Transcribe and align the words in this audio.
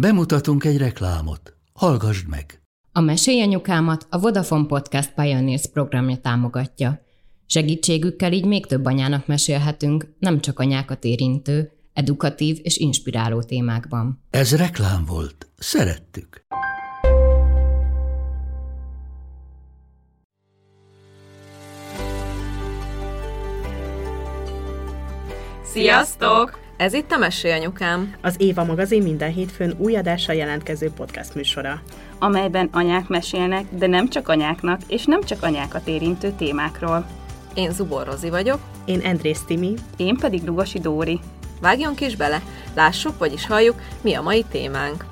Bemutatunk 0.00 0.64
egy 0.64 0.76
reklámot. 0.76 1.56
Hallgassd 1.72 2.28
meg! 2.28 2.62
A 2.92 3.00
Mesélyanyukámat 3.00 4.06
a 4.10 4.18
Vodafone 4.18 4.66
Podcast 4.66 5.12
Pioneers 5.14 5.66
programja 5.66 6.16
támogatja. 6.16 7.00
Segítségükkel 7.46 8.32
így 8.32 8.44
még 8.44 8.66
több 8.66 8.84
anyának 8.84 9.26
mesélhetünk, 9.26 10.14
nem 10.18 10.40
csak 10.40 10.58
anyákat 10.58 11.04
érintő, 11.04 11.72
edukatív 11.92 12.58
és 12.62 12.76
inspiráló 12.76 13.42
témákban. 13.42 14.22
Ez 14.30 14.56
reklám 14.56 15.04
volt. 15.04 15.48
Szerettük. 15.56 16.46
Sziasztok! 25.64 26.67
Ez 26.78 26.92
itt 26.92 27.10
a 27.10 27.18
Mesélyanyukám. 27.18 28.14
Az 28.20 28.34
Éva 28.38 28.64
magazin 28.64 29.02
minden 29.02 29.32
hétfőn 29.32 29.74
új 29.78 29.96
adással 29.96 30.34
jelentkező 30.34 30.90
podcast 30.90 31.34
műsora. 31.34 31.82
amelyben 32.18 32.68
anyák 32.72 33.08
mesélnek, 33.08 33.64
de 33.70 33.86
nem 33.86 34.08
csak 34.08 34.28
anyáknak, 34.28 34.80
és 34.86 35.04
nem 35.04 35.22
csak 35.22 35.42
anyákat 35.42 35.88
érintő 35.88 36.32
témákról. 36.38 37.06
Én 37.54 37.72
Zubor 37.72 38.06
Rozi 38.06 38.30
vagyok. 38.30 38.60
Én 38.84 39.00
Andrész 39.00 39.42
Timi. 39.46 39.74
Én 39.96 40.16
pedig 40.16 40.44
Lugosi 40.44 40.78
Dóri. 40.78 41.20
Vágjunk 41.60 42.00
is 42.00 42.16
bele, 42.16 42.42
lássuk, 42.74 43.18
vagyis 43.18 43.46
halljuk, 43.46 43.80
mi 44.00 44.14
a 44.14 44.22
mai 44.22 44.44
témánk. 44.50 45.04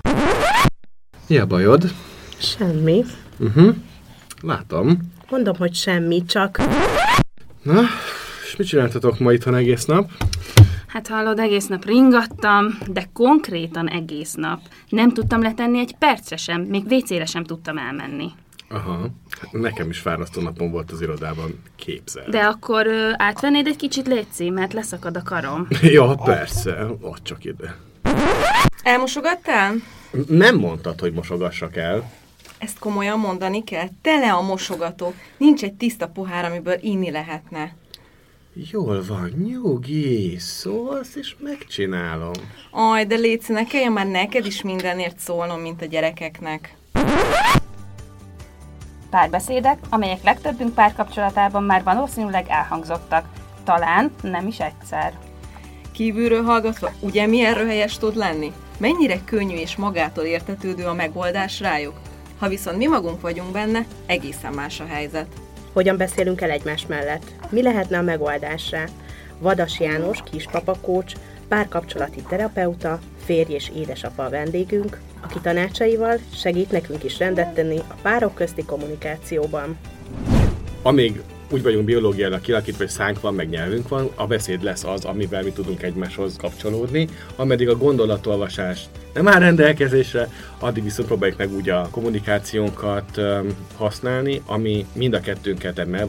Mi 1.26 1.36
a 1.36 1.46
bajod? 1.46 1.92
Semmi. 2.38 3.04
Uh-huh. 3.38 3.74
Látom. 4.42 4.98
Mondom, 5.30 5.56
hogy 5.56 5.74
semmi, 5.74 6.24
csak... 6.24 6.60
Na, 7.62 7.80
és 8.46 8.56
mit 8.56 8.66
csináltatok 8.66 9.18
ma 9.18 9.32
itthon 9.32 9.54
egész 9.54 9.84
nap? 9.84 10.10
Hát 10.96 11.08
hallod, 11.08 11.38
egész 11.38 11.66
nap 11.66 11.84
ringattam, 11.84 12.78
de 12.86 13.08
konkrétan 13.12 13.88
egész 13.88 14.34
nap. 14.34 14.60
Nem 14.88 15.12
tudtam 15.12 15.42
letenni 15.42 15.78
egy 15.78 15.94
percre 15.98 16.36
sem, 16.36 16.62
még 16.62 16.84
WC-re 16.84 17.24
sem 17.24 17.44
tudtam 17.44 17.78
elmenni. 17.78 18.30
Aha, 18.68 18.98
hát 19.40 19.52
nekem 19.52 19.88
is 19.90 19.98
fárasztó 19.98 20.40
napom 20.40 20.70
volt 20.70 20.90
az 20.90 21.00
irodában, 21.00 21.62
képzel. 21.76 22.28
De 22.28 22.38
akkor 22.38 22.86
ö, 22.86 23.10
átvennéd 23.16 23.66
egy 23.66 23.76
kicsit 23.76 24.06
létszi, 24.06 24.50
mert 24.50 24.72
leszakad 24.72 25.16
a 25.16 25.22
karom. 25.22 25.66
ja, 25.96 26.14
persze, 26.24 26.86
ott 27.00 27.22
csak 27.22 27.44
ide. 27.44 27.76
Elmosogattál? 28.82 29.74
Nem 30.28 30.56
mondtad, 30.56 31.00
hogy 31.00 31.12
mosogassak 31.12 31.76
el. 31.76 32.10
Ezt 32.58 32.78
komolyan 32.78 33.18
mondani 33.18 33.64
kell. 33.64 33.88
Tele 34.02 34.32
a 34.32 34.42
mosogató. 34.42 35.14
Nincs 35.36 35.62
egy 35.62 35.74
tiszta 35.74 36.08
pohár, 36.08 36.44
amiből 36.44 36.76
inni 36.80 37.10
lehetne. 37.10 37.74
Jól 38.58 39.04
van, 39.08 39.32
nyugi, 39.44 40.38
szólsz, 40.38 41.14
és 41.14 41.36
megcsinálom. 41.38 42.32
Aj, 42.70 43.04
de 43.04 43.14
létszi, 43.14 43.52
ne 43.52 43.64
kelljen 43.64 43.92
már 43.92 44.06
neked 44.06 44.46
is 44.46 44.62
mindenért 44.62 45.18
szólnom, 45.18 45.60
mint 45.60 45.82
a 45.82 45.84
gyerekeknek. 45.84 46.76
Párbeszédek, 49.10 49.78
amelyek 49.90 50.22
legtöbbünk 50.22 50.74
párkapcsolatában 50.74 51.62
már 51.62 51.82
valószínűleg 51.82 52.46
elhangzottak. 52.48 53.28
Talán 53.64 54.12
nem 54.22 54.46
is 54.46 54.60
egyszer. 54.60 55.18
Kívülről 55.92 56.42
hallgatva, 56.42 56.92
ugye 57.00 57.26
milyen 57.26 57.54
röhelyes 57.54 57.98
tud 57.98 58.16
lenni? 58.16 58.52
Mennyire 58.78 59.20
könnyű 59.24 59.56
és 59.56 59.76
magától 59.76 60.24
értetődő 60.24 60.84
a 60.84 60.94
megoldás 60.94 61.60
rájuk? 61.60 62.00
Ha 62.38 62.48
viszont 62.48 62.76
mi 62.76 62.86
magunk 62.86 63.20
vagyunk 63.20 63.52
benne, 63.52 63.86
egészen 64.06 64.52
más 64.52 64.80
a 64.80 64.86
helyzet. 64.86 65.26
Hogyan 65.76 65.96
beszélünk 65.96 66.40
el 66.40 66.50
egymás 66.50 66.86
mellett? 66.86 67.32
Mi 67.50 67.62
lehetne 67.62 67.98
a 67.98 68.02
megoldás 68.02 68.70
rá? 68.70 68.84
Vadas 69.38 69.80
János, 69.80 70.22
kispapakócs, 70.30 71.12
párkapcsolati 71.48 72.22
terapeuta, 72.28 73.00
férj 73.24 73.54
és 73.54 73.70
édesapa 73.76 74.24
a 74.24 74.30
vendégünk, 74.30 75.00
aki 75.20 75.38
tanácsaival 75.42 76.18
segít 76.34 76.70
nekünk 76.70 77.04
is 77.04 77.18
rendet 77.18 77.54
tenni 77.54 77.78
a 77.78 77.94
párok 78.02 78.34
közti 78.34 78.64
kommunikációban. 78.64 79.78
Amíg 80.82 81.22
úgy 81.50 81.62
vagyunk 81.62 81.84
biológiailag 81.84 82.40
kilakítva, 82.40 82.78
hogy 82.78 82.88
szánk 82.88 83.20
van, 83.20 83.34
meg 83.34 83.48
nyelvünk 83.48 83.88
van, 83.88 84.10
a 84.14 84.26
beszéd 84.26 84.62
lesz 84.62 84.84
az, 84.84 85.04
amivel 85.04 85.42
mi 85.42 85.50
tudunk 85.50 85.82
egymáshoz 85.82 86.36
kapcsolódni, 86.36 87.08
ameddig 87.36 87.68
a 87.68 87.76
gondolatolvasás 87.76 88.84
nem 89.14 89.28
áll 89.28 89.38
rendelkezésre, 89.38 90.28
addig 90.58 90.82
viszont 90.82 91.08
próbáljuk 91.08 91.38
meg 91.38 91.52
úgy 91.52 91.68
a 91.68 91.88
kommunikációnkat 91.90 93.20
használni, 93.76 94.42
ami 94.46 94.86
mind 94.92 95.14
a 95.14 95.20
kettőnket 95.20 95.78
emel. 95.78 96.08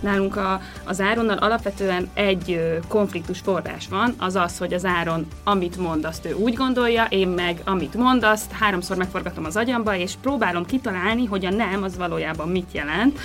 Nálunk 0.00 0.36
a, 0.36 0.60
az 0.84 1.00
Áronnal 1.00 1.36
alapvetően 1.36 2.08
egy 2.14 2.78
konfliktus 2.88 3.38
forrás 3.38 3.88
van, 3.88 4.14
az 4.18 4.36
az, 4.36 4.58
hogy 4.58 4.74
az 4.74 4.84
Áron 4.84 5.26
amit 5.44 5.76
mond, 5.76 6.04
azt 6.04 6.26
ő 6.26 6.32
úgy 6.32 6.54
gondolja, 6.54 7.06
én 7.08 7.28
meg 7.28 7.60
amit 7.64 7.94
mond, 7.94 8.24
azt 8.24 8.52
háromszor 8.52 8.96
megforgatom 8.96 9.44
az 9.44 9.56
agyamba, 9.56 9.96
és 9.96 10.12
próbálom 10.22 10.64
kitalálni, 10.64 11.24
hogy 11.24 11.44
a 11.44 11.50
nem 11.50 11.82
az 11.82 11.96
valójában 11.96 12.48
mit 12.48 12.68
jelent. 12.72 13.18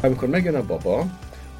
Amikor 0.00 0.28
megjön 0.28 0.54
a 0.54 0.66
baba, 0.66 1.06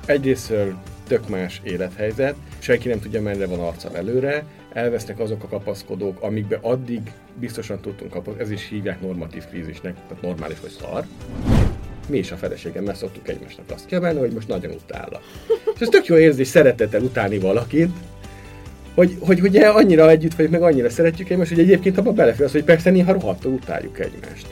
egyrésztről 0.06 0.74
tök 1.08 1.28
más 1.28 1.60
élethelyzet, 1.64 2.34
senki 2.58 2.88
nem 2.88 3.00
tudja, 3.00 3.22
merre 3.22 3.46
van 3.46 3.60
arccal 3.60 3.96
előre, 3.96 4.44
elvesznek 4.72 5.18
azok 5.18 5.42
a 5.42 5.48
kapaszkodók, 5.48 6.22
amikbe 6.22 6.58
addig 6.62 7.12
biztosan 7.34 7.80
tudtunk 7.80 8.10
kapaszkodni, 8.10 8.42
ez 8.42 8.50
is 8.50 8.68
hívják 8.68 9.00
normatív 9.00 9.44
krízisnek, 9.44 9.94
tehát 10.08 10.22
normális 10.22 10.60
vagy 10.60 10.70
szar. 10.80 11.04
Mi 12.08 12.18
is 12.18 12.30
a 12.30 12.36
feleségemmel 12.36 12.94
szoktuk 12.94 13.28
egymásnak 13.28 13.70
azt 13.74 13.86
kiabálni, 13.86 14.18
hogy 14.18 14.32
most 14.32 14.48
nagyon 14.48 14.70
utállak. 14.70 15.22
És 15.74 15.80
ez 15.80 15.88
tök 15.88 16.06
jó 16.06 16.16
érzés 16.16 16.48
szeretettel 16.48 17.02
utálni 17.02 17.38
valakit, 17.38 17.90
hogy, 18.94 19.16
hogy 19.20 19.40
ugye 19.40 19.68
annyira 19.68 20.10
együtt 20.10 20.34
vagyunk, 20.34 20.54
meg 20.54 20.62
annyira 20.62 20.90
szeretjük 20.90 21.30
egymást, 21.30 21.50
hogy 21.50 21.60
egyébként 21.60 21.98
abban 21.98 22.14
belefér 22.14 22.44
az, 22.44 22.52
hogy 22.52 22.64
persze 22.64 22.90
néha 22.90 23.12
rohadtul 23.12 23.52
utáljuk 23.52 23.98
egymást. 23.98 24.46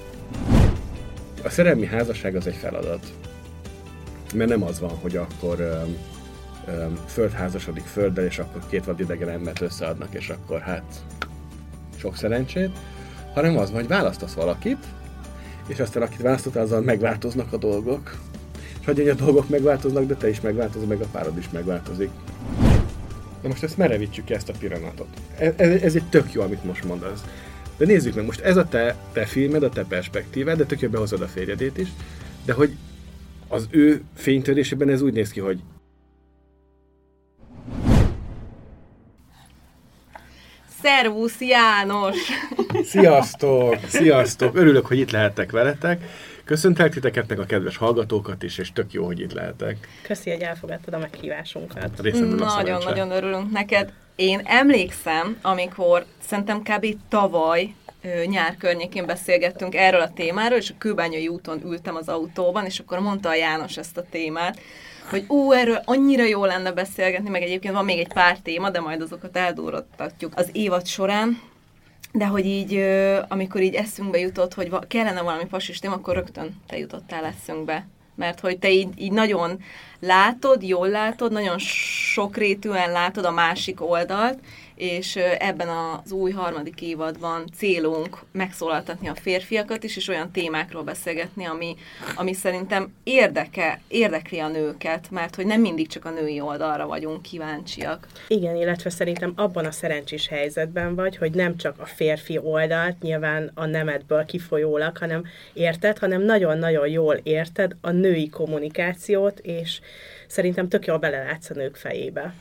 A 1.42 1.48
szerelmi 1.48 1.86
házasság 1.86 2.36
az 2.36 2.46
egy 2.46 2.54
feladat 2.54 3.06
mert 4.34 4.50
nem 4.50 4.62
az 4.62 4.80
van, 4.80 4.90
hogy 4.90 5.16
akkor 5.16 5.60
öm, 5.60 5.96
öm, 6.66 6.98
föld 7.06 7.32
házasodik 7.32 7.84
földdel, 7.84 8.24
és 8.24 8.38
akkor 8.38 8.62
két 8.68 8.84
vadidegen 8.84 9.28
embert 9.28 9.60
összeadnak, 9.60 10.14
és 10.14 10.28
akkor 10.28 10.60
hát 10.60 11.04
sok 11.96 12.16
szerencsét, 12.16 12.70
hanem 13.34 13.58
az 13.58 13.70
van, 13.70 13.80
hogy 13.80 13.88
választasz 13.88 14.32
valakit, 14.32 14.86
és 15.66 15.80
aztán 15.80 16.02
akit 16.02 16.22
választottál, 16.22 16.62
azzal 16.62 16.80
megváltoznak 16.80 17.52
a 17.52 17.56
dolgok. 17.56 18.16
És 18.80 18.86
hogy 18.86 19.08
a 19.08 19.14
dolgok 19.14 19.48
megváltoznak, 19.48 20.04
de 20.04 20.14
te 20.14 20.28
is 20.28 20.40
megváltozol, 20.40 20.88
meg 20.88 21.00
a 21.00 21.06
párod 21.12 21.38
is 21.38 21.50
megváltozik. 21.50 22.10
Na 23.42 23.48
most 23.48 23.62
ezt 23.62 23.76
merevítsük 23.76 24.30
ezt 24.30 24.48
a 24.48 24.52
pillanatot. 24.58 25.06
Ez, 25.38 25.52
ez, 25.56 25.82
ez 25.82 25.94
egy 25.94 26.08
tök 26.08 26.32
jó, 26.32 26.42
amit 26.42 26.64
most 26.64 26.84
mondasz. 26.84 27.24
De 27.76 27.86
nézzük 27.86 28.14
meg, 28.14 28.24
most 28.24 28.40
ez 28.40 28.56
a 28.56 28.64
te, 28.64 28.96
te 29.12 29.24
filmed, 29.24 29.62
a 29.62 29.68
te 29.68 29.84
perspektívád, 29.84 30.56
de 30.56 30.64
tök 30.64 30.80
jó 30.80 30.88
behozod 30.88 31.20
a 31.20 31.26
férjedét 31.26 31.78
is, 31.78 31.88
de 32.44 32.52
hogy 32.52 32.76
az 33.48 33.66
ő 33.70 34.02
fénytörésében 34.14 34.88
ez 34.88 35.02
úgy 35.02 35.12
néz 35.12 35.30
ki, 35.30 35.40
hogy 35.40 35.58
Szervusz 40.82 41.40
János! 41.40 42.16
Sziasztok! 42.92 43.76
Sziasztok! 43.86 44.56
Örülök, 44.56 44.86
hogy 44.86 44.98
itt 44.98 45.10
lehettek 45.10 45.50
veletek. 45.50 46.02
Köszöntelek 46.44 46.92
titeket, 46.92 47.28
meg 47.28 47.38
a 47.38 47.44
kedves 47.44 47.76
hallgatókat 47.76 48.42
is, 48.42 48.58
és 48.58 48.72
tök 48.72 48.92
jó, 48.92 49.04
hogy 49.04 49.20
itt 49.20 49.32
lehetek. 49.32 49.88
Köszi, 50.02 50.30
hogy 50.30 50.40
elfogadtad 50.40 50.94
a 50.94 50.98
meghívásunkat. 50.98 52.00
Részemről 52.00 52.42
a 52.42 52.48
szerencse. 52.48 52.72
Nagyon-nagyon 52.72 53.10
örülünk 53.10 53.50
neked. 53.50 53.92
Én 54.16 54.40
emlékszem, 54.44 55.38
amikor 55.42 56.04
szerintem 56.26 56.62
kb. 56.62 56.86
tavaly 57.08 57.74
nyár 58.26 58.56
környékén 58.56 59.06
beszélgettünk 59.06 59.74
erről 59.74 60.00
a 60.00 60.12
témáról, 60.12 60.58
és 60.58 60.70
a 60.70 60.78
Kőbányai 60.78 61.28
úton 61.28 61.60
ültem 61.64 61.96
az 61.96 62.08
autóban, 62.08 62.64
és 62.64 62.78
akkor 62.78 62.98
mondta 62.98 63.28
a 63.28 63.34
János 63.34 63.76
ezt 63.76 63.96
a 63.96 64.04
témát, 64.10 64.60
hogy 65.10 65.24
ú, 65.28 65.52
erről 65.52 65.82
annyira 65.84 66.24
jó 66.24 66.44
lenne 66.44 66.72
beszélgetni, 66.72 67.28
meg 67.28 67.42
egyébként 67.42 67.74
van 67.74 67.84
még 67.84 67.98
egy 67.98 68.12
pár 68.12 68.38
téma, 68.38 68.70
de 68.70 68.80
majd 68.80 69.00
azokat 69.00 69.36
eldúrottatjuk 69.36 70.32
az 70.36 70.48
évad 70.52 70.86
során. 70.86 71.40
De 72.12 72.26
hogy 72.26 72.46
így, 72.46 72.84
amikor 73.28 73.62
így 73.62 73.74
eszünkbe 73.74 74.18
jutott, 74.18 74.54
hogy 74.54 74.72
kellene 74.88 75.22
valami 75.22 75.44
pasis 75.44 75.78
téma, 75.78 75.94
akkor 75.94 76.14
rögtön 76.14 76.62
te 76.66 76.78
jutottál 76.78 77.24
eszünkbe. 77.24 77.86
Mert 78.16 78.40
hogy 78.40 78.58
te 78.58 78.70
így, 78.70 78.88
így 78.96 79.12
nagyon 79.12 79.62
látod, 80.00 80.62
jól 80.62 80.88
látod, 80.88 81.32
nagyon 81.32 81.58
sokrétűen 81.58 82.92
látod 82.92 83.24
a 83.24 83.30
másik 83.30 83.80
oldalt, 83.80 84.38
és 84.74 85.16
ebben 85.38 85.68
az 85.68 86.12
új 86.12 86.30
harmadik 86.30 86.82
évadban 86.82 87.44
célunk 87.56 88.18
megszólaltatni 88.32 89.08
a 89.08 89.14
férfiakat 89.14 89.84
is, 89.84 89.96
és 89.96 90.08
olyan 90.08 90.30
témákról 90.30 90.82
beszélgetni, 90.82 91.44
ami, 91.44 91.76
ami 92.16 92.32
szerintem 92.32 92.92
érdeke, 93.02 93.80
érdekli 93.88 94.38
a 94.38 94.48
nőket, 94.48 95.10
mert 95.10 95.34
hogy 95.34 95.46
nem 95.46 95.60
mindig 95.60 95.88
csak 95.88 96.04
a 96.04 96.10
női 96.10 96.40
oldalra 96.40 96.86
vagyunk 96.86 97.22
kíváncsiak. 97.22 98.06
Igen, 98.28 98.56
illetve 98.56 98.90
szerintem 98.90 99.32
abban 99.36 99.64
a 99.64 99.70
szerencsés 99.70 100.28
helyzetben 100.28 100.94
vagy, 100.94 101.16
hogy 101.16 101.32
nem 101.32 101.56
csak 101.56 101.80
a 101.80 101.86
férfi 101.86 102.38
oldalt, 102.38 103.00
nyilván 103.00 103.50
a 103.54 103.66
nemedből 103.66 104.24
kifolyólag, 104.24 104.96
hanem 104.96 105.24
érted, 105.52 105.98
hanem 105.98 106.22
nagyon-nagyon 106.22 106.88
jól 106.88 107.14
érted 107.22 107.76
a 107.80 107.90
női 107.90 108.28
kommunikációt, 108.28 109.38
és 109.38 109.80
szerintem 110.26 110.68
tök 110.68 110.86
jól 110.86 110.98
belelátsz 110.98 111.50
a 111.50 111.54
nők 111.54 111.76
fejébe. 111.76 112.34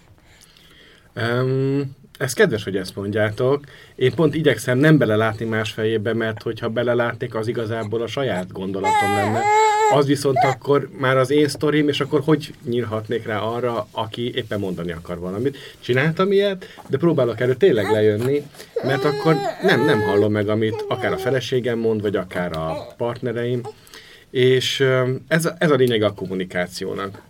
Um, 1.16 1.96
Ez 2.18 2.34
kedves, 2.34 2.64
hogy 2.64 2.76
ezt 2.76 2.96
mondjátok. 2.96 3.64
Én 3.96 4.14
pont 4.16 4.36
igyekszem 4.36 4.78
nem 4.78 4.98
belelátni 4.98 5.46
más 5.46 5.72
fejébe, 5.72 6.14
mert 6.14 6.42
hogyha 6.42 6.70
belelátnék, 6.70 7.36
az 7.36 7.48
igazából 7.48 8.02
a 8.02 8.08
saját 8.08 8.52
gondolatom 8.52 9.14
lenne. 9.16 9.42
Az 9.94 10.06
viszont 10.06 10.38
akkor 10.44 10.90
már 10.98 11.18
az 11.18 11.30
én 11.30 11.48
sztorim, 11.48 11.88
és 11.88 12.00
akkor 12.00 12.22
hogy 12.26 12.54
nyírhatnék 12.66 13.26
rá 13.26 13.40
arra, 13.40 13.88
aki 13.92 14.36
éppen 14.36 14.60
mondani 14.60 14.92
akar 14.92 15.20
valamit. 15.20 15.58
Csináltam 15.80 16.32
ilyet, 16.32 16.66
de 16.88 16.98
próbálok 16.98 17.40
erről 17.40 17.58
tényleg 17.58 17.92
lejönni, 17.92 18.44
mert 18.84 19.04
akkor 19.04 19.36
nem, 19.62 19.86
nem 19.86 20.02
hallom 20.02 20.32
meg, 20.32 20.50
amit 20.50 20.86
akár 20.88 21.14
a 21.14 21.18
feleségem 21.18 21.80
mond, 21.80 22.02
vagy 22.02 22.16
akár 22.16 22.58
a 22.58 22.88
partnereim. 22.98 23.62
És 24.30 24.80
ez 25.28 25.46
a, 25.46 25.56
ez 25.58 25.72
a 25.72 25.76
lényeg 25.76 26.04
a 26.04 26.14
kommunikációnak. 26.14 27.22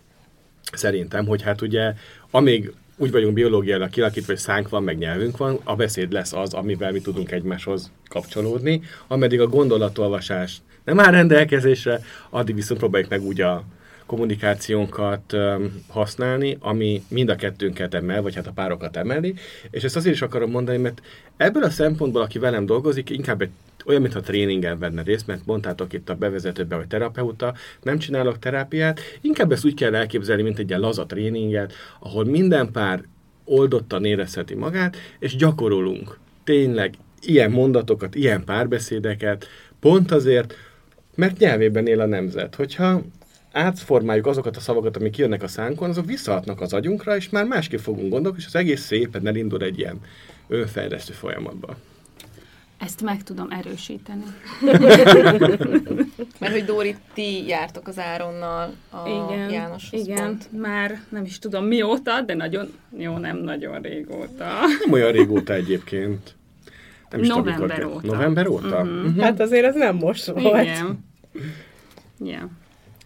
Szerintem, 0.74 1.26
hogy 1.26 1.42
hát 1.42 1.62
ugye, 1.62 1.94
amíg 2.32 2.74
úgy 2.98 3.12
vagyunk 3.12 3.34
biológiailag 3.34 3.90
kilakítva, 3.90 4.32
hogy 4.32 4.42
szánk 4.42 4.70
van, 4.70 4.84
meg 4.84 4.98
nyelvünk 4.98 5.38
van, 5.38 5.60
a 5.64 5.76
beszéd 5.76 6.12
lesz 6.12 6.34
az, 6.34 6.54
amivel 6.54 6.92
mi 6.92 7.02
tudunk 7.02 7.32
egymáshoz 7.32 7.92
kapcsolódni, 8.08 8.82
ameddig 9.08 9.42
a 9.42 9.48
gondolatolvasás 9.48 10.58
nem 10.84 11.00
áll 11.00 11.12
rendelkezésre, 11.12 12.00
addig 12.30 12.56
viszont 12.56 12.80
próbáljuk 12.80 13.10
meg 13.10 13.22
úgy 13.22 13.42
a 13.42 13.64
kommunikációnkat 14.06 15.36
használni, 15.88 16.58
ami 16.60 17.04
mind 17.08 17.30
a 17.30 17.36
kettőnket 17.36 17.94
emel, 17.94 18.22
vagy 18.22 18.36
hát 18.36 18.48
a 18.48 18.52
párokat 18.52 18.98
emeli, 18.98 19.34
és 19.72 19.84
ezt 19.84 19.96
azért 19.96 20.16
is 20.16 20.22
akarom 20.22 20.52
mondani, 20.52 20.78
mert 20.78 21.02
ebből 21.38 21.64
a 21.64 21.70
szempontból, 21.70 22.22
aki 22.22 22.40
velem 22.40 22.66
dolgozik, 22.66 23.10
inkább 23.10 23.42
egy 23.42 23.50
olyan, 23.86 24.02
mintha 24.02 24.20
tréningen 24.20 24.80
venne 24.80 25.02
részt, 25.02 25.28
mert 25.28 25.46
mondtátok 25.46 25.94
itt 25.94 26.10
a 26.10 26.16
bevezetőben, 26.16 26.78
hogy 26.78 26.88
terapeuta, 26.88 27.54
nem 27.82 27.98
csinálok 27.98 28.40
terápiát, 28.40 29.00
inkább 29.22 29.52
ezt 29.52 29.66
úgy 29.66 29.74
kell 29.74 29.96
elképzelni, 29.96 30.42
mint 30.42 30.60
egy 30.60 30.70
ilyen 30.70 30.82
laza 30.82 31.06
tréninget, 31.06 31.74
ahol 32.00 32.26
minden 32.26 32.72
pár 32.72 33.04
oldottan 33.46 34.06
érezheti 34.06 34.56
magát, 34.56 34.98
és 35.20 35.36
gyakorolunk 35.36 36.18
tényleg 36.44 36.94
ilyen 37.22 37.52
mondatokat, 37.52 38.16
ilyen 38.16 38.44
párbeszédeket, 38.44 39.48
pont 39.80 40.12
azért, 40.12 40.54
mert 41.16 41.38
nyelvében 41.38 41.88
él 41.88 42.00
a 42.00 42.06
nemzet. 42.06 42.56
Hogyha 42.56 43.02
átformáljuk 43.52 44.28
azokat 44.28 44.58
a 44.58 44.60
szavakat, 44.60 44.98
amik 44.98 45.18
jönnek 45.18 45.44
a 45.44 45.48
szánkon, 45.48 45.90
azok 45.90 46.06
visszahatnak 46.06 46.62
az 46.62 46.74
agyunkra, 46.74 47.16
és 47.16 47.30
már 47.30 47.46
másképp 47.46 47.80
fogunk 47.80 48.10
gondolni, 48.10 48.38
és 48.38 48.46
az 48.46 48.56
egész 48.56 48.82
szépen 48.82 49.28
elindul 49.28 49.62
egy 49.62 49.80
ilyen 49.80 50.00
önfejlesztő 50.48 51.14
folyamatba. 51.14 51.78
Ezt 52.84 53.02
meg 53.02 53.24
tudom 53.24 53.52
erősíteni. 53.52 54.24
Mert 56.40 56.54
hogy 56.54 56.66
Dóri, 56.66 56.96
ti 57.14 57.48
jártok 57.48 57.88
az 57.88 58.00
Áronnal 58.00 58.74
a 58.92 59.08
igen, 59.08 59.50
János 59.50 59.88
Igen, 59.92 60.18
pont. 60.18 60.62
már 60.62 61.02
nem 61.10 61.24
is 61.24 61.40
tudom 61.40 61.66
mióta, 61.66 62.22
de 62.22 62.34
nagyon, 62.34 62.74
jó, 62.98 63.18
nem 63.18 63.38
nagyon 63.38 63.82
régóta. 63.82 64.48
Nem 64.80 64.92
olyan 64.92 65.12
régóta 65.12 65.54
egyébként. 65.54 66.36
Nem 67.10 67.22
is 67.22 67.28
November 67.28 67.80
tudom, 67.80 67.94
óta. 67.94 68.08
November 68.08 68.48
óta? 68.48 68.82
Uh-huh. 68.82 69.06
Uh-huh. 69.06 69.22
Hát 69.24 69.40
azért 69.40 69.66
ez 69.66 69.76
nem 69.76 69.96
most 69.96 70.26
volt. 70.26 70.62
Igen. 70.62 71.06
Yeah. 72.20 72.44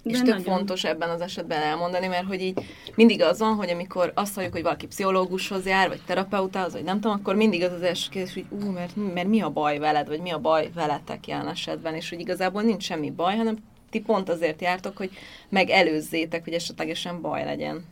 De 0.08 0.18
és 0.18 0.22
tök 0.22 0.40
fontos 0.40 0.84
ebben 0.84 1.10
az 1.10 1.22
esetben 1.22 1.62
elmondani, 1.62 2.08
mert 2.08 2.26
hogy 2.26 2.42
így 2.42 2.60
mindig 2.96 3.22
az 3.22 3.40
van, 3.40 3.56
hogy 3.56 3.70
amikor 3.70 4.12
azt 4.16 4.36
halljuk, 4.36 4.54
hogy 4.54 4.62
valaki 4.62 4.88
pszichológushoz 4.88 5.66
jár, 5.66 5.88
vagy 5.88 6.02
terapeutához, 6.06 6.74
vagy 6.74 6.84
nem 6.84 7.00
tudom, 7.00 7.18
akkor 7.20 7.36
mindig 7.36 7.64
az 7.64 7.72
az 7.72 7.82
első 7.82 8.10
kérdés, 8.10 8.34
hogy 8.34 8.46
ú, 8.50 8.72
mert, 8.72 8.96
mert 9.14 9.28
mi 9.28 9.42
a 9.42 9.50
baj 9.50 9.78
veled, 9.78 10.08
vagy 10.08 10.22
mi 10.22 10.32
a 10.32 10.40
baj 10.40 10.70
veletek 10.74 11.28
jelen 11.28 11.48
esetben, 11.48 11.94
és 11.94 12.10
hogy 12.10 12.20
igazából 12.20 12.62
nincs 12.62 12.84
semmi 12.84 13.12
baj, 13.12 13.36
hanem 13.36 13.58
ti 13.90 14.00
pont 14.00 14.30
azért 14.30 14.62
jártok, 14.62 14.98
hogy 14.98 15.10
megelőzzétek, 15.50 16.44
hogy 16.44 16.54
esetlegesen 16.54 17.22
baj 17.22 17.44
legyen. 17.44 17.86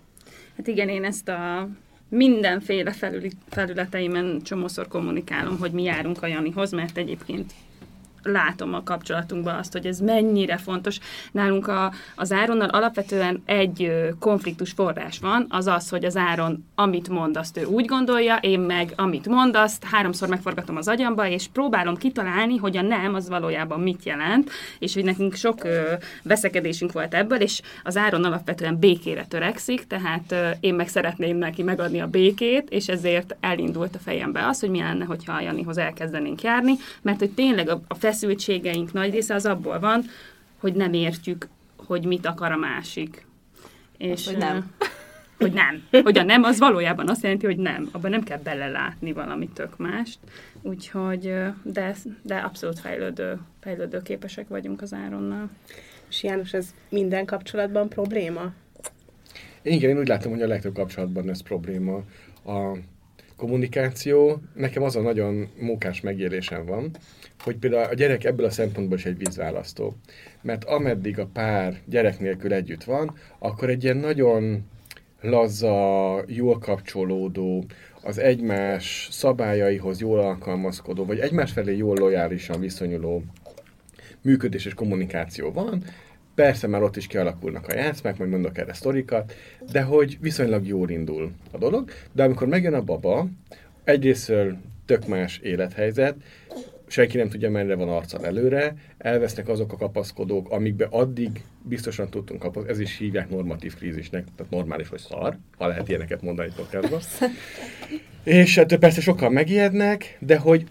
Hát 0.58 0.68
igen, 0.68 0.90
én 0.90 1.04
ezt 1.04 1.28
a 1.28 1.70
mindenféle 2.10 2.96
felületeimen 3.50 4.42
csomószor 4.44 4.88
kommunikálom, 4.88 5.58
hogy 5.60 5.72
mi 5.72 5.84
járunk 5.84 6.24
a 6.24 6.28
Janihoz, 6.28 6.72
mert 6.72 6.98
egyébként 6.98 7.54
látom 8.26 8.74
a 8.74 8.84
kapcsolatunkban 8.84 9.56
azt, 9.56 9.72
hogy 9.72 9.86
ez 9.86 10.00
mennyire 10.00 10.58
fontos. 10.58 11.00
Nálunk 11.32 11.68
a, 11.68 11.94
az 12.16 12.32
Áronnal 12.32 12.70
alapvetően 12.70 13.42
egy 13.46 13.92
konfliktus 14.20 14.72
forrás 14.72 15.20
van, 15.20 15.46
az 15.50 15.68
az, 15.68 15.90
hogy 15.90 16.06
az 16.06 16.18
Áron, 16.18 16.66
amit 16.76 17.10
mond, 17.10 17.38
azt 17.38 17.58
ő 17.58 17.66
úgy 17.66 17.86
gondolja, 17.86 18.36
én 18.36 18.60
meg, 18.60 18.94
amit 18.96 19.28
mond, 19.28 19.56
azt 19.56 19.84
háromszor 19.84 20.28
megforgatom 20.28 20.76
az 20.78 20.88
agyamba, 20.88 21.28
és 21.28 21.48
próbálom 21.48 21.96
kitalálni, 21.96 22.58
hogy 22.58 22.78
a 22.78 22.82
nem 22.82 23.14
az 23.14 23.30
valójában 23.30 23.80
mit 23.80 24.04
jelent, 24.04 24.50
és 24.80 24.94
hogy 24.94 25.04
nekünk 25.04 25.34
sok 25.34 25.64
ö, 25.64 25.94
veszekedésünk 26.24 26.92
volt 26.92 27.14
ebből, 27.14 27.42
és 27.42 27.62
az 27.84 27.98
Áron 27.98 28.24
alapvetően 28.24 28.80
békére 28.80 29.26
törekszik, 29.26 29.88
tehát 29.88 30.32
ö, 30.32 30.50
én 30.60 30.74
meg 30.74 30.88
szeretném 30.88 31.38
neki 31.38 31.64
megadni 31.64 32.00
a 32.00 32.08
békét, 32.08 32.70
és 32.70 32.88
ezért 32.88 33.36
elindult 33.40 33.96
a 33.96 34.00
fejembe 34.00 34.48
az, 34.48 34.60
hogy 34.60 34.70
mi 34.70 34.80
lenne, 34.80 35.06
hogyha 35.06 35.34
a 35.34 35.42
Janihoz 35.42 35.78
elkezdenénk 35.78 36.42
járni, 36.42 36.74
mert 37.02 37.20
hogy 37.20 37.32
tényleg 37.32 37.70
a, 37.70 37.82
a 37.88 37.96
feszültségeink 38.16 38.94
nagy 38.94 39.12
része 39.12 39.34
az 39.34 39.46
abból 39.46 39.80
van, 39.80 40.04
hogy 40.60 40.74
nem 40.74 40.94
értjük, 40.94 41.48
hogy 41.76 42.06
mit 42.06 42.26
akar 42.26 42.52
a 42.52 42.58
másik. 42.58 43.26
És, 43.98 44.28
hogy 44.28 44.38
nem. 44.38 44.72
Hogy 45.38 45.54
nem. 45.54 45.84
Hogy 46.04 46.18
a 46.18 46.24
nem, 46.24 46.44
az 46.44 46.60
valójában 46.60 47.10
azt 47.10 47.24
jelenti, 47.24 47.46
hogy 47.46 47.58
nem. 47.58 47.90
Abban 47.92 48.10
nem 48.10 48.24
kell 48.24 48.38
belelátni 48.38 49.14
valami 49.14 49.50
tök 49.50 49.78
mást. 49.78 50.20
Úgyhogy, 50.62 51.34
de, 51.64 51.96
de 52.22 52.36
abszolút 52.36 52.80
fejlődő, 52.80 53.40
fejlődő 53.60 54.02
képesek 54.02 54.48
vagyunk 54.48 54.82
az 54.82 54.94
Áronnal. 54.94 55.50
És 56.10 56.24
János, 56.24 56.54
ez 56.54 56.74
minden 56.90 57.26
kapcsolatban 57.26 57.90
probléma? 57.90 58.54
Igen, 59.62 59.90
én 59.90 59.98
úgy 59.98 60.08
látom, 60.08 60.32
hogy 60.32 60.42
a 60.42 60.48
legtöbb 60.48 60.74
kapcsolatban 60.74 61.30
ez 61.30 61.42
probléma. 61.42 62.02
A 62.46 62.78
kommunikáció, 63.36 64.42
nekem 64.54 64.84
az 64.84 64.96
a 64.96 65.02
nagyon 65.02 65.50
mókás 65.60 66.02
megélésem 66.02 66.66
van, 66.66 66.92
hogy 67.40 67.56
például 67.56 67.90
a 67.90 67.94
gyerek 67.94 68.24
ebből 68.24 68.46
a 68.46 68.50
szempontból 68.50 68.98
is 68.98 69.06
egy 69.06 69.18
vízválasztó. 69.18 69.96
Mert 70.42 70.64
ameddig 70.64 71.20
a 71.20 71.30
pár 71.34 71.82
gyerek 71.86 72.20
nélkül 72.20 72.54
együtt 72.54 72.84
van, 72.84 73.16
akkor 73.40 73.70
egy 73.70 73.84
ilyen 73.84 73.98
nagyon 73.98 74.66
laza, 75.22 76.24
jól 76.28 76.58
kapcsolódó, 76.58 77.66
az 78.02 78.18
egymás 78.18 79.08
szabályaihoz 79.12 80.00
jól 80.00 80.20
alkalmazkodó, 80.20 81.06
vagy 81.06 81.20
egymás 81.20 81.52
felé 81.52 81.78
jól 81.78 81.96
lojálisan 81.96 82.60
viszonyuló 82.60 83.24
működés 84.22 84.66
és 84.66 84.74
kommunikáció 84.74 85.52
van. 85.52 85.84
Persze 86.36 86.68
már 86.68 86.84
ott 86.84 86.96
is 86.96 87.08
kialakulnak 87.08 87.68
a 87.68 87.76
játszmák, 87.76 88.18
majd 88.18 88.30
mondok 88.30 88.58
erre 88.58 88.74
sztorikat, 88.74 89.34
de 89.72 89.82
hogy 89.82 90.18
viszonylag 90.22 90.68
jól 90.68 90.90
indul 90.90 91.32
a 91.52 91.58
dolog. 91.58 91.90
De 92.12 92.24
amikor 92.24 92.48
megjön 92.48 92.74
a 92.74 92.82
baba, 92.82 93.28
egyrésztől 93.84 94.58
tök 94.86 95.08
más 95.08 95.38
élethelyzet, 95.38 96.16
senki 96.88 97.18
nem 97.18 97.30
tudja, 97.30 97.50
merre 97.50 97.76
van 97.76 97.90
arccal 97.90 98.26
előre, 98.26 98.76
elvesznek 98.98 99.48
azok 99.48 99.74
a 99.74 99.78
kapaszkodók, 99.78 100.52
amikbe 100.52 100.88
addig 100.90 101.44
biztosan 101.62 102.10
tudtunk 102.10 102.40
kapaszkodni, 102.40 102.72
ez 102.72 102.80
is 102.80 102.98
hívják 102.98 103.30
normatív 103.30 103.76
krízisnek, 103.76 104.26
tehát 104.36 104.52
normális, 104.52 104.90
hogy 104.90 105.00
szar, 105.00 105.38
ha 105.58 105.68
lehet 105.68 105.90
ilyeneket 105.90 106.22
mondani 106.22 106.52
podcastban. 106.56 107.00
És 108.24 108.56
hát 108.56 108.76
persze 108.76 109.02
sokan 109.02 109.32
megijednek, 109.32 110.18
de 110.20 110.38
hogy 110.38 110.66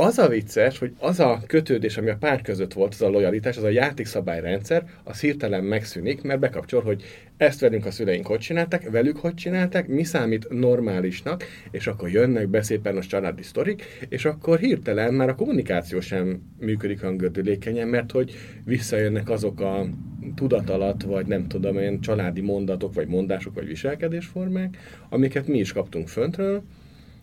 az 0.00 0.18
a 0.18 0.28
vicces, 0.28 0.78
hogy 0.78 0.92
az 0.98 1.20
a 1.20 1.40
kötődés, 1.46 1.96
ami 1.96 2.10
a 2.10 2.16
pár 2.16 2.42
között 2.42 2.72
volt, 2.72 2.92
az 2.94 3.02
a 3.02 3.08
lojalitás, 3.08 3.56
az 3.56 3.62
a 3.62 3.68
játékszabályrendszer, 3.68 4.84
az 5.04 5.20
hirtelen 5.20 5.64
megszűnik, 5.64 6.22
mert 6.22 6.40
bekapcsol, 6.40 6.82
hogy 6.82 7.02
ezt 7.36 7.60
velünk 7.60 7.86
a 7.86 7.90
szüleink 7.90 8.26
hogy 8.26 8.38
csináltak, 8.38 8.90
velük 8.90 9.16
hogy 9.16 9.34
csinálták, 9.34 9.88
mi 9.88 10.04
számít 10.04 10.48
normálisnak, 10.50 11.44
és 11.70 11.86
akkor 11.86 12.10
jönnek 12.10 12.48
be 12.48 12.62
szépen 12.62 12.96
a 12.96 13.00
családi 13.00 13.42
sztorik, 13.42 13.84
és 14.08 14.24
akkor 14.24 14.58
hirtelen 14.58 15.14
már 15.14 15.28
a 15.28 15.34
kommunikáció 15.34 16.00
sem 16.00 16.42
működik 16.58 17.02
olyan 17.02 17.16
gördülékenyen, 17.16 17.88
mert 17.88 18.10
hogy 18.10 18.34
visszajönnek 18.64 19.28
azok 19.28 19.60
a 19.60 19.86
tudat 20.34 20.70
alatt, 20.70 21.02
vagy 21.02 21.26
nem 21.26 21.48
tudom 21.48 21.78
én, 21.78 22.00
családi 22.00 22.40
mondatok, 22.40 22.94
vagy 22.94 23.06
mondások, 23.06 23.54
vagy 23.54 23.66
viselkedésformák, 23.66 24.76
amiket 25.08 25.46
mi 25.46 25.58
is 25.58 25.72
kaptunk 25.72 26.08
föntről, 26.08 26.62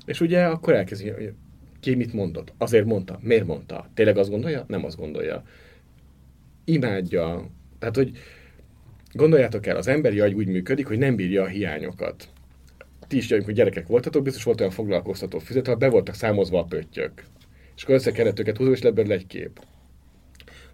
és 0.06 0.22
ugye 0.22 0.46
akkor 0.46 0.74
elkezdjük, 0.74 1.34
ki 1.80 1.96
mit 1.96 2.14
mondott? 2.14 2.54
Azért 2.58 2.86
mondta. 2.86 3.20
Miért 3.22 3.46
mondta? 3.46 3.90
Tényleg 3.94 4.18
azt 4.18 4.30
gondolja? 4.30 4.66
Nem 4.68 4.86
azt 4.86 4.98
gondolja. 4.98 5.44
Imádja. 6.66 7.50
Tehát, 7.80 7.96
hogy 7.96 8.12
gondoljátok 9.12 9.66
el, 9.66 9.76
az 9.76 9.88
emberi 9.88 10.20
agy 10.20 10.34
úgy 10.34 10.48
működik, 10.48 10.88
hogy 10.88 10.98
nem 10.98 11.16
bírja 11.16 11.44
a 11.44 11.48
hiányokat. 11.48 12.30
Ti 13.08 13.18
is, 13.18 13.32
amikor 13.32 13.54
gyerekek 13.54 13.88
voltatok, 13.88 14.24
biztos 14.24 14.44
volt 14.44 14.60
olyan 14.60 14.72
foglalkoztató 14.72 15.40
füzet, 15.40 15.68
ahol 15.68 15.80
be 15.80 15.90
voltak 15.90 16.16
számozva 16.16 16.60
a 16.60 16.64
pöttyök. 16.64 17.24
És 17.76 17.84
akkor 17.84 17.96
össze 17.96 18.12
kellett 18.12 18.40
őket 18.40 18.58
húzni, 18.58 18.74
és 18.74 18.82
lett 18.82 18.98
egy 18.98 19.28
kép. 19.28 19.60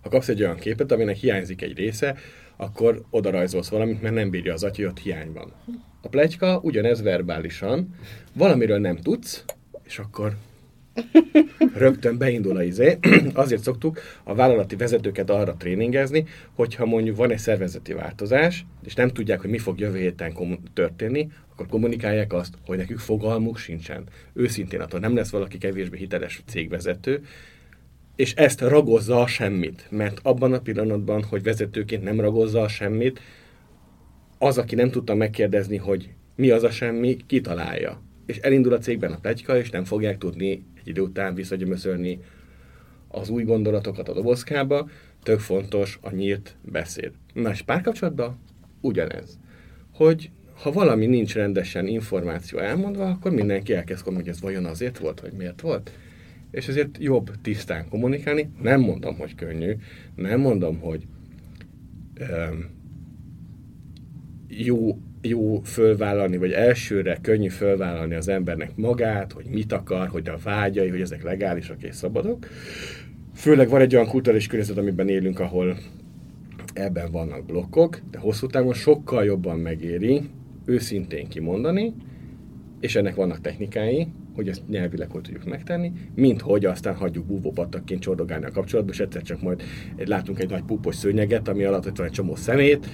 Ha 0.02 0.10
kapsz 0.10 0.28
egy 0.28 0.42
olyan 0.42 0.56
képet, 0.56 0.92
aminek 0.92 1.16
hiányzik 1.16 1.62
egy 1.62 1.78
része, 1.78 2.16
akkor 2.56 3.04
oda 3.10 3.30
rajzolsz 3.30 3.70
valamit, 3.70 4.02
mert 4.02 4.14
nem 4.14 4.30
bírja 4.30 4.54
az 4.54 4.64
atya, 4.64 4.82
hogy 4.82 4.92
ott 4.92 5.00
hiány 5.00 5.32
van. 5.32 5.54
A 6.02 6.08
plegyka 6.08 6.60
ugyanez 6.64 7.02
verbálisan, 7.02 7.96
valamiről 8.34 8.80
nem 8.80 8.98
tudsz, 8.98 9.46
és 9.84 10.00
akkor 10.00 10.36
Rögtön 11.74 12.18
beindul 12.18 12.58
a 12.58 12.64
izé. 12.64 12.98
Azért 13.34 13.64
szoktuk 13.64 14.00
a 14.24 14.36
vállalati 14.36 14.76
vezetőket 14.76 15.30
arra 15.30 15.56
tréningezni, 15.58 16.26
hogyha 16.54 16.86
mondjuk 16.86 17.18
van 17.18 17.32
egy 17.32 17.38
szervezeti 17.38 17.94
változás, 17.94 18.66
és 18.84 18.94
nem 18.94 19.10
tudják, 19.10 19.42
hogy 19.42 19.50
mi 19.50 19.58
fog 19.58 19.80
jövő 19.80 19.98
héten 19.98 20.60
történni, 20.74 21.30
akkor 21.52 21.68
kommunikálják 21.68 22.34
azt, 22.34 22.54
hogy 22.66 22.78
nekük 22.78 23.00
fogalmuk 23.00 23.58
sincsen. 23.58 24.04
Őszintén 24.34 24.82
attól 24.82 25.00
nem 25.00 25.16
lesz 25.16 25.30
valaki 25.30 25.58
kevésbé 25.58 25.98
hiteles 25.98 26.44
cégvezető, 26.46 27.22
és 28.16 28.34
ezt 28.34 28.62
ragozza 28.62 29.22
a 29.22 29.28
semmit. 29.28 29.86
Mert 29.90 30.20
abban 30.24 30.54
a 30.54 30.60
pillanatban, 30.60 31.24
hogy 31.24 31.44
vezetőként 31.44 32.04
nem 32.04 32.20
ragozza 32.20 32.62
a 32.62 32.68
semmit, 32.68 33.20
az, 34.38 34.58
aki 34.58 34.76
nem 34.76 34.90
tudta 34.90 35.16
megkérdezni, 35.16 35.78
hogy 35.78 36.10
mi 36.36 36.50
az 36.50 36.64
a 36.64 36.72
semmi, 36.72 37.18
kitalálja. 37.28 38.02
És 38.25 38.38
elindul 38.38 38.74
a 38.74 38.77
cégben 38.77 39.12
a 39.12 39.20
plegyka, 39.20 39.58
és 39.58 39.70
nem 39.70 39.84
fogják 39.84 40.18
tudni 40.18 40.50
egy 40.51 40.88
idő 40.88 41.01
után 41.01 41.36
visszagyömöszölni 41.36 42.20
az 43.08 43.30
új 43.30 43.44
gondolatokat 43.44 44.10
a 44.10 44.13
dobozkába. 44.13 44.89
Tök 45.24 45.39
fontos 45.39 46.00
a 46.01 46.12
nyílt 46.12 46.56
beszéd. 46.62 47.12
Más 47.34 47.62
párkapcsolatban 47.62 48.39
ugyanez. 48.82 49.39
Hogy 49.94 50.30
ha 50.62 50.72
valami 50.72 51.06
nincs 51.06 51.34
rendesen 51.34 51.88
információ 51.88 52.60
elmondva, 52.60 53.10
akkor 53.10 53.32
mindenki 53.32 53.74
elkezd 53.74 54.13
hogy 54.13 54.27
ez 54.27 54.42
vajon 54.42 54.65
azért 54.65 54.98
volt, 54.98 55.20
vagy 55.20 55.34
miért 55.34 55.62
volt. 55.62 55.92
És 56.51 56.68
ezért 56.68 56.98
jobb 57.00 57.32
tisztán 57.42 57.89
kommunikálni. 57.89 58.50
Nem 58.62 58.82
mondom, 58.82 59.18
hogy 59.18 59.36
könnyű, 59.36 59.75
nem 60.15 60.39
mondom, 60.39 60.80
hogy 60.80 61.08
um, 62.20 62.70
jó, 64.48 64.98
jó 65.24 65.62
fölvállalni, 65.63 66.38
vagy 66.38 66.51
elsőre 66.51 67.18
könnyű 67.22 67.48
fölvállalni 67.48 68.15
az 68.15 68.27
embernek 68.27 68.75
magát, 68.75 69.32
hogy 69.32 69.46
mit 69.46 69.72
akar, 69.72 70.08
hogy 70.08 70.27
a 70.27 70.38
vágyai, 70.44 70.89
hogy 70.89 71.01
ezek 71.01 71.24
legálisak 71.24 71.84
és 71.84 71.96
szabadok. 71.96 72.48
Főleg 73.36 73.70
van 73.70 73.82
egy 73.82 73.96
olyan 73.96 74.08
kulturális 74.08 74.48
környezet, 74.48 74.77
amiben 74.77 75.10
élünk, 75.10 75.39
ahol 75.39 75.77
ebben 76.74 77.12
vannak 77.12 77.46
blokkok, 77.46 78.00
de 78.12 78.18
hosszú 78.18 78.48
távon 78.48 78.74
sokkal 78.74 79.24
jobban 79.24 79.60
megéri 79.60 80.30
őszintén 80.65 81.27
kimondani, 81.27 81.94
és 82.80 82.96
ennek 82.96 83.15
vannak 83.15 83.42
technikái, 83.42 84.08
hogy 84.36 84.48
ezt 84.48 84.68
nyelvileg 84.68 85.12
hogy 85.12 85.22
tudjuk 85.22 85.46
megtenni, 85.46 85.92
mint 86.15 86.42
hogy 86.42 86.65
aztán 86.65 86.96
hagyjuk 86.96 87.25
búvópattakként 87.25 88.01
csordogálni 88.01 88.46
a 88.46 88.51
kapcsolatba, 88.51 88.92
és 88.92 89.00
egyszer 89.00 89.22
csak 89.22 89.42
majd 89.42 89.62
látunk 90.06 90.39
egy 90.39 90.50
nagy 90.50 90.63
púpos 90.63 90.96
szőnyeget, 90.96 91.48
ami 91.48 91.63
alatt 91.63 91.88
ott 91.88 91.98
van 91.98 92.06
egy 92.06 92.12
csomó 92.12 92.36
szemét, 92.36 92.88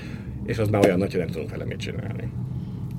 és 0.49 0.57
az 0.57 0.69
már 0.69 0.85
olyan 0.85 0.97
nagy, 0.97 1.11
hogy 1.11 1.19
nem 1.19 1.29
tudunk 1.29 1.49
vele 1.49 1.65
mit 1.65 1.77
csinálni. 1.77 2.31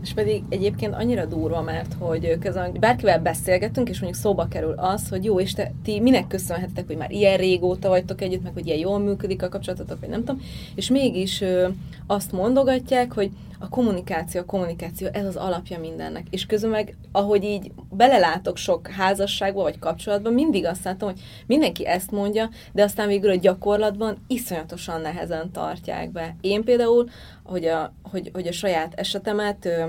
És 0.02 0.12
pedig 0.12 0.42
egyébként 0.48 0.94
annyira 0.94 1.24
durva, 1.24 1.62
mert 1.62 1.94
hogy 1.98 2.38
közben 2.38 2.76
bárkivel 2.80 3.20
beszélgetünk, 3.20 3.88
és 3.88 4.00
mondjuk 4.00 4.22
szóba 4.22 4.48
kerül 4.48 4.74
az, 4.76 5.08
hogy 5.08 5.24
jó, 5.24 5.40
és 5.40 5.52
te, 5.52 5.72
ti 5.84 6.00
minek 6.00 6.26
köszönhettek, 6.26 6.86
hogy 6.86 6.96
már 6.96 7.10
ilyen 7.10 7.36
régóta 7.36 7.88
vagytok 7.88 8.20
együtt, 8.20 8.42
meg 8.42 8.52
hogy 8.52 8.66
ilyen 8.66 8.78
jól 8.78 8.98
működik 8.98 9.42
a 9.42 9.48
kapcsolatotok, 9.48 10.00
vagy 10.00 10.08
nem 10.08 10.24
tudom, 10.24 10.42
és 10.74 10.90
mégis 10.90 11.40
ö, 11.40 11.68
azt 12.06 12.32
mondogatják, 12.32 13.12
hogy 13.12 13.30
a 13.62 13.68
kommunikáció, 13.68 14.40
a 14.40 14.44
kommunikáció, 14.44 15.08
ez 15.12 15.24
az 15.24 15.36
alapja 15.36 15.78
mindennek. 15.78 16.26
És 16.30 16.46
közben 16.46 16.70
meg, 16.70 16.96
ahogy 17.12 17.44
így 17.44 17.72
belelátok 17.90 18.56
sok 18.56 18.88
házasságba 18.88 19.62
vagy 19.62 19.78
kapcsolatban, 19.78 20.32
mindig 20.32 20.66
azt 20.66 20.84
látom, 20.84 21.08
hogy 21.08 21.20
mindenki 21.46 21.86
ezt 21.86 22.10
mondja, 22.10 22.50
de 22.72 22.82
aztán 22.82 23.08
végül 23.08 23.30
a 23.30 23.34
gyakorlatban 23.34 24.16
iszonyatosan 24.26 25.00
nehezen 25.00 25.52
tartják 25.52 26.10
be. 26.10 26.36
Én 26.40 26.64
például, 26.64 27.08
hogy 27.44 27.64
a, 27.64 27.92
hogy, 28.02 28.30
hogy 28.32 28.46
a 28.46 28.52
saját 28.52 28.94
esetemet 28.94 29.64
ö, 29.64 29.84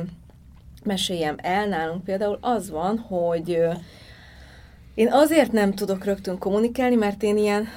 meséljem 0.83 1.35
el, 1.37 1.67
nálunk 1.67 2.03
például 2.03 2.37
az 2.41 2.69
van, 2.69 2.97
hogy 2.97 3.51
ö, 3.51 3.71
én 4.95 5.11
azért 5.11 5.51
nem 5.51 5.73
tudok 5.73 6.03
rögtön 6.03 6.37
kommunikálni, 6.37 6.95
mert 6.95 7.23
én 7.23 7.37
ilyen 7.37 7.67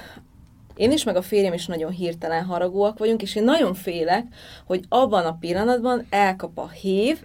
én 0.75 0.91
is, 0.91 1.03
meg 1.03 1.15
a 1.15 1.21
férjem 1.21 1.53
is 1.53 1.65
nagyon 1.65 1.91
hirtelen 1.91 2.43
haragúak 2.43 2.99
vagyunk, 2.99 3.21
és 3.21 3.35
én 3.35 3.43
nagyon 3.43 3.73
félek, 3.73 4.25
hogy 4.65 4.83
abban 4.89 5.25
a 5.25 5.37
pillanatban 5.39 6.05
elkap 6.09 6.57
a 6.57 6.69
hév, 6.69 7.19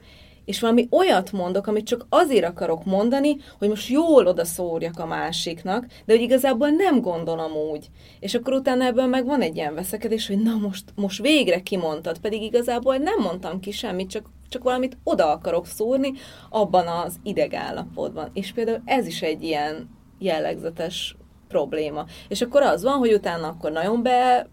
és 0.45 0.61
valami 0.61 0.89
olyat 0.91 1.33
mondok, 1.33 1.67
amit 1.67 1.87
csak 1.87 2.07
azért 2.09 2.45
akarok 2.45 2.85
mondani, 2.85 3.37
hogy 3.59 3.69
most 3.69 3.89
jól 3.89 4.27
odaszórjak 4.27 4.99
a 4.99 5.07
másiknak, 5.07 5.87
de 6.05 6.13
hogy 6.13 6.23
igazából 6.23 6.69
nem 6.69 7.01
gondolom 7.01 7.53
úgy. 7.53 7.87
És 8.21 8.35
akkor 8.35 8.53
utána 8.53 8.85
ebből 8.85 9.07
meg 9.07 9.25
van 9.25 9.41
egy 9.41 9.57
ilyen 9.57 9.75
veszekedés, 9.75 10.27
hogy 10.27 10.39
na 10.43 10.57
most, 10.57 10.85
most 10.95 11.23
végre 11.23 11.61
kimondtad, 11.61 12.19
pedig 12.19 12.43
igazából 12.43 12.97
nem 12.97 13.21
mondtam 13.21 13.61
ki 13.61 13.71
semmit, 13.71 14.11
csak, 14.11 14.27
csak 14.49 14.63
valamit 14.63 14.97
oda 15.05 15.33
akarok 15.33 15.67
szúrni 15.67 16.13
abban 16.49 16.87
az 16.87 17.17
idegállapotban. 17.23 18.31
És 18.33 18.53
például 18.53 18.83
ez 18.85 19.07
is 19.07 19.23
egy 19.23 19.43
ilyen 19.43 19.91
jellegzetes 20.19 21.17
probléma. 21.51 22.05
És 22.29 22.41
akkor 22.41 22.63
az 22.63 22.83
van, 22.83 22.99
hogy 22.99 23.13
utána 23.13 23.47
akkor 23.47 23.73
nagyon 23.73 24.03
be, 24.03 24.47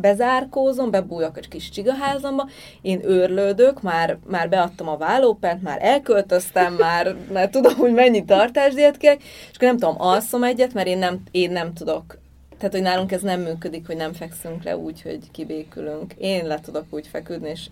bezárkózom, 0.00 0.90
bebújok 0.90 1.38
egy 1.38 1.48
kis 1.48 1.70
csigaházamba, 1.70 2.48
én 2.82 3.00
őrlődök, 3.04 3.82
már, 3.82 4.18
már 4.26 4.48
beadtam 4.48 4.88
a 4.88 4.96
vállópert, 4.96 5.62
már 5.62 5.78
elköltöztem, 5.82 6.74
már, 6.74 7.16
már 7.32 7.48
tudom, 7.48 7.74
hogy 7.74 7.92
mennyi 7.92 8.24
tartásdíjat 8.24 8.96
kérek, 8.96 9.22
és 9.22 9.56
akkor 9.56 9.68
nem 9.68 9.78
tudom, 9.78 9.94
alszom 9.98 10.44
egyet, 10.44 10.74
mert 10.74 10.86
én 10.86 10.98
nem, 10.98 11.22
én 11.30 11.50
nem 11.50 11.72
tudok 11.72 12.18
tehát, 12.58 12.72
hogy 12.72 12.82
nálunk 12.82 13.12
ez 13.12 13.22
nem 13.22 13.40
működik, 13.40 13.86
hogy 13.86 13.96
nem 13.96 14.12
fekszünk 14.12 14.62
le 14.62 14.76
úgy, 14.76 15.02
hogy 15.02 15.30
kibékülünk. 15.30 16.12
Én 16.18 16.46
le 16.46 16.60
tudok 16.60 16.84
úgy 16.90 17.06
feküdni, 17.06 17.48
és 17.48 17.68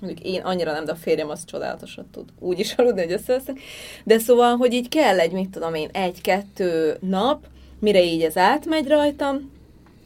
mondjuk 0.00 0.26
én 0.26 0.40
annyira 0.40 0.72
nem, 0.72 0.84
de 0.84 0.92
a 0.92 0.96
férjem 0.96 1.28
az 1.28 1.44
csodálatosat 1.44 2.04
tud 2.04 2.28
úgy 2.38 2.58
is 2.58 2.72
aludni, 2.72 3.02
hogy 3.02 3.12
összeveszünk. 3.12 3.60
De 4.04 4.18
szóval, 4.18 4.56
hogy 4.56 4.72
így 4.72 4.88
kell 4.88 5.18
egy, 5.18 5.32
mit 5.32 5.50
tudom 5.50 5.74
én, 5.74 5.88
egy-kettő 5.92 6.96
nap, 7.00 7.46
mire 7.80 8.02
így 8.02 8.22
ez 8.22 8.36
átmegy 8.36 8.88
rajtam, 8.88 9.50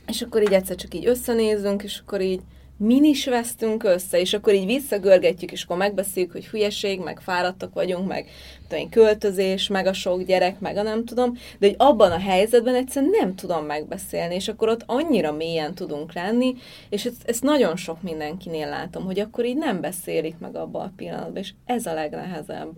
és 0.06 0.22
akkor 0.22 0.42
így 0.42 0.52
egyszer 0.52 0.76
csak 0.76 0.94
így 0.94 1.06
összenézünk, 1.06 1.82
és 1.82 1.98
akkor 1.98 2.20
így 2.20 2.40
min 2.82 3.04
is 3.04 3.26
vesztünk 3.26 3.84
össze, 3.84 4.20
és 4.20 4.32
akkor 4.32 4.54
így 4.54 4.66
visszagörgetjük, 4.66 5.52
és 5.52 5.64
akkor 5.64 5.76
megbeszéljük, 5.76 6.32
hogy 6.32 6.46
hülyeség, 6.46 7.00
meg 7.00 7.20
fáradtak 7.20 7.74
vagyunk, 7.74 8.08
meg 8.08 8.26
tudom, 8.68 8.88
költözés, 8.88 9.68
meg 9.68 9.86
a 9.86 9.92
sok 9.92 10.22
gyerek, 10.22 10.60
meg 10.60 10.76
a 10.76 10.82
nem 10.82 11.04
tudom, 11.04 11.32
de 11.58 11.66
hogy 11.66 11.74
abban 11.78 12.12
a 12.12 12.18
helyzetben 12.18 12.74
egyszerűen 12.74 13.12
nem 13.20 13.34
tudom 13.34 13.64
megbeszélni, 13.64 14.34
és 14.34 14.48
akkor 14.48 14.68
ott 14.68 14.82
annyira 14.86 15.32
mélyen 15.32 15.74
tudunk 15.74 16.12
lenni, 16.12 16.54
és 16.88 17.04
ezt, 17.04 17.22
ezt 17.28 17.42
nagyon 17.42 17.76
sok 17.76 18.02
mindenkinél 18.02 18.68
látom, 18.68 19.04
hogy 19.04 19.18
akkor 19.18 19.44
így 19.44 19.56
nem 19.56 19.80
beszélik 19.80 20.38
meg 20.38 20.56
abban 20.56 20.86
a 20.86 20.92
pillanatban, 20.96 21.36
és 21.36 21.52
ez 21.64 21.86
a 21.86 21.94
legnehezebb. 21.94 22.72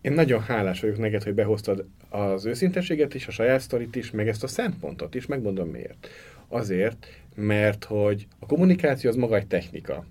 Én 0.00 0.12
nagyon 0.12 0.40
hálás 0.40 0.80
vagyok 0.80 0.98
neked, 0.98 1.22
hogy 1.22 1.34
behoztad 1.34 1.84
az 2.08 2.44
őszinteséget 2.44 3.14
is, 3.14 3.26
a 3.26 3.30
saját 3.30 3.60
sztorit 3.60 3.96
is, 3.96 4.10
meg 4.10 4.28
ezt 4.28 4.42
a 4.42 4.46
szempontot 4.46 5.14
is, 5.14 5.26
megmondom 5.26 5.68
miért. 5.68 6.08
Azért, 6.48 7.06
mert 7.34 7.84
hogy 7.84 8.26
a 8.38 8.46
kommunikáció 8.46 9.10
az 9.10 9.16
maga 9.16 9.36
egy 9.36 9.46
technika. 9.46 10.04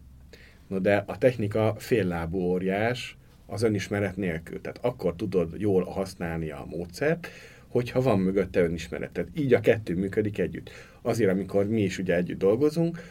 No 0.67 0.79
de 0.79 1.03
a 1.07 1.17
technika 1.17 1.75
féllábú 1.77 2.37
óriás 2.37 3.17
az 3.45 3.63
önismeret 3.63 4.15
nélkül. 4.15 4.61
Tehát 4.61 4.79
akkor 4.81 5.15
tudod 5.15 5.53
jól 5.57 5.83
használni 5.83 6.49
a 6.49 6.65
módszert, 6.69 7.27
hogyha 7.67 8.01
van 8.01 8.19
mögötte 8.19 8.61
önismereted. 8.61 9.27
Így 9.33 9.53
a 9.53 9.59
kettő 9.59 9.95
működik 9.95 10.37
együtt. 10.37 10.69
Azért, 11.01 11.31
amikor 11.31 11.67
mi 11.67 11.81
is 11.81 11.97
ugye 11.97 12.15
együtt 12.15 12.39
dolgozunk, 12.39 13.01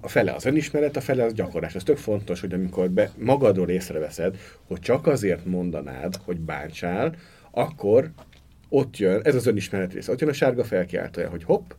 a 0.00 0.08
fele 0.08 0.32
az 0.32 0.44
önismeret, 0.44 0.96
a 0.96 1.00
fele 1.00 1.24
az 1.24 1.32
gyakorlás. 1.32 1.74
Ez 1.74 1.82
tök 1.82 1.96
fontos, 1.96 2.40
hogy 2.40 2.52
amikor 2.52 2.90
be, 2.90 3.10
magadról 3.18 3.68
észreveszed, 3.68 4.36
hogy 4.66 4.80
csak 4.80 5.06
azért 5.06 5.44
mondanád, 5.44 6.16
hogy 6.24 6.40
bántsál, 6.40 7.14
akkor 7.50 8.10
ott 8.68 8.96
jön, 8.96 9.20
ez 9.24 9.34
az 9.34 9.46
önismeret 9.46 9.92
része, 9.92 10.12
ott 10.12 10.20
jön 10.20 10.30
a 10.30 10.32
sárga 10.32 10.64
felkiáltója, 10.64 11.28
hogy 11.28 11.44
hopp, 11.44 11.70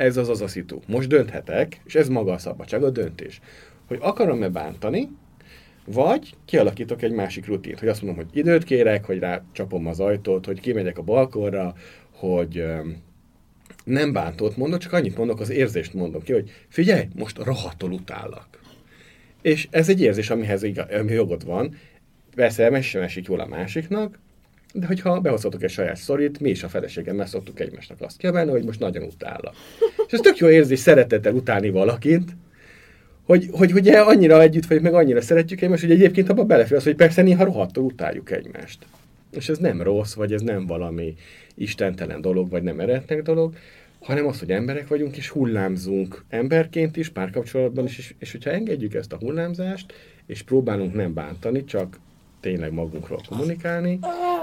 ez 0.00 0.16
az 0.16 0.28
az 0.28 0.40
a 0.40 0.48
szitu. 0.48 0.78
Most 0.86 1.08
dönthetek, 1.08 1.80
és 1.84 1.94
ez 1.94 2.08
maga 2.08 2.32
a 2.32 2.38
szabadság, 2.38 2.82
a 2.82 2.90
döntés. 2.90 3.40
Hogy 3.86 3.98
akarom-e 4.00 4.48
bántani, 4.48 5.08
vagy 5.84 6.34
kialakítok 6.44 7.02
egy 7.02 7.12
másik 7.12 7.46
rutint, 7.46 7.78
hogy 7.78 7.88
azt 7.88 8.02
mondom, 8.02 8.24
hogy 8.24 8.38
időt 8.38 8.64
kérek, 8.64 9.04
hogy 9.04 9.18
rá 9.18 9.42
csapom 9.52 9.86
az 9.86 10.00
ajtót, 10.00 10.46
hogy 10.46 10.60
kimegyek 10.60 10.98
a 10.98 11.02
balkonra, 11.02 11.74
hogy 12.10 12.64
nem 13.84 14.12
bántót 14.12 14.56
mondok, 14.56 14.80
csak 14.80 14.92
annyit 14.92 15.16
mondok, 15.16 15.40
az 15.40 15.50
érzést 15.50 15.94
mondom 15.94 16.22
ki, 16.22 16.32
hogy 16.32 16.50
figyelj, 16.68 17.08
most 17.14 17.38
rohadtul 17.38 17.92
utállak. 17.92 18.60
És 19.42 19.68
ez 19.70 19.88
egy 19.88 20.00
érzés, 20.00 20.30
amihez 20.30 20.62
igaz, 20.62 20.86
ami 20.90 21.12
jogod 21.12 21.44
van. 21.44 21.76
Persze, 22.34 22.70
mes 22.70 22.88
sem 22.88 23.02
esik 23.02 23.26
jól 23.26 23.40
a 23.40 23.46
másiknak, 23.46 24.18
de 24.74 24.86
hogyha 24.86 25.20
behozhatok 25.20 25.62
egy 25.62 25.70
saját 25.70 25.96
szorít, 25.96 26.40
mi 26.40 26.50
is 26.50 26.62
a 26.62 26.68
feleségemmel 26.68 27.26
szoktuk 27.26 27.60
egymásnak 27.60 28.00
azt 28.00 28.16
kiabálni, 28.16 28.50
hogy 28.50 28.64
most 28.64 28.80
nagyon 28.80 29.02
utállak. 29.02 29.54
És 30.06 30.12
ez 30.12 30.20
tök 30.20 30.36
jó 30.36 30.48
érzés 30.48 30.78
szeretettel 30.78 31.34
utálni 31.34 31.70
valakit, 31.70 32.36
hogy, 33.24 33.48
hogy 33.50 33.72
ugye 33.72 33.98
annyira 33.98 34.40
együtt 34.40 34.66
vagyunk, 34.66 34.86
meg 34.86 34.94
annyira 34.94 35.20
szeretjük 35.20 35.60
egymást, 35.60 35.82
hogy 35.82 35.90
egyébként 35.90 36.28
abban 36.28 36.46
belefér 36.46 36.76
az, 36.76 36.84
hogy 36.84 36.94
persze 36.94 37.22
néha 37.22 37.44
rohadtul 37.44 37.84
utáljuk 37.84 38.30
egymást. 38.30 38.86
És 39.30 39.48
ez 39.48 39.58
nem 39.58 39.82
rossz, 39.82 40.14
vagy 40.14 40.32
ez 40.32 40.40
nem 40.40 40.66
valami 40.66 41.14
istentelen 41.54 42.20
dolog, 42.20 42.50
vagy 42.50 42.62
nem 42.62 42.80
eretnek 42.80 43.22
dolog, 43.22 43.54
hanem 44.00 44.26
az, 44.26 44.38
hogy 44.38 44.50
emberek 44.50 44.88
vagyunk, 44.88 45.16
és 45.16 45.28
hullámzunk 45.28 46.24
emberként 46.28 46.96
is, 46.96 47.08
párkapcsolatban 47.08 47.84
is, 47.84 47.98
és, 47.98 48.14
és 48.18 48.32
hogyha 48.32 48.50
engedjük 48.50 48.94
ezt 48.94 49.12
a 49.12 49.16
hullámzást, 49.16 49.92
és 50.26 50.42
próbálunk 50.42 50.94
nem 50.94 51.14
bántani, 51.14 51.64
csak 51.64 51.98
tényleg 52.40 52.72
magunkról 52.72 53.20
kommunikálni, 53.28 53.98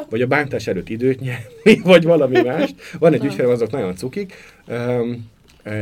vagy 0.10 0.22
a 0.22 0.28
bántás 0.28 0.68
előtt 0.68 0.90
időt 0.90 1.20
nyerni, 1.20 1.82
vagy 1.92 2.04
valami 2.04 2.42
más. 2.42 2.74
Van 3.00 3.14
egy 3.14 3.26
ügyfelem, 3.26 3.52
azok 3.52 3.72
nagyon 3.72 3.96
cukik, 3.96 4.34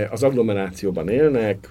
az 0.10 0.24
agglomerációban 0.24 1.10
élnek, 1.10 1.70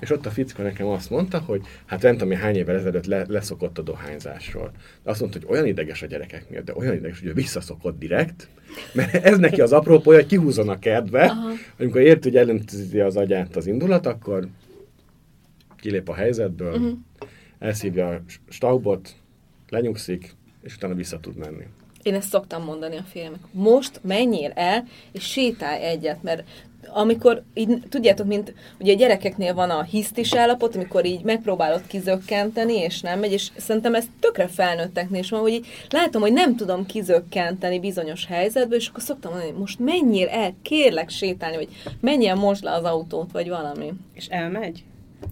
és 0.00 0.10
ott 0.10 0.26
a 0.26 0.30
fickó 0.30 0.62
nekem 0.62 0.86
azt 0.86 1.10
mondta, 1.10 1.38
hogy 1.38 1.60
hát 1.86 2.02
nem 2.02 2.16
tudom, 2.16 2.38
hány 2.38 2.56
évvel 2.56 2.76
ezelőtt 2.76 3.06
le, 3.06 3.24
leszokott 3.28 3.78
a 3.78 3.82
dohányzásról. 3.82 4.70
De 5.02 5.10
azt 5.10 5.20
mondta, 5.20 5.38
hogy 5.38 5.48
olyan 5.50 5.66
ideges 5.66 6.02
a 6.02 6.06
gyerekek 6.06 6.50
miatt, 6.50 6.64
de 6.64 6.72
olyan 6.76 6.94
ideges, 6.94 7.18
hogy 7.18 7.28
ő 7.28 7.32
visszaszokott 7.32 7.98
direkt, 7.98 8.48
mert 8.92 9.14
ez 9.14 9.38
neki 9.38 9.60
az 9.60 9.72
apropó, 9.72 10.12
hogy 10.12 10.26
kihúzon 10.26 10.68
a 10.68 10.78
kertbe, 10.78 11.22
Aha. 11.22 11.50
amikor 11.78 12.00
ért, 12.00 12.22
hogy 12.22 12.36
ellentezi 12.36 13.00
az 13.00 13.16
agyát 13.16 13.56
az 13.56 13.66
indulat, 13.66 14.06
akkor 14.06 14.46
kilép 15.80 16.08
a 16.08 16.14
helyzetből, 16.14 16.74
uh-huh. 16.74 16.98
elszívja 17.58 18.08
a 18.08 18.20
staubot, 18.48 19.14
lenyugszik, 19.68 20.34
és 20.62 20.74
utána 20.74 20.94
vissza 20.94 21.20
tud 21.20 21.36
menni. 21.36 21.64
Én 22.02 22.14
ezt 22.14 22.28
szoktam 22.28 22.64
mondani 22.64 22.96
a 22.96 23.02
filmek. 23.02 23.40
Most 23.50 24.00
menjél 24.02 24.50
el, 24.54 24.84
és 25.12 25.24
sétálj 25.24 25.82
egyet, 25.82 26.22
mert 26.22 26.44
amikor 26.88 27.42
így, 27.54 27.82
tudjátok, 27.88 28.26
mint 28.26 28.54
ugye 28.78 28.92
a 28.92 28.96
gyerekeknél 28.96 29.54
van 29.54 29.70
a 29.70 29.82
hisztis 29.82 30.34
állapot, 30.34 30.74
amikor 30.74 31.04
így 31.04 31.22
megpróbálod 31.22 31.86
kizökkenteni, 31.86 32.74
és 32.74 33.00
nem 33.00 33.18
megy, 33.18 33.32
és 33.32 33.50
szerintem 33.56 33.94
ez 33.94 34.04
tökre 34.20 34.46
felnőtteknél 34.46 35.20
is 35.20 35.30
van, 35.30 35.40
hogy 35.40 35.52
így 35.52 35.66
látom, 35.90 36.20
hogy 36.20 36.32
nem 36.32 36.56
tudom 36.56 36.86
kizökkenteni 36.86 37.80
bizonyos 37.80 38.26
helyzetből, 38.26 38.78
és 38.78 38.88
akkor 38.88 39.02
szoktam 39.02 39.32
mondani, 39.32 39.58
most 39.58 39.78
menjél 39.78 40.28
el, 40.28 40.54
kérlek 40.62 41.08
sétálni, 41.08 41.56
vagy 41.56 41.68
menjél 42.00 42.34
most 42.34 42.62
le 42.62 42.72
az 42.72 42.84
autót, 42.84 43.32
vagy 43.32 43.48
valami. 43.48 43.92
És 44.14 44.26
elmegy? 44.26 44.84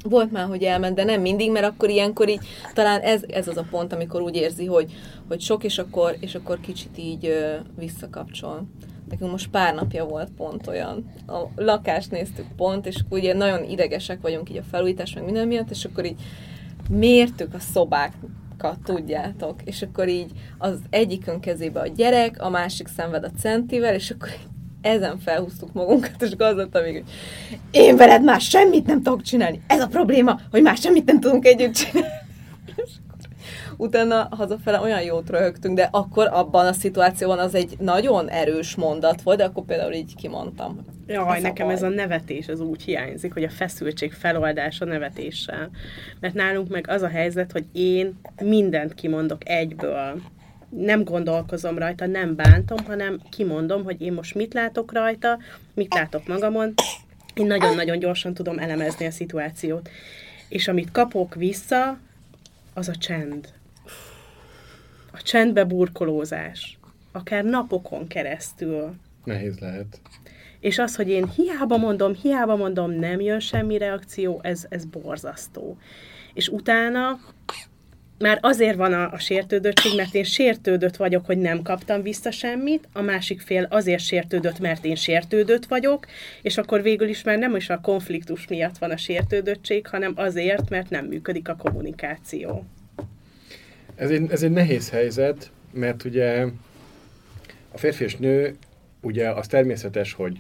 Volt 0.04 0.32
már, 0.32 0.46
hogy 0.46 0.62
elment, 0.62 0.94
de 0.94 1.04
nem 1.04 1.20
mindig, 1.20 1.50
mert 1.50 1.66
akkor 1.66 1.88
ilyenkor 1.88 2.28
így, 2.28 2.40
talán 2.74 3.00
ez, 3.00 3.22
ez 3.28 3.48
az 3.48 3.56
a 3.56 3.66
pont, 3.70 3.92
amikor 3.92 4.20
úgy 4.20 4.36
érzi, 4.36 4.66
hogy, 4.66 4.92
hogy 5.28 5.40
sok, 5.40 5.64
és 5.64 5.78
akkor, 5.78 6.16
és 6.20 6.34
akkor 6.34 6.60
kicsit 6.60 6.98
így 6.98 7.26
ö, 7.26 7.54
visszakapcsol. 7.78 8.66
Nekünk 9.08 9.30
most 9.30 9.50
pár 9.50 9.74
napja 9.74 10.04
volt 10.04 10.30
pont 10.36 10.66
olyan. 10.66 11.12
A 11.26 11.38
lakást 11.56 12.10
néztük 12.10 12.46
pont, 12.56 12.86
és 12.86 12.96
ugye 13.08 13.34
nagyon 13.34 13.64
idegesek 13.64 14.20
vagyunk 14.20 14.50
így 14.50 14.56
a 14.56 14.62
felújítás, 14.70 15.14
meg 15.14 15.24
minden 15.24 15.46
miatt, 15.46 15.70
és 15.70 15.84
akkor 15.84 16.04
így 16.04 16.20
mértük 16.88 17.54
a 17.54 17.58
szobákat, 17.58 18.78
tudjátok, 18.84 19.62
és 19.64 19.82
akkor 19.82 20.08
így 20.08 20.30
az 20.58 20.78
egyikön 20.90 21.40
kezébe 21.40 21.80
a 21.80 21.86
gyerek, 21.86 22.42
a 22.42 22.48
másik 22.48 22.88
szenved 22.88 23.24
a 23.24 23.30
centivel, 23.30 23.94
és 23.94 24.10
akkor 24.10 24.28
ezen 24.80 25.18
felhúztuk 25.18 25.72
magunkat, 25.72 26.22
és 26.22 26.30
az 26.38 26.56
még, 26.56 26.72
hogy 26.72 27.04
én 27.70 27.96
veled 27.96 28.24
már 28.24 28.40
semmit 28.40 28.86
nem 28.86 29.02
tudok 29.02 29.22
csinálni. 29.22 29.60
Ez 29.66 29.80
a 29.80 29.86
probléma, 29.86 30.40
hogy 30.50 30.62
már 30.62 30.76
semmit 30.76 31.04
nem 31.04 31.20
tudunk 31.20 31.46
együtt 31.46 31.74
csinálni 31.74 32.26
utána 33.78 34.28
hazafele 34.30 34.80
olyan 34.80 35.02
jót 35.02 35.30
röhögtünk, 35.30 35.76
de 35.76 35.88
akkor 35.92 36.28
abban 36.32 36.66
a 36.66 36.72
szituációban 36.72 37.38
az 37.38 37.54
egy 37.54 37.76
nagyon 37.78 38.28
erős 38.28 38.74
mondat 38.74 39.22
volt, 39.22 39.38
de 39.38 39.44
akkor 39.44 39.64
például 39.64 39.92
így 39.92 40.14
kimondtam. 40.16 40.84
Jaj, 41.06 41.36
ez 41.36 41.42
nekem 41.42 41.68
ez 41.68 41.82
a 41.82 41.88
nevetés 41.88 42.48
az 42.48 42.60
úgy 42.60 42.82
hiányzik, 42.82 43.32
hogy 43.32 43.42
a 43.44 43.50
feszültség 43.50 44.12
feloldása 44.12 44.84
nevetéssel. 44.84 45.70
Mert 46.20 46.34
nálunk 46.34 46.68
meg 46.68 46.88
az 46.88 47.02
a 47.02 47.08
helyzet, 47.08 47.52
hogy 47.52 47.64
én 47.72 48.18
mindent 48.42 48.94
kimondok 48.94 49.48
egyből 49.48 50.20
nem 50.68 51.04
gondolkozom 51.04 51.78
rajta, 51.78 52.06
nem 52.06 52.34
bántom, 52.36 52.84
hanem 52.84 53.20
kimondom, 53.30 53.84
hogy 53.84 54.00
én 54.00 54.12
most 54.12 54.34
mit 54.34 54.54
látok 54.54 54.92
rajta, 54.92 55.38
mit 55.74 55.94
látok 55.94 56.26
magamon. 56.26 56.74
Én 57.34 57.46
nagyon-nagyon 57.46 57.98
gyorsan 57.98 58.34
tudom 58.34 58.58
elemezni 58.58 59.06
a 59.06 59.10
szituációt. 59.10 59.88
És 60.48 60.68
amit 60.68 60.90
kapok 60.90 61.34
vissza, 61.34 61.98
az 62.74 62.88
a 62.88 62.94
csend 62.94 63.56
a 65.18 65.22
csendbe 65.22 65.64
burkolózás, 65.64 66.78
akár 67.12 67.44
napokon 67.44 68.06
keresztül. 68.06 68.94
Nehéz 69.24 69.58
lehet. 69.58 70.00
És 70.60 70.78
az, 70.78 70.96
hogy 70.96 71.08
én 71.08 71.28
hiába 71.28 71.76
mondom, 71.76 72.14
hiába 72.14 72.56
mondom, 72.56 72.90
nem 72.90 73.20
jön 73.20 73.40
semmi 73.40 73.78
reakció, 73.78 74.40
ez, 74.42 74.66
ez 74.68 74.84
borzasztó. 74.84 75.78
És 76.34 76.48
utána 76.48 77.20
már 78.18 78.38
azért 78.40 78.76
van 78.76 78.92
a, 78.92 79.12
a 79.12 79.18
sértődöttség, 79.18 79.96
mert 79.96 80.14
én 80.14 80.24
sértődött 80.24 80.96
vagyok, 80.96 81.26
hogy 81.26 81.38
nem 81.38 81.62
kaptam 81.62 82.02
vissza 82.02 82.30
semmit, 82.30 82.88
a 82.92 83.00
másik 83.00 83.40
fél 83.40 83.66
azért 83.70 84.02
sértődött, 84.02 84.58
mert 84.58 84.84
én 84.84 84.94
sértődött 84.94 85.66
vagyok, 85.66 86.06
és 86.42 86.58
akkor 86.58 86.82
végül 86.82 87.08
is 87.08 87.22
már 87.22 87.38
nem 87.38 87.56
is 87.56 87.68
a 87.70 87.80
konfliktus 87.80 88.46
miatt 88.48 88.78
van 88.78 88.90
a 88.90 88.96
sértődöttség, 88.96 89.86
hanem 89.86 90.12
azért, 90.16 90.68
mert 90.68 90.90
nem 90.90 91.04
működik 91.04 91.48
a 91.48 91.56
kommunikáció. 91.56 92.64
Ez 93.94 94.10
egy, 94.10 94.30
ez 94.30 94.42
egy 94.42 94.50
nehéz 94.50 94.90
helyzet, 94.90 95.50
mert 95.72 96.04
ugye 96.04 96.46
a 97.72 97.78
férfi 97.78 98.04
és 98.04 98.16
nő, 98.16 98.56
ugye 99.00 99.30
az 99.30 99.46
természetes, 99.46 100.12
hogy 100.12 100.38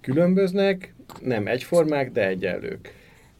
különböznek, 0.00 0.94
nem 1.20 1.46
egyformák, 1.46 2.12
de 2.12 2.26
egyenlők. 2.26 2.94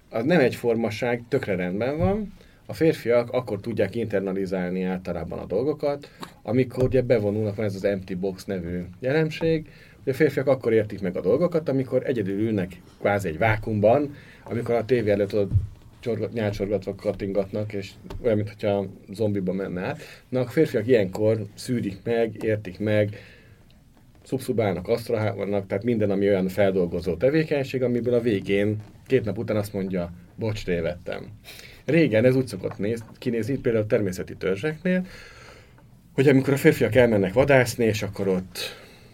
Az 0.08 0.24
nem 0.24 0.40
egyformaság 0.40 1.22
tökre 1.28 1.54
rendben 1.54 1.98
van, 1.98 2.32
a 2.70 2.74
férfiak 2.74 3.30
akkor 3.30 3.60
tudják 3.60 3.94
internalizálni 3.94 4.82
általában 4.82 5.38
a 5.38 5.46
dolgokat, 5.46 6.10
amikor 6.42 6.84
ugye 6.84 7.02
bevonulnak, 7.02 7.56
van 7.56 7.64
ez 7.64 7.74
az 7.74 7.84
empty 7.84 8.14
box 8.14 8.44
nevű 8.44 8.84
jelenség, 9.00 9.66
hogy 10.04 10.12
a 10.12 10.16
férfiak 10.16 10.46
akkor 10.46 10.72
értik 10.72 11.00
meg 11.00 11.16
a 11.16 11.20
dolgokat, 11.20 11.68
amikor 11.68 12.02
egyedül 12.06 12.40
ülnek 12.40 12.80
kvázi 13.00 13.28
egy 13.28 13.38
vákumban, 13.38 14.14
amikor 14.44 14.74
a 14.74 14.84
tévé 14.84 15.10
előtt 15.10 15.36
csorgat, 16.00 16.32
nyálcsorgatva 16.32 16.94
kattingatnak, 16.94 17.72
és 17.72 17.90
olyan, 18.22 18.36
mintha 18.36 18.86
zombiba 19.12 19.52
menne 19.52 19.80
át. 19.80 20.00
Na, 20.28 20.40
a 20.40 20.46
férfiak 20.46 20.86
ilyenkor 20.86 21.46
szűrik 21.54 21.98
meg, 22.04 22.42
értik 22.42 22.78
meg, 22.78 23.16
szubszubálnak, 24.22 24.88
asztrahálnak, 24.88 25.66
tehát 25.66 25.84
minden, 25.84 26.10
ami 26.10 26.28
olyan 26.28 26.48
feldolgozó 26.48 27.16
tevékenység, 27.16 27.82
amiből 27.82 28.14
a 28.14 28.20
végén 28.20 28.76
két 29.06 29.24
nap 29.24 29.38
után 29.38 29.56
azt 29.56 29.72
mondja, 29.72 30.12
bocs, 30.34 30.64
tévedtem. 30.64 31.26
Régen 31.88 32.24
ez 32.24 32.36
úgy 32.36 32.46
szokott 32.46 32.78
néz, 32.78 33.04
kinézni, 33.18 33.58
például 33.58 33.84
a 33.84 33.86
természeti 33.86 34.36
törzseknél, 34.36 35.06
hogy 36.12 36.28
amikor 36.28 36.52
a 36.52 36.56
férfiak 36.56 36.94
elmennek 36.94 37.32
vadászni, 37.32 37.84
és 37.84 38.02
akkor 38.02 38.28
ott 38.28 38.58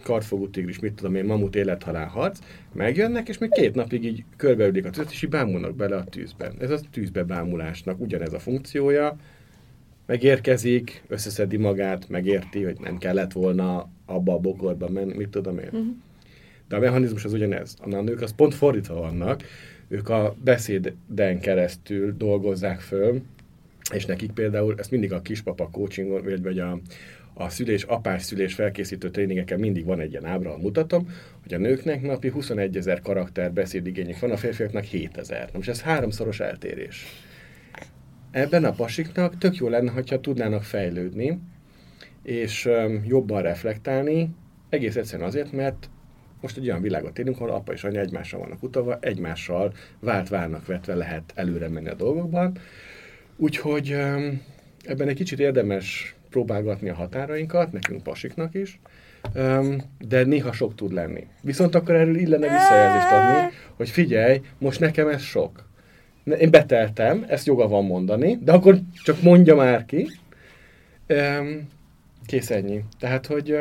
kartfogú 0.03 0.49
tigris, 0.49 0.79
mit 0.79 0.93
tudom 0.93 1.15
én, 1.15 1.25
mamut 1.25 1.55
élethalál 1.55 2.07
harc, 2.07 2.39
megjönnek, 2.73 3.29
és 3.29 3.37
még 3.37 3.49
két 3.49 3.75
napig 3.75 4.05
így 4.05 4.23
körbeülik 4.37 4.85
a 4.85 4.89
tűzt, 4.89 5.11
és 5.11 5.21
így 5.21 5.29
bámulnak 5.29 5.75
bele 5.75 5.95
a 5.95 6.03
tűzbe. 6.03 6.51
Ez 6.59 6.69
a 6.69 6.79
tűzbe 6.91 7.23
bámulásnak 7.23 7.99
ugyanez 7.99 8.33
a 8.33 8.39
funkciója, 8.39 9.17
megérkezik, 10.05 11.03
összeszedi 11.07 11.57
magát, 11.57 12.09
megérti, 12.09 12.63
hogy 12.63 12.77
nem 12.79 12.97
kellett 12.97 13.31
volna 13.31 13.89
abba 14.05 14.33
a 14.33 14.39
bokorba 14.39 14.89
menni, 14.89 15.13
mit 15.13 15.29
tudom 15.29 15.57
én. 15.57 15.69
Uh-huh. 15.71 15.87
De 16.67 16.75
a 16.75 16.79
mechanizmus 16.79 17.25
az 17.25 17.33
ugyanez. 17.33 17.75
A 17.79 18.01
nők 18.01 18.21
az 18.21 18.33
pont 18.35 18.53
fordítva 18.53 18.95
vannak, 18.95 19.43
ők 19.87 20.09
a 20.09 20.35
beszéden 20.43 21.39
keresztül 21.39 22.15
dolgozzák 22.17 22.79
föl, 22.79 23.21
és 23.93 24.05
nekik 24.05 24.31
például, 24.31 24.75
ezt 24.77 24.91
mindig 24.91 25.13
a 25.13 25.21
kispapa 25.21 25.69
coachingon, 25.69 26.23
vagy, 26.23 26.41
vagy 26.41 26.59
a, 26.59 26.79
a 27.33 27.49
szülés, 27.49 27.83
apás 27.83 28.23
szülés 28.23 28.53
felkészítő 28.53 29.09
tréningeken 29.09 29.59
mindig 29.59 29.85
van 29.85 29.99
egy 29.99 30.11
ilyen 30.11 30.25
ábra, 30.25 30.57
mutatom, 30.57 31.09
hogy 31.43 31.53
a 31.53 31.57
nőknek 31.57 32.01
napi 32.01 32.29
21 32.29 32.77
ezer 32.77 33.01
karakter 33.01 33.53
beszédigényük 33.53 34.19
van, 34.19 34.31
a 34.31 34.37
férfiaknak 34.37 34.83
7 34.83 35.17
ezer. 35.17 35.49
Most 35.53 35.69
ez 35.69 35.81
háromszoros 35.81 36.39
eltérés. 36.39 37.05
Ebben 38.31 38.65
a 38.65 38.71
pasiknak 38.71 39.37
tök 39.37 39.55
jó 39.55 39.69
lenne, 39.69 39.91
hogyha 39.91 40.19
tudnának 40.19 40.63
fejlődni, 40.63 41.39
és 42.23 42.69
jobban 43.07 43.41
reflektálni, 43.41 44.29
egész 44.69 44.95
egyszerűen 44.95 45.27
azért, 45.27 45.51
mert 45.51 45.89
most 46.45 46.57
egy 46.57 46.67
olyan 46.67 46.81
világot 46.81 47.19
élünk, 47.19 47.35
ahol 47.35 47.49
apa 47.49 47.73
és 47.73 47.83
anya 47.83 47.99
egymással 47.99 48.39
vannak 48.39 48.63
utalva, 48.63 48.97
egymással 49.01 49.73
vált 49.99 50.29
várnak 50.29 50.65
vetve 50.65 50.95
lehet 50.95 51.31
előre 51.35 51.67
menni 51.67 51.89
a 51.89 51.93
dolgokban. 51.93 52.57
Úgyhogy 53.35 53.91
ebben 54.83 55.07
egy 55.07 55.15
kicsit 55.15 55.39
érdemes 55.39 56.15
próbálgatni 56.29 56.89
a 56.89 56.93
határainkat, 56.93 57.71
nekünk 57.71 58.03
pasiknak 58.03 58.53
is, 58.53 58.79
de 60.07 60.23
néha 60.23 60.51
sok 60.51 60.75
tud 60.75 60.93
lenni. 60.93 61.27
Viszont 61.41 61.75
akkor 61.75 61.95
erről 61.95 62.17
illene 62.17 62.49
visszajelzést 62.49 63.11
adni, 63.11 63.55
hogy 63.75 63.89
figyelj, 63.89 64.41
most 64.57 64.79
nekem 64.79 65.07
ez 65.07 65.21
sok. 65.21 65.67
Én 66.39 66.49
beteltem, 66.49 67.25
ezt 67.27 67.45
joga 67.45 67.67
van 67.67 67.85
mondani, 67.85 68.37
de 68.41 68.51
akkor 68.51 68.79
csak 69.03 69.21
mondja 69.21 69.55
már 69.55 69.85
ki. 69.85 70.07
Kész 72.25 72.49
ennyi. 72.49 72.83
Tehát, 72.99 73.25
hogy 73.25 73.57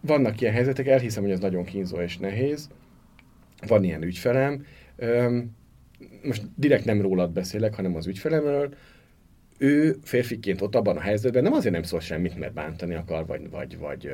vannak 0.00 0.40
ilyen 0.40 0.52
helyzetek, 0.52 0.86
elhiszem, 0.86 1.22
hogy 1.22 1.32
ez 1.32 1.40
nagyon 1.40 1.64
kínzó 1.64 2.00
és 2.00 2.18
nehéz. 2.18 2.68
Van 3.66 3.84
ilyen 3.84 4.02
ügyfelem. 4.02 4.64
Most 6.22 6.42
direkt 6.56 6.84
nem 6.84 7.00
rólad 7.00 7.32
beszélek, 7.32 7.74
hanem 7.74 7.96
az 7.96 8.06
ügyfelemről 8.06 8.74
ő 9.60 9.96
férfiként 10.02 10.60
ott 10.60 10.74
abban 10.74 10.96
a 10.96 11.00
helyzetben 11.00 11.42
nem 11.42 11.52
azért 11.52 11.74
nem 11.74 11.82
szól 11.82 12.00
semmit, 12.00 12.38
mert 12.38 12.52
bántani 12.52 12.94
akar, 12.94 13.26
vagy, 13.26 13.50
vagy, 13.50 13.78
vagy, 13.78 14.10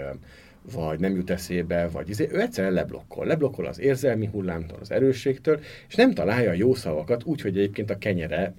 vagy 0.73 1.01
nem 1.01 1.15
jut 1.15 1.31
eszébe, 1.31 1.89
vagy 1.89 2.09
izé, 2.09 2.29
ő 2.33 2.41
egyszerűen 2.41 2.73
leblokkol. 2.73 3.27
Leblokkol 3.27 3.67
az 3.67 3.81
érzelmi 3.81 4.27
hullámtól, 4.27 4.79
az 4.81 4.91
erősségtől, 4.91 5.61
és 5.89 5.95
nem 5.95 6.15
találja 6.15 6.51
a 6.51 6.55
jó 6.55 6.75
szavakat, 6.75 7.25
úgy, 7.25 7.41
hogy 7.41 7.59
egyébként 7.59 7.91
a 7.91 7.99
kenyere 7.99 8.55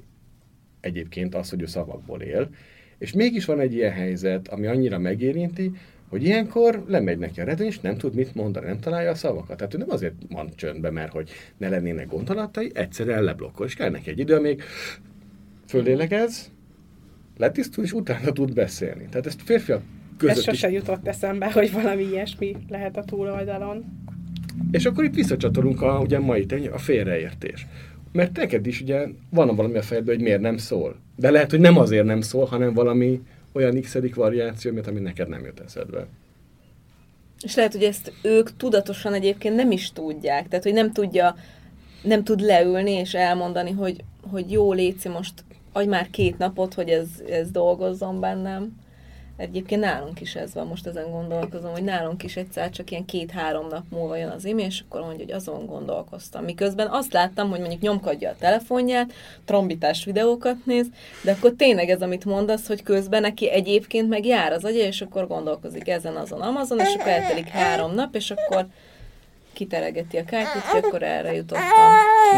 egyébként 0.80 1.36
az, 1.36 1.50
hogy 1.50 1.62
ő 1.62 1.66
szavakból 1.66 2.22
él. 2.22 2.50
És 2.98 3.13
mégis 3.13 3.46
van 3.46 3.60
egy 3.60 3.74
ilyen 3.74 3.94
helyzet, 3.94 4.48
ami 4.48 4.68
annyira 4.68 4.98
megérinti, 4.98 5.72
hogy 6.10 6.24
ilyenkor 6.24 6.84
lemegy 6.88 7.17
neki 7.17 7.41
a 7.41 7.43
redő, 7.43 7.65
és 7.65 7.80
nem 7.80 7.98
tud 7.98 8.15
mit 8.15 8.36
mondani, 8.36 8.65
nem 8.65 8.80
találja 8.80 9.12
a 9.12 9.15
szavakat. 9.15 9.58
Tehát 9.58 9.74
ő 9.74 9.78
nem 9.78 9.89
azért 9.89 10.13
van 10.30 10.50
csöndbe, 10.56 10.91
mert 10.91 11.12
hogy 11.12 11.30
ne 11.58 11.70
lennének 11.70 12.08
gondolatai, 12.08 12.72
egyszerűen 12.74 13.24
leblokkol, 13.24 13.65
és 13.65 13.76
kell 13.76 13.89
neki 13.89 14.10
egy 14.10 14.20
idő, 14.20 14.36
amíg 14.36 14.63
fölélegez, 15.67 16.52
letisztul, 17.38 17.84
és 17.84 17.93
utána 17.93 18.32
tud 18.32 18.54
beszélni. 18.54 19.08
Tehát 19.10 19.26
ezt 19.26 19.41
férfiak 19.41 19.82
között 20.17 20.38
Ez 20.38 20.43
sose 20.43 20.67
is... 20.67 20.74
jutott 20.74 21.08
eszembe, 21.08 21.52
hogy 21.52 21.72
valami 21.72 22.04
ilyesmi 22.04 22.56
lehet 22.70 22.98
a 22.98 23.04
túloldalon. 23.04 23.86
És 24.72 24.86
akkor 24.86 25.04
itt 25.04 25.15
visszacsatolunk 25.15 25.82
a 25.82 26.00
ugye 26.00 26.20
mai 26.20 26.46
tény, 26.46 26.67
a 26.67 26.78
félreértés. 26.78 27.67
Mert 28.12 28.38
neked 28.38 28.65
is 28.65 28.82
ugye 28.82 29.08
van 29.30 29.56
valami 29.56 29.78
a 29.78 29.82
fejedben, 29.82 30.15
hogy 30.15 30.24
miért 30.24 30.41
nem 30.41 30.58
szól. 30.58 30.96
De 31.15 31.32
lehet, 31.32 31.50
hogy 31.50 31.60
nem 31.60 31.78
azért 31.78 32.06
nem 32.06 32.22
szól, 32.22 32.46
hanem 32.46 32.74
valami 32.74 33.22
olyan 33.58 33.82
x 33.82 33.98
variáció, 34.13 34.72
mint 34.72 34.88
ami 34.88 35.00
neked 35.00 35.28
nem 35.28 35.46
jut 35.46 35.60
eszedbe. 35.60 36.08
És 37.41 37.56
lehet, 37.56 37.72
hogy 37.72 37.84
ezt 37.84 38.12
ők 38.22 38.58
tudatosan 38.58 39.13
egyébként 39.13 39.56
nem 39.56 39.72
is 39.72 39.91
tudják. 39.91 40.48
Tehát, 40.48 40.63
hogy 40.63 40.74
nem 40.74 40.91
tudja, 40.91 41.36
nem 42.04 42.24
tud 42.24 42.39
leülni 42.39 42.91
és 42.91 43.13
elmondani, 43.13 43.72
hogy, 43.72 44.04
hogy 44.32 44.52
jó, 44.52 44.74
Léci, 44.74 45.10
most 45.10 45.43
adj 45.72 45.88
már 45.88 46.10
két 46.10 46.38
napot, 46.38 46.74
hogy 46.74 46.89
ez, 46.89 47.08
ez 47.30 47.52
dolgozzon 47.52 48.20
bennem. 48.20 48.86
Egyébként 49.38 49.82
nálunk 49.82 50.21
is 50.21 50.36
ez 50.36 50.54
van, 50.54 50.67
most 50.67 50.88
ezen 50.88 51.12
gondolkozom, 51.12 51.71
hogy 51.71 51.84
nálunk 51.84 52.23
is 52.23 52.36
egyszer 52.36 52.69
csak 52.69 52.91
ilyen 52.91 53.06
két-három 53.06 53.67
nap 53.67 53.84
múlva 53.89 54.15
jön 54.15 54.30
az 54.30 54.45
e 54.45 54.50
és 54.50 54.84
akkor 54.88 55.02
mondja, 55.02 55.26
hogy 55.26 55.34
azon 55.34 55.65
gondolkoztam. 55.65 56.43
Miközben 56.43 56.88
azt 56.88 57.13
láttam, 57.13 57.50
hogy 57.50 57.60
mondjuk 57.60 57.82
nyomkodja 57.82 58.30
a 58.30 58.36
telefonját, 58.39 59.13
trombitás 59.45 60.04
videókat 60.04 60.56
néz, 60.65 60.86
de 61.23 61.32
akkor 61.32 61.54
tényleg 61.58 61.89
ez, 61.89 62.02
amit 62.02 62.26
mondasz, 62.26 62.67
hogy 62.67 62.84
közben 62.84 63.21
neki 63.21 63.50
egyébként 63.50 64.10
meg 64.10 64.26
jár 64.26 64.52
az 64.52 64.63
agya, 64.63 64.84
és 64.84 65.02
akkor 65.02 65.28
gondolkozik 65.28 65.88
ezen, 65.88 66.15
azon, 66.15 66.41
amazon, 66.41 66.80
és 66.80 66.93
akkor 66.93 67.12
eltelik 67.12 67.47
három 67.47 67.93
nap, 67.93 68.15
és 68.15 68.32
akkor 68.32 68.67
kiteregeti 69.54 70.17
a 70.17 70.26
kártyát, 70.26 70.84
akkor 70.84 71.04
erre 71.04 71.34
jutottam. 71.34 71.93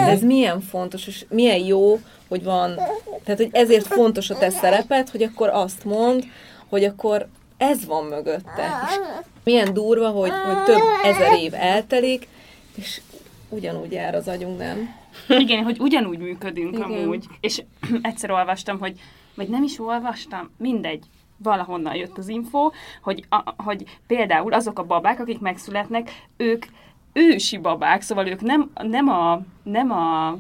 De 0.06 0.12
ez 0.12 0.22
milyen 0.22 0.62
fontos, 0.62 1.08
és 1.08 1.26
milyen 1.30 1.66
jó, 1.66 2.00
hogy 2.28 2.44
van, 2.44 2.76
tehát 3.24 3.40
hogy 3.40 3.50
ezért 3.52 3.86
fontos 3.86 4.30
a 4.30 4.38
te 4.38 4.50
szerepet, 4.50 5.10
hogy 5.10 5.24
akkor 5.24 5.50
azt 5.50 5.84
mond, 5.86 6.24
hogy 6.70 6.84
akkor 6.84 7.28
ez 7.58 7.86
van 7.86 8.06
mögötte. 8.06 8.82
És 8.88 8.96
milyen 9.44 9.74
durva, 9.74 10.10
hogy, 10.10 10.32
hogy 10.46 10.64
több 10.64 10.82
ezer 11.04 11.34
év 11.40 11.54
eltelik, 11.54 12.28
és 12.76 13.02
ugyanúgy 13.50 13.92
jár 13.92 14.16
az 14.16 14.28
agyunk, 14.28 14.58
nem? 14.58 14.96
Igen, 15.28 15.64
hogy 15.64 15.80
ugyanúgy 15.80 16.18
működünk 16.18 16.76
Igen. 16.76 16.92
amúgy. 16.92 17.26
És 17.40 17.64
egyszer 18.02 18.32
olvastam, 18.32 18.80
hogy, 18.80 19.00
vagy 19.36 19.48
nem 19.50 19.64
is 19.64 19.80
olvastam, 19.80 20.50
mindegy, 20.58 21.06
valahonnan 21.38 21.96
jött 21.96 22.18
az 22.18 22.28
info, 22.28 22.70
hogy, 23.02 23.26
a, 23.30 23.54
hogy 23.64 23.84
például 24.08 24.54
azok 24.54 24.80
a 24.80 24.86
babák, 24.86 25.20
akik 25.20 25.40
megszületnek, 25.40 26.12
ők 26.38 26.66
ősi 27.14 27.58
babák, 27.58 28.02
szóval 28.02 28.28
ők 28.28 28.42
nem, 28.42 28.72
nem, 28.82 29.10
a, 29.10 29.42
nem 29.64 29.92
a 29.92 30.38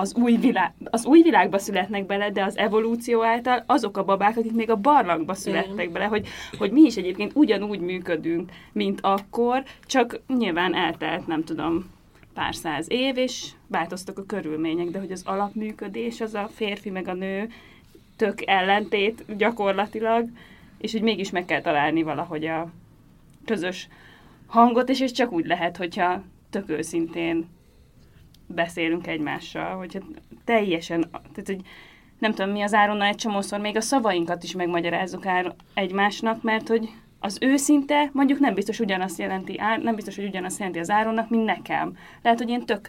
az 0.00 0.14
új, 0.14 0.36
világ, 0.36 0.72
az 0.84 1.04
új 1.04 1.22
világba 1.22 1.58
születnek 1.58 2.06
bele, 2.06 2.30
de 2.30 2.44
az 2.44 2.56
evolúció 2.56 3.24
által 3.24 3.62
azok 3.66 3.96
a 3.96 4.04
babák, 4.04 4.36
akik 4.36 4.52
még 4.52 4.70
a 4.70 4.76
barlangba 4.76 5.34
születtek 5.34 5.90
bele, 5.90 6.04
hogy, 6.04 6.28
hogy 6.58 6.70
mi 6.70 6.80
is 6.80 6.96
egyébként 6.96 7.32
ugyanúgy 7.34 7.80
működünk, 7.80 8.50
mint 8.72 9.00
akkor, 9.02 9.62
csak 9.86 10.20
nyilván 10.26 10.74
eltelt, 10.74 11.26
nem 11.26 11.44
tudom, 11.44 11.90
pár 12.34 12.54
száz 12.54 12.86
év, 12.90 13.16
és 13.16 13.50
változtak 13.66 14.18
a 14.18 14.24
körülmények, 14.24 14.88
de 14.88 14.98
hogy 14.98 15.12
az 15.12 15.22
alapműködés, 15.26 16.20
az 16.20 16.34
a 16.34 16.48
férfi 16.54 16.90
meg 16.90 17.08
a 17.08 17.14
nő 17.14 17.48
tök 18.16 18.46
ellentét 18.46 19.36
gyakorlatilag, 19.36 20.28
és 20.78 20.92
hogy 20.92 21.02
mégis 21.02 21.30
meg 21.30 21.44
kell 21.44 21.60
találni 21.60 22.02
valahogy 22.02 22.46
a 22.46 22.70
közös 23.44 23.88
hangot, 24.46 24.88
és 24.88 25.00
ez 25.00 25.12
csak 25.12 25.32
úgy 25.32 25.46
lehet, 25.46 25.76
hogyha 25.76 26.22
tök 26.50 26.68
őszintén 26.68 27.46
beszélünk 28.54 29.06
egymással, 29.06 29.76
hogyha 29.76 30.00
teljesen, 30.44 31.10
tehát 31.10 31.46
hogy 31.46 31.60
nem 32.18 32.34
tudom, 32.34 32.50
mi 32.50 32.62
az 32.62 32.74
Áronnal 32.74 33.06
egy 33.06 33.14
csomószor 33.14 33.60
még 33.60 33.76
a 33.76 33.80
szavainkat 33.80 34.42
is 34.42 34.54
megmagyarázzuk 34.54 35.26
ár 35.26 35.54
egymásnak, 35.74 36.42
mert 36.42 36.68
hogy 36.68 36.88
az 37.18 37.38
őszinte 37.40 38.10
mondjuk 38.12 38.38
nem 38.38 38.54
biztos 38.54 38.80
ugyanazt 38.80 39.18
jelenti, 39.18 39.60
nem 39.82 39.94
biztos, 39.94 40.16
hogy 40.16 40.24
ugyanazt 40.24 40.58
jelenti 40.58 40.78
az 40.78 40.90
Áronnak, 40.90 41.30
mint 41.30 41.44
nekem. 41.44 41.96
Lehet, 42.22 42.38
hogy 42.38 42.48
én 42.48 42.64
tök 42.64 42.88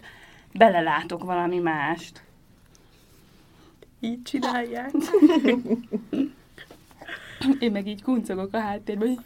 belelátok 0.52 1.24
valami 1.24 1.58
mást. 1.58 2.22
Így 4.00 4.22
csinálják. 4.22 4.90
Én 7.58 7.70
meg 7.70 7.86
így 7.86 8.02
kuncogok 8.02 8.54
a 8.54 8.58
háttérben, 8.58 9.24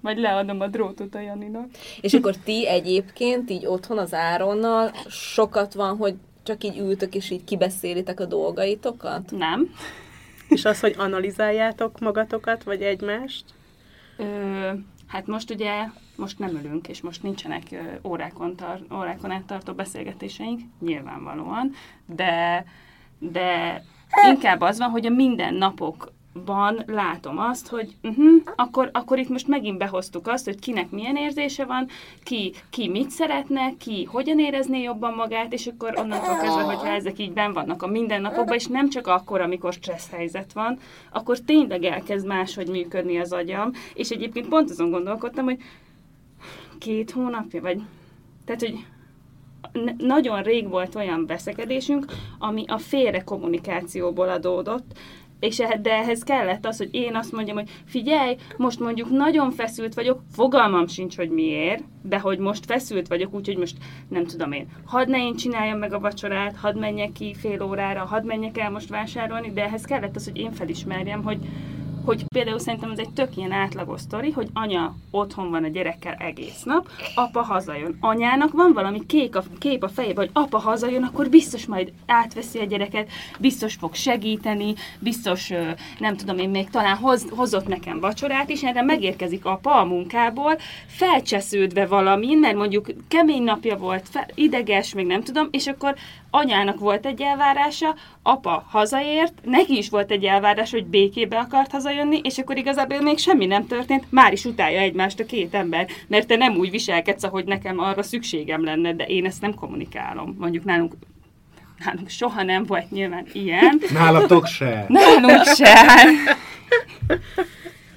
vagy 0.00 0.18
leadom 0.18 0.60
a 0.60 0.66
drótot 0.66 1.14
a 1.14 1.20
Janinak. 1.20 1.68
És 2.00 2.14
akkor 2.14 2.36
ti 2.36 2.68
egyébként 2.68 3.50
így 3.50 3.66
otthon 3.66 3.98
az 3.98 4.14
Áronnal 4.14 4.90
sokat 5.08 5.74
van, 5.74 5.96
hogy 5.96 6.14
csak 6.42 6.64
így 6.64 6.78
ültök 6.78 7.14
és 7.14 7.30
így 7.30 7.44
kibeszélitek 7.44 8.20
a 8.20 8.26
dolgaitokat? 8.26 9.30
Nem. 9.30 9.68
És 10.48 10.64
az, 10.64 10.80
hogy 10.80 10.94
analizáljátok 10.98 12.00
magatokat, 12.00 12.62
vagy 12.62 12.82
egymást? 12.82 13.44
Ö, 14.16 14.24
hát 15.06 15.26
most 15.26 15.50
ugye, 15.50 15.84
most 16.16 16.38
nem 16.38 16.56
ülünk, 16.56 16.88
és 16.88 17.00
most 17.00 17.22
nincsenek 17.22 17.62
órákon, 18.04 18.56
tar- 18.56 18.92
órákon 18.92 19.30
át 19.30 19.44
tartó 19.44 19.72
beszélgetéseink, 19.72 20.60
nyilvánvalóan, 20.80 21.72
de, 22.06 22.64
de 23.18 23.82
inkább 24.28 24.60
az 24.60 24.78
van, 24.78 24.90
hogy 24.90 25.06
a 25.06 25.10
mindennapokban 26.34 26.94
látom 26.94 27.38
azt, 27.38 27.68
hogy 27.68 27.96
uh-huh, 28.02 28.42
akkor, 28.56 28.90
akkor 28.92 29.18
itt 29.18 29.28
most 29.28 29.48
megint 29.48 29.78
behoztuk 29.78 30.26
azt, 30.26 30.44
hogy 30.44 30.58
kinek 30.58 30.90
milyen 30.90 31.16
érzése 31.16 31.64
van, 31.64 31.88
ki, 32.22 32.52
ki 32.70 32.88
mit 32.88 33.10
szeretne, 33.10 33.76
ki 33.76 34.04
hogyan 34.04 34.38
érezné 34.38 34.82
jobban 34.82 35.14
magát, 35.14 35.52
és 35.52 35.66
akkor 35.66 35.94
onnantól 35.96 36.36
kezdve, 36.36 36.62
hogyha 36.62 36.88
ezek 36.88 37.18
így 37.18 37.32
ben 37.32 37.52
vannak 37.52 37.82
a 37.82 37.86
mindennapokban, 37.86 38.54
és 38.54 38.66
nem 38.66 38.88
csak 38.88 39.06
akkor, 39.06 39.40
amikor 39.40 39.72
stressz 39.72 40.10
helyzet 40.10 40.52
van, 40.52 40.78
akkor 41.12 41.38
tényleg 41.38 41.84
elkezd 41.84 42.26
máshogy 42.26 42.68
működni 42.68 43.18
az 43.18 43.32
agyam, 43.32 43.70
és 43.94 44.10
egyébként 44.10 44.48
pont 44.48 44.70
azon 44.70 44.90
gondolkodtam, 44.90 45.44
hogy 45.44 45.58
két 46.78 47.10
hónapja, 47.10 47.60
vagy 47.60 47.82
tehát, 48.44 48.60
hogy 48.60 48.86
nagyon 49.98 50.42
rég 50.42 50.68
volt 50.68 50.94
olyan 50.94 51.26
veszekedésünk, 51.26 52.04
ami 52.38 52.64
a 52.66 52.78
félre 52.78 53.20
kommunikációból 53.20 54.28
adódott, 54.28 54.98
és 55.44 55.60
eh- 55.60 55.80
de 55.80 55.92
ehhez 55.92 56.22
kellett 56.22 56.66
az, 56.66 56.76
hogy 56.76 56.88
én 56.90 57.16
azt 57.16 57.32
mondjam, 57.32 57.56
hogy 57.56 57.70
figyelj, 57.84 58.36
most 58.56 58.80
mondjuk 58.80 59.10
nagyon 59.10 59.50
feszült 59.50 59.94
vagyok, 59.94 60.22
fogalmam 60.32 60.86
sincs, 60.86 61.16
hogy 61.16 61.30
miért, 61.30 61.84
de 62.02 62.18
hogy 62.18 62.38
most 62.38 62.64
feszült 62.64 63.08
vagyok, 63.08 63.34
úgyhogy 63.34 63.56
most 63.56 63.76
nem 64.08 64.24
tudom 64.24 64.52
én, 64.52 64.66
hadd 64.84 65.10
ne 65.10 65.18
én 65.18 65.36
csináljam 65.36 65.78
meg 65.78 65.92
a 65.92 66.00
vacsorát, 66.00 66.56
hadd 66.56 66.78
menjek 66.78 67.12
ki 67.12 67.34
fél 67.34 67.62
órára, 67.62 68.04
hadd 68.04 68.24
menjek 68.24 68.58
el 68.58 68.70
most 68.70 68.88
vásárolni, 68.88 69.52
de 69.52 69.64
ehhez 69.64 69.84
kellett 69.84 70.16
az, 70.16 70.24
hogy 70.24 70.36
én 70.36 70.52
felismerjem, 70.52 71.22
hogy 71.22 71.38
hogy 72.04 72.24
például 72.34 72.58
szerintem 72.58 72.90
ez 72.90 72.98
egy 72.98 73.10
tök 73.10 73.36
ilyen 73.36 73.52
átlagos 73.52 74.00
sztori, 74.00 74.30
hogy 74.30 74.48
anya 74.52 74.94
otthon 75.10 75.50
van 75.50 75.64
a 75.64 75.68
gyerekkel 75.68 76.12
egész 76.12 76.62
nap, 76.62 76.88
apa 77.14 77.42
hazajön. 77.42 77.96
Anyának 78.00 78.52
van 78.52 78.72
valami 78.72 79.06
kék 79.06 79.36
a, 79.36 79.42
kép 79.58 79.82
a 79.82 79.88
fejében, 79.88 80.24
hogy 80.24 80.42
apa 80.42 80.58
hazajön, 80.58 81.02
akkor 81.02 81.28
biztos 81.28 81.66
majd 81.66 81.92
átveszi 82.06 82.58
a 82.58 82.64
gyereket, 82.64 83.10
biztos 83.40 83.74
fog 83.74 83.94
segíteni, 83.94 84.74
biztos, 84.98 85.52
nem 85.98 86.16
tudom 86.16 86.38
én, 86.38 86.50
még 86.50 86.70
talán 86.70 86.96
hoz, 86.96 87.26
hozott 87.30 87.66
nekem 87.66 88.00
vacsorát 88.00 88.48
is, 88.48 88.62
erre 88.62 88.82
megérkezik 88.82 89.44
apa 89.44 89.80
a 89.80 89.84
munkából, 89.84 90.56
felcsesződve 90.86 91.86
valamin, 91.86 92.38
mert 92.38 92.56
mondjuk 92.56 92.86
kemény 93.08 93.42
napja 93.42 93.76
volt, 93.76 94.08
fel, 94.08 94.26
ideges, 94.34 94.94
még 94.94 95.06
nem 95.06 95.22
tudom, 95.22 95.48
és 95.50 95.66
akkor 95.66 95.94
anyának 96.30 96.78
volt 96.78 97.06
egy 97.06 97.22
elvárása, 97.22 97.94
apa 98.22 98.64
hazaért, 98.68 99.32
neki 99.44 99.76
is 99.76 99.90
volt 99.90 100.10
egy 100.10 100.24
elvárás, 100.24 100.70
hogy 100.70 100.86
békébe 100.86 101.38
akart 101.38 101.70
hazajönni, 101.94 102.20
és 102.22 102.38
akkor 102.38 102.56
igazából 102.56 103.00
még 103.00 103.18
semmi 103.18 103.46
nem 103.46 103.66
történt, 103.66 104.04
már 104.10 104.32
is 104.32 104.44
utálja 104.44 104.80
egymást 104.80 105.20
a 105.20 105.26
két 105.26 105.54
ember, 105.54 105.86
mert 106.06 106.26
te 106.26 106.36
nem 106.36 106.56
úgy 106.56 106.70
viselkedsz, 106.70 107.22
ahogy 107.22 107.44
nekem 107.44 107.78
arra 107.78 108.02
szükségem 108.02 108.64
lenne, 108.64 108.94
de 108.94 109.04
én 109.04 109.24
ezt 109.24 109.40
nem 109.40 109.54
kommunikálom. 109.54 110.36
Mondjuk 110.38 110.64
nálunk, 110.64 110.94
nálunk 111.84 112.08
soha 112.08 112.42
nem 112.42 112.64
volt 112.64 112.90
nyilván 112.90 113.26
ilyen. 113.32 113.80
Nálatok 113.92 114.46
se. 114.46 114.84
Nálunk 114.88 115.44
se. 115.44 115.74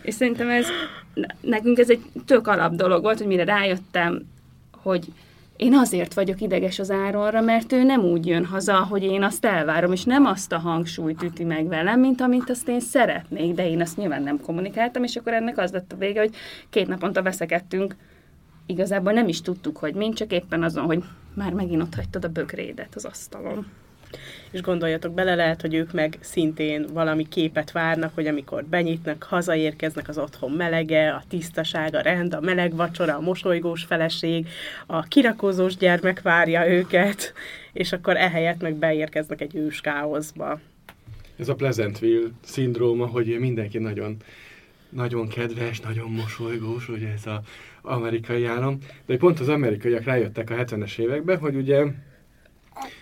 És 0.02 0.14
szerintem 0.14 0.50
ez, 0.50 0.68
nekünk 1.42 1.80
ez 1.80 1.90
egy 1.90 2.02
tök 2.26 2.48
alap 2.48 2.76
dolog 2.76 3.02
volt, 3.02 3.18
hogy 3.18 3.28
mire 3.28 3.44
rájöttem, 3.44 4.22
hogy 4.84 5.06
én 5.58 5.74
azért 5.74 6.14
vagyok 6.14 6.42
ideges 6.42 6.80
az 6.80 6.92
Áronra, 6.92 7.42
mert 7.42 7.72
ő 7.72 7.84
nem 7.84 8.04
úgy 8.04 8.26
jön 8.26 8.46
haza, 8.46 8.76
hogy 8.76 9.04
én 9.04 9.24
azt 9.24 9.46
elvárom, 9.46 9.92
és 9.92 10.04
nem 10.04 10.26
azt 10.26 10.52
a 10.52 10.58
hangsúlyt 10.58 11.24
üti 11.24 11.44
meg 11.44 11.68
velem, 11.68 12.00
mint 12.00 12.22
amit 12.22 12.50
azt 12.50 12.68
én 12.68 12.80
szeretnék, 12.80 13.54
de 13.54 13.70
én 13.70 13.82
azt 13.82 13.98
nyilván 13.98 14.24
nem 14.24 14.42
kommunikáltam, 14.42 15.04
és 15.04 15.16
akkor 15.16 15.34
ennek 15.34 15.58
az 15.58 15.72
lett 15.72 15.92
a 15.92 15.98
vége, 15.98 16.20
hogy 16.20 16.36
két 16.70 16.88
naponta 16.88 17.22
veszekedtünk. 17.22 17.96
Igazából 18.66 19.12
nem 19.12 19.28
is 19.28 19.42
tudtuk, 19.42 19.78
hogy 19.78 19.94
mind, 19.94 20.14
csak 20.14 20.32
éppen 20.32 20.64
azon, 20.64 20.86
hogy 20.86 21.04
már 21.34 21.54
megint 21.54 21.82
ott 21.82 21.96
hagytad 21.96 22.24
a 22.24 22.30
bögrédet 22.30 22.96
az 22.96 23.06
asztalon. 23.06 23.66
És 24.52 24.62
gondoljatok 24.62 25.14
bele, 25.14 25.36
lehet, 25.36 25.62
hogy 25.62 25.74
ők 25.74 25.92
meg 25.92 26.18
szintén 26.20 26.86
valami 26.94 27.28
képet 27.28 27.72
várnak, 27.72 28.12
hogy 28.14 28.28
amikor 28.28 28.66
benyitnak, 28.66 29.24
hazaérkeznek 29.24 30.08
az 30.08 30.18
otthon 30.18 30.52
melege, 30.52 31.10
a 31.10 31.24
tisztaság, 31.28 31.96
a 31.96 32.02
rend, 32.02 32.34
a 32.34 32.42
meleg 32.42 32.76
vacsora, 32.76 33.16
a 33.16 33.22
mosolygós 33.22 33.84
feleség, 33.84 34.48
a 34.86 35.02
kirakózós 35.02 35.76
gyermek 35.76 36.22
várja 36.22 36.70
őket, 36.70 37.34
és 37.74 37.92
akkor 37.92 38.18
ehelyett 38.18 38.62
meg 38.62 38.76
beérkeznek 38.76 39.42
egy 39.42 39.56
ős. 39.56 39.82
Ez 41.38 41.50
a 41.50 41.56
Pleasantville 41.56 42.28
szindróma, 42.44 43.06
hogy 43.06 43.40
mindenki 43.40 43.78
nagyon 43.78 44.18
nagyon 44.90 45.28
kedves, 45.28 45.80
nagyon 45.80 46.12
mosolygós, 46.12 46.90
ugye 46.90 47.12
ez 47.12 47.26
az 47.26 47.40
amerikai 47.82 48.46
állam. 48.46 48.78
De 49.06 49.18
pont 49.18 49.40
az 49.40 49.50
amerikaiak 49.50 50.04
rájöttek 50.04 50.50
a 50.50 50.56
70-es 50.56 50.98
években, 50.98 51.38
hogy 51.38 51.56
ugye 51.56 51.86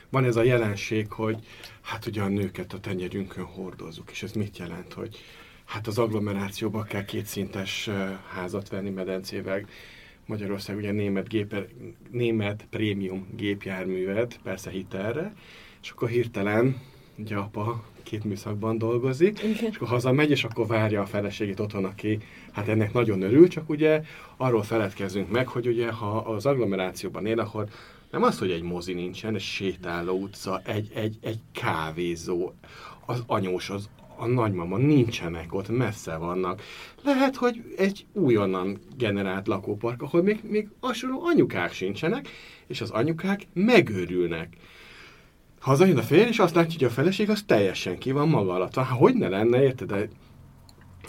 van 0.10 0.24
ez 0.24 0.36
a 0.36 0.44
jelenség, 0.44 1.12
hogy 1.12 1.38
hát 1.82 2.06
ugye 2.06 2.22
a 2.22 2.28
nőket 2.28 2.74
a 2.74 2.80
tenyerünkön 2.80 3.44
hordozzuk, 3.44 4.12
és 4.12 4.24
ez 4.24 4.32
mit 4.32 4.58
jelent, 4.58 4.94
hogy 4.94 5.18
hát 5.66 5.88
az 5.88 5.98
agglomerációba 5.98 6.84
kell 6.84 7.06
kétszintes 7.06 7.90
házat 8.34 8.70
venni 8.70 8.90
medencével, 8.90 9.66
Magyarország 10.26 10.78
ugye 10.78 10.92
német, 10.92 11.28
gépe, 11.28 11.66
német 12.12 12.66
prémium 12.70 13.28
gépjárművet, 13.36 14.40
persze 14.44 14.70
hitelre, 14.70 15.34
és 15.82 15.90
akkor 15.90 16.10
hirtelen 16.10 16.82
ugye 17.18 17.36
apa 17.36 17.84
két 18.04 18.24
műszakban 18.24 18.78
dolgozik, 18.78 19.44
Igen. 19.44 19.70
és 19.70 19.76
akkor 19.76 19.88
hazamegy, 19.88 20.30
és 20.30 20.44
akkor 20.44 20.68
várja 20.68 21.02
a 21.02 21.06
feleségét 21.06 21.60
otthon, 21.60 21.86
aki 21.86 22.18
hát 22.52 22.68
ennek 22.68 22.94
nagyon 22.94 23.22
örül, 23.22 23.48
csak 23.48 23.70
ugye 23.70 24.02
arról 24.38 24.64
feledkezünk 24.64 25.32
meg, 25.32 25.48
hogy 25.48 25.68
ugye 25.68 25.92
ha 25.92 26.18
az 26.18 26.46
agglomerációban 26.46 27.26
él, 27.26 27.40
akkor 27.40 27.68
nem 28.12 28.24
az, 28.24 28.40
hogy 28.40 28.52
egy 28.52 28.62
mozi 28.62 28.94
nincsen, 28.94 29.36
egy 29.36 29.42
sétáló 29.42 30.20
utca, 30.20 30.62
egy, 30.66 30.92
egy, 30.94 31.18
egy 31.22 31.40
kávézó, 31.52 32.52
az 33.06 33.24
anyós, 33.28 33.70
az 33.70 33.90
a 34.18 34.26
nagymama 34.26 34.78
nincsenek 34.78 35.54
ott, 35.54 35.70
messze 35.70 36.16
vannak. 36.16 36.62
Lehet, 37.04 37.36
hogy 37.36 37.74
egy 37.78 38.06
újonnan 38.14 38.80
generált 38.98 39.48
lakópark, 39.48 40.02
ahol 40.02 40.22
még, 40.22 40.40
még 40.44 40.68
hasonló 40.80 41.22
anyukák 41.26 41.74
sincsenek, 41.74 42.30
és 42.68 42.82
az 42.82 42.90
anyukák 42.90 43.48
megőrülnek. 43.54 44.58
Hazajön 45.60 45.98
a 45.98 46.02
férj, 46.02 46.30
és 46.30 46.40
azt 46.40 46.56
látja, 46.56 46.74
hogy 46.78 46.88
a 46.88 46.90
feleség 46.90 47.30
az 47.30 47.44
teljesen 47.44 47.98
ki 47.98 48.12
van 48.12 48.28
maga 48.28 48.54
alatt. 48.54 48.76
Hát, 48.76 48.88
hogy 48.88 49.16
ne 49.16 49.28
lenne, 49.28 49.64
érted? 49.64 50.10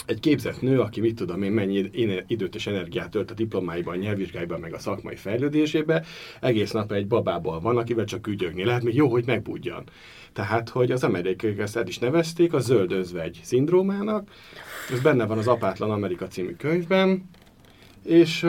Egy 0.07 0.21
képzett 0.21 0.61
nő, 0.61 0.81
aki 0.81 1.01
mit 1.01 1.15
tudom 1.15 1.43
én 1.43 1.53
mennyi 1.53 1.91
időt 2.27 2.55
és 2.55 2.67
energiát 2.67 3.11
tölt 3.11 3.31
a 3.31 3.35
diplomáiban, 3.35 3.97
nyelvvizsgáiban, 3.97 4.61
meg 4.61 4.75
a 4.75 4.79
szakmai 4.79 5.17
fejlődésébe, 5.17 6.05
egész 6.41 6.71
nap 6.71 6.93
egy 6.93 7.07
babával 7.07 7.61
van, 7.61 7.77
akivel 7.77 8.05
csak 8.05 8.27
ügyögni 8.27 8.65
lehet, 8.65 8.83
még 8.83 8.95
jó, 8.95 9.09
hogy 9.09 9.27
megbudjan. 9.27 9.85
Tehát, 10.33 10.69
hogy 10.69 10.91
az 10.91 11.05
amerikaiak 11.05 11.59
ezt 11.59 11.77
el 11.77 11.87
is 11.87 11.99
nevezték 11.99 12.53
a 12.53 12.59
zöld 12.59 12.93
özvegy 12.93 13.41
szindrómának, 13.43 14.29
ez 14.93 15.01
benne 15.01 15.27
van 15.27 15.39
az 15.39 15.47
Apátlan 15.47 15.91
Amerika 15.91 16.27
című 16.27 16.55
könyvben, 16.55 17.29
és 18.05 18.41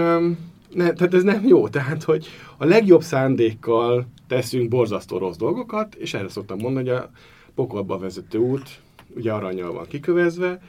ne, 0.71 0.93
tehát 0.93 1.13
ez 1.13 1.23
nem 1.23 1.47
jó, 1.47 1.67
tehát, 1.67 2.03
hogy 2.03 2.27
a 2.57 2.65
legjobb 2.65 3.01
szándékkal 3.01 4.07
teszünk 4.27 4.69
borzasztó 4.69 5.17
rossz 5.17 5.37
dolgokat, 5.37 5.95
és 5.95 6.13
erre 6.13 6.29
szoktam 6.29 6.57
mondani, 6.59 6.89
hogy 6.89 6.97
a 6.97 7.11
pokolba 7.55 7.97
vezető 7.97 8.37
út 8.37 8.79
ugye 9.15 9.31
aranyal 9.31 9.73
van 9.73 9.85
kikövezve, 9.87 10.61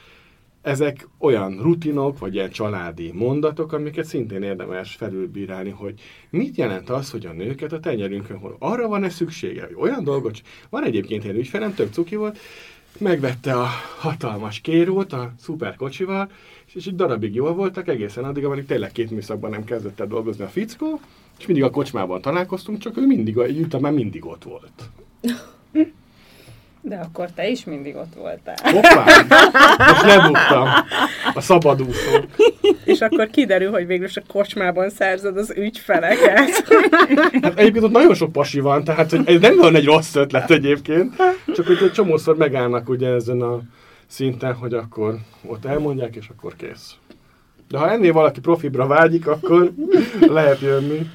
ezek 0.63 1.09
olyan 1.19 1.59
rutinok, 1.63 2.19
vagy 2.19 2.35
ilyen 2.35 2.51
családi 2.51 3.13
mondatok, 3.13 3.73
amiket 3.73 4.05
szintén 4.05 4.43
érdemes 4.43 4.95
felülbírálni, 4.95 5.71
hogy 5.71 6.01
mit 6.31 6.57
jelent 6.57 6.91
az, 6.91 7.11
hogy 7.11 7.27
a 7.27 7.33
nőket 7.33 7.73
a 7.73 7.81
tenyerünkön 7.81 8.39
hol. 8.39 8.57
Arra 8.59 8.89
van-e 8.89 9.09
szüksége, 9.09 9.65
hogy 9.67 9.77
olyan 9.79 10.05
dolgot, 10.05 10.41
van 10.71 10.85
egyébként 10.85 11.25
egy 11.25 11.37
ügyfelem, 11.37 11.75
tök 11.75 11.93
cuki 11.93 12.17
volt, 12.17 12.39
megvette 12.99 13.53
a 13.61 13.67
hatalmas 13.99 14.61
kérót 14.61 15.13
a 15.13 15.33
szuperkocsival, 15.39 16.31
és 16.75 16.87
egy 16.87 16.95
darabig 16.95 17.35
jól 17.35 17.55
voltak, 17.55 17.89
egészen 17.89 18.25
addig, 18.25 18.45
amíg 18.45 18.67
tényleg 18.67 18.93
két 18.93 19.11
műszakban 19.11 19.51
nem 19.51 19.65
kezdett 19.65 20.01
el 20.01 20.07
dolgozni 20.07 20.45
a 20.45 20.49
fickó, 20.49 21.01
és 21.39 21.47
mindig 21.47 21.65
a 21.65 21.71
kocsmában 21.71 22.21
találkoztunk, 22.21 22.79
csak 22.79 22.97
ő 22.97 23.07
mindig, 23.07 23.39
a 23.39 23.79
már 23.81 23.93
mindig 23.93 24.27
ott 24.27 24.45
volt. 24.45 24.91
De 26.89 26.97
akkor 26.97 27.31
te 27.31 27.49
is 27.49 27.65
mindig 27.65 27.97
ott 27.97 28.15
voltál. 28.17 28.55
Hoppá! 28.63 29.05
Most 29.79 30.03
lebuktam. 30.03 30.69
A 31.35 31.41
szabadúszó. 31.41 32.19
És 32.85 33.01
akkor 33.01 33.27
kiderül, 33.27 33.71
hogy 33.71 33.87
végül 33.87 34.07
a 34.15 34.23
kocsmában 34.33 34.91
szerzed 34.91 35.37
az 35.37 35.53
ügyfeleket. 35.57 36.69
Hát 37.43 37.59
egyébként 37.59 37.85
ott 37.85 37.91
nagyon 37.91 38.15
sok 38.15 38.33
pasi 38.33 38.61
van, 38.61 38.85
tehát 38.85 39.11
hogy 39.11 39.23
ez 39.27 39.41
nem 39.41 39.57
van 39.57 39.75
egy 39.75 39.85
rossz 39.85 40.15
ötlet 40.15 40.51
egyébként. 40.51 41.15
Csak 41.55 41.67
hogy 41.67 41.79
egy 41.83 41.93
csomószor 41.93 42.37
megállnak 42.37 42.89
ugye 42.89 43.09
ezen 43.09 43.41
a 43.41 43.61
szinten, 44.07 44.55
hogy 44.55 44.75
akkor 44.75 45.19
ott 45.47 45.65
elmondják, 45.65 46.17
és 46.17 46.29
akkor 46.37 46.57
kész. 46.57 46.95
De 47.69 47.79
ha 47.79 47.91
ennél 47.91 48.13
valaki 48.13 48.41
profibra 48.41 48.87
vágyik, 48.87 49.27
akkor 49.27 49.73
lehet 50.21 50.61
jönni. 50.61 51.11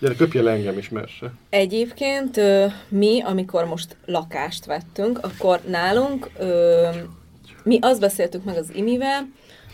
Gyere, 0.00 0.14
köpje 0.14 0.42
le 0.42 0.50
engem 0.50 0.78
is, 0.78 0.88
merse. 0.88 1.32
Egyébként 1.50 2.40
mi, 2.88 3.22
amikor 3.22 3.64
most 3.64 3.96
lakást 4.06 4.64
vettünk, 4.64 5.18
akkor 5.22 5.60
nálunk 5.66 6.30
mi 7.62 7.78
azt 7.80 8.00
beszéltük 8.00 8.44
meg 8.44 8.56
az 8.56 8.74
imivel, 8.74 9.28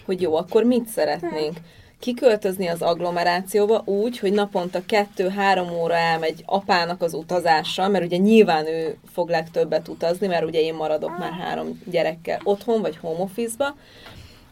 hogy 0.05 0.21
jó, 0.21 0.35
akkor 0.37 0.65
mit 0.65 0.87
szeretnénk? 0.87 1.57
Kiköltözni 1.99 2.67
az 2.67 2.83
agglomerációba 2.83 3.83
úgy, 3.85 4.19
hogy 4.19 4.33
naponta 4.33 4.83
kettő-három 4.87 5.71
óra 5.71 5.95
elmegy 5.95 6.43
apának 6.47 7.03
az 7.03 7.15
utazással, 7.15 7.89
mert 7.89 8.05
ugye 8.05 8.17
nyilván 8.17 8.67
ő 8.67 8.97
fog 9.13 9.29
legtöbbet 9.29 9.89
utazni, 9.89 10.27
mert 10.27 10.45
ugye 10.45 10.61
én 10.61 10.75
maradok 10.75 11.19
már 11.19 11.33
három 11.33 11.83
gyerekkel 11.85 12.41
otthon, 12.45 12.81
vagy 12.81 12.97
home 12.97 13.21
office-ba, 13.21 13.77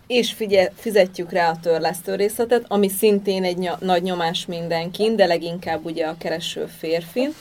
és 0.06 0.32
figye, 0.32 0.70
fizetjük 0.74 1.32
rá 1.32 1.50
a 1.50 1.58
törlesztő 1.62 2.14
részletet, 2.14 2.64
ami 2.68 2.88
szintén 2.88 3.44
egy 3.44 3.56
ny- 3.56 3.80
nagy 3.80 4.02
nyomás 4.02 4.46
mindenkin, 4.46 5.16
de 5.16 5.26
leginkább 5.26 5.84
ugye 5.84 6.06
a 6.06 6.16
kereső 6.18 6.66
férfin. 6.78 7.34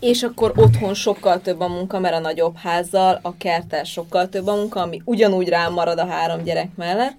És 0.00 0.22
akkor 0.22 0.52
otthon 0.56 0.94
sokkal 0.94 1.40
több 1.40 1.60
a 1.60 1.68
munka, 1.68 1.98
mert 1.98 2.14
a 2.14 2.18
nagyobb 2.18 2.56
házzal, 2.56 3.18
a 3.22 3.36
kertel 3.36 3.84
sokkal 3.84 4.28
több 4.28 4.46
a 4.46 4.54
munka, 4.54 4.80
ami 4.80 5.02
ugyanúgy 5.04 5.48
rám 5.48 5.72
marad 5.72 5.98
a 5.98 6.06
három 6.06 6.42
gyerek 6.42 6.68
mellett. 6.76 7.14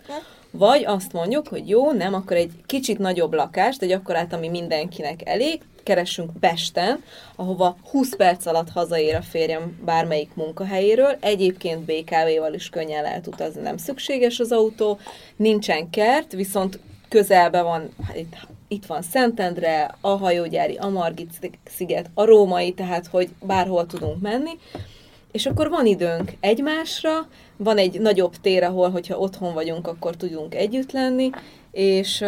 Vagy 0.52 0.86
azt 0.86 1.13
mondjuk, 1.13 1.47
hogy 1.47 1.69
jó, 1.69 1.91
nem, 1.91 2.13
akkor 2.13 2.38
egy 2.38 2.52
kicsit 2.65 2.97
nagyobb 2.97 3.34
lakást, 3.34 3.82
egy 3.82 3.91
akkorát, 3.91 4.34
ami 4.34 4.47
mindenkinek 4.49 5.28
elég, 5.28 5.62
keressünk 5.84 6.32
Pesten, 6.39 7.04
ahova 7.36 7.78
20 7.89 8.15
perc 8.15 8.46
alatt 8.46 8.69
hazaér 8.69 9.15
a 9.15 9.22
férjem 9.22 9.80
bármelyik 9.86 10.36
munkahelyéről. 10.36 11.17
Egyébként 11.19 11.86
BKV-val 11.86 12.54
is 12.54 12.69
könnyen 12.69 13.04
lehet 13.04 13.28
utazni, 13.28 13.62
nem 13.62 13.78
szükséges 13.78 14.39
az 14.39 14.52
autó. 14.52 15.00
Nincsen 15.36 15.89
kert, 15.89 16.32
viszont 16.32 16.80
közelben 17.10 17.63
van, 17.63 17.89
hát 18.08 18.17
itt, 18.17 18.36
itt 18.67 18.86
van 18.86 19.02
Szentendre, 19.02 19.96
a 20.02 20.10
hajógyári, 20.10 20.76
a 20.76 20.89
Margit 20.89 21.52
sziget, 21.63 22.10
a 22.13 22.26
római, 22.26 22.72
tehát 22.72 23.08
hogy 23.08 23.30
bárhol 23.41 23.86
tudunk 23.86 24.22
menni. 24.22 24.52
És 25.32 25.46
akkor 25.46 25.69
van 25.69 25.86
időnk 25.86 26.32
egymásra, 26.39 27.28
van 27.58 27.78
egy 27.78 28.00
nagyobb 28.00 28.36
tér, 28.41 28.63
ahol, 28.63 28.89
hogyha 28.89 29.17
otthon 29.17 29.54
vagyunk, 29.54 29.88
akkor 29.88 30.15
tudunk 30.15 30.56
együtt 30.56 30.91
lenni, 30.91 31.30
és, 31.72 32.24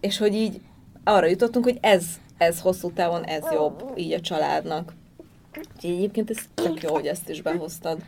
és 0.00 0.18
hogy 0.18 0.34
így 0.34 0.60
arra 1.04 1.26
jutottunk, 1.26 1.64
hogy 1.64 1.78
ez 1.80 2.04
ez 2.38 2.60
hosszú 2.60 2.92
távon 2.92 3.24
ez 3.24 3.44
jobb 3.52 3.92
így 3.96 4.12
a 4.12 4.20
családnak. 4.20 4.92
Úgyhogy 5.74 5.90
egyébként 5.90 6.30
ez 6.30 6.38
tök 6.54 6.82
jó, 6.82 6.94
hogy 6.94 7.06
ezt 7.06 7.28
is 7.28 7.42
behoztad. 7.42 8.02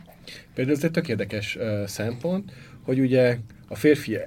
Például 0.53 0.77
ez 0.77 0.83
egy 0.83 0.91
tök 0.91 1.07
érdekes 1.07 1.55
uh, 1.55 1.85
szempont, 1.85 2.51
hogy 2.83 2.99
ugye 2.99 3.37
a 3.67 3.75
férfi 3.75 4.17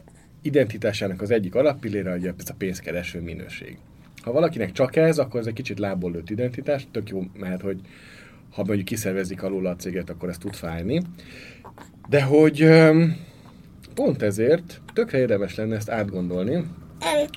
identitásának 0.42 1.20
az 1.20 1.30
egyik 1.30 1.54
alappillére 1.54 2.14
ugye 2.14 2.32
ez 2.38 2.50
a 2.50 2.54
pénzkereső 2.58 3.20
minőség. 3.20 3.78
Ha 4.22 4.32
valakinek 4.32 4.72
csak 4.72 4.96
ez, 4.96 5.18
akkor 5.18 5.40
ez 5.40 5.46
egy 5.46 5.52
kicsit 5.52 5.78
lából 5.78 6.10
lőtt 6.10 6.30
identitás, 6.30 6.86
tök 6.90 7.08
jó 7.08 7.22
mert 7.38 7.60
hogy 7.60 7.80
ha 8.50 8.64
mondjuk 8.64 8.86
kiszervezik 8.86 9.42
alul 9.42 9.66
a 9.66 9.76
céget, 9.76 10.10
akkor 10.10 10.28
ez 10.28 10.38
tud 10.38 10.54
fájni. 10.54 11.02
De 12.08 12.22
hogy 12.22 12.64
um, 12.64 13.16
pont 13.94 14.22
ezért 14.22 14.80
tökre 14.94 15.18
érdemes 15.18 15.54
lenne 15.54 15.76
ezt 15.76 15.90
átgondolni, 15.90 16.64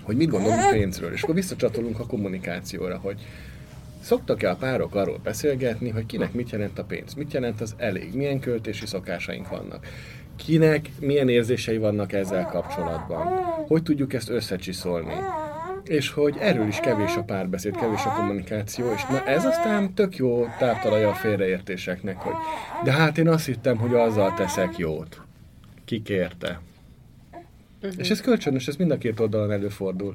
hogy 0.03 0.15
mit 0.15 0.29
gondolunk 0.29 0.69
pénzről. 0.69 1.13
És 1.13 1.21
akkor 1.21 1.35
visszacsatolunk 1.35 1.99
a 1.99 2.05
kommunikációra, 2.05 2.97
hogy 2.97 3.21
szoktak-e 4.01 4.49
a 4.49 4.55
párok 4.55 4.95
arról 4.95 5.19
beszélgetni, 5.23 5.89
hogy 5.89 6.05
kinek 6.05 6.33
mit 6.33 6.49
jelent 6.49 6.79
a 6.79 6.83
pénz, 6.83 7.13
mit 7.13 7.33
jelent 7.33 7.61
az 7.61 7.75
elég, 7.77 8.13
milyen 8.13 8.39
költési 8.39 8.85
szokásaink 8.85 9.49
vannak, 9.49 9.87
kinek 10.35 10.89
milyen 10.99 11.29
érzései 11.29 11.77
vannak 11.77 12.13
ezzel 12.13 12.45
kapcsolatban, 12.45 13.27
hogy 13.67 13.83
tudjuk 13.83 14.13
ezt 14.13 14.29
összecsiszolni. 14.29 15.13
és 15.85 16.09
hogy 16.09 16.35
erről 16.39 16.67
is 16.67 16.79
kevés 16.79 17.15
a 17.15 17.23
párbeszéd, 17.23 17.75
kevés 17.75 18.05
a 18.05 18.09
kommunikáció, 18.09 18.91
és 18.95 19.05
na 19.05 19.25
ez 19.25 19.45
aztán 19.45 19.93
tök 19.93 20.15
jó 20.15 20.45
táptalaja 20.59 21.09
a 21.09 21.13
félreértéseknek, 21.13 22.17
hogy 22.17 22.33
de 22.83 22.91
hát 22.91 23.17
én 23.17 23.27
azt 23.27 23.45
hittem, 23.45 23.77
hogy 23.77 23.93
azzal 23.93 24.33
teszek 24.33 24.77
jót. 24.77 25.21
Kikérte. 25.85 26.59
Uh-huh. 27.85 27.99
És 27.99 28.09
ez 28.09 28.21
kölcsönös, 28.21 28.67
ez 28.67 28.75
mind 28.75 28.91
a 28.91 28.97
két 28.97 29.19
oldalon 29.19 29.51
előfordul. 29.51 30.13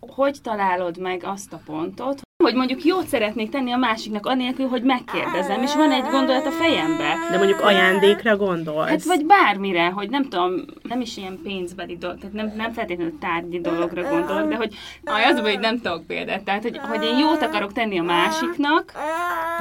Hogy 0.00 0.36
találod 0.42 0.98
meg 0.98 1.22
azt 1.24 1.52
a 1.52 1.60
pontot, 1.64 2.20
hogy 2.42 2.54
mondjuk 2.54 2.84
jót 2.84 3.06
szeretnék 3.06 3.50
tenni 3.50 3.72
a 3.72 3.76
másiknak, 3.76 4.26
anélkül, 4.26 4.66
hogy 4.66 4.82
megkérdezem, 4.82 5.62
és 5.62 5.74
van 5.74 5.92
egy 5.92 6.04
gondolat 6.10 6.46
a 6.46 6.50
fejembe. 6.50 7.14
De 7.30 7.36
mondjuk 7.36 7.60
ajándékra 7.60 8.36
gondolsz? 8.36 8.88
Hát 8.88 9.04
vagy 9.04 9.26
bármire, 9.26 9.86
hogy 9.86 10.10
nem 10.10 10.22
tudom, 10.22 10.52
nem 10.82 11.00
is 11.00 11.16
ilyen 11.16 11.38
pénzbeli 11.42 11.96
dolog, 11.96 12.18
tehát 12.18 12.34
nem, 12.34 12.52
nem 12.56 12.72
feltétlenül 12.72 13.18
tárgyi 13.20 13.60
dologra 13.60 14.02
gondolok, 14.02 14.48
de 14.48 14.56
hogy 14.56 14.74
aj, 15.04 15.24
az, 15.24 15.38
hogy 15.38 15.58
nem 15.58 15.80
tudok 15.80 16.06
példát, 16.06 16.42
tehát 16.42 16.62
hogy, 16.62 16.78
hogy 16.78 17.02
én 17.02 17.18
jót 17.18 17.42
akarok 17.42 17.72
tenni 17.72 17.98
a 17.98 18.02
másiknak. 18.02 18.92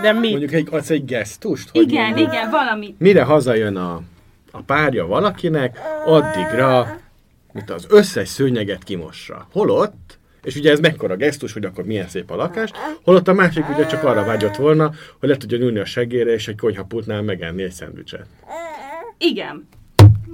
De 0.02 0.14
mi? 0.14 0.30
Mondjuk 0.30 0.52
egy, 0.52 0.68
az 0.72 0.92
egy 0.92 1.06
gesztust? 1.06 1.70
Hogy 1.70 1.82
Igen, 1.82 2.06
mondjuk, 2.06 2.28
igen, 2.28 2.50
valami. 2.50 2.96
Mire 2.98 3.24
hazajön 3.24 3.76
a, 3.76 4.02
a 4.52 4.62
párja 4.62 5.08
valakinek, 5.08 5.80
addigra 6.06 7.00
mint 7.54 7.70
az 7.70 7.86
összes 7.90 8.28
szőnyeget 8.28 8.84
kimossa. 8.84 9.48
Holott 9.52 10.20
és 10.44 10.56
ugye 10.56 10.72
ez 10.72 10.80
mekkora 10.80 11.16
gesztus, 11.16 11.54
hogy 11.54 11.66
akkor 11.66 11.86
milyen 11.86 12.08
szép 12.08 12.32
a 12.32 12.36
lakás, 12.36 12.72
holott 13.04 13.28
a 13.28 13.34
másik 13.34 13.70
ugye 13.70 13.86
csak 13.86 14.04
arra 14.04 14.24
vágyott 14.24 14.56
volna, 14.56 14.92
hogy 15.20 15.30
le 15.30 15.38
tudja 15.38 15.58
ülni 15.58 15.80
a 15.80 15.86
segére, 15.86 16.32
és 16.32 16.48
egy 16.48 16.58
konyhapultnál 16.58 17.22
megenni 17.22 17.64
egy 17.64 17.72
szendvicset. 17.72 18.26
Igen. 19.18 19.68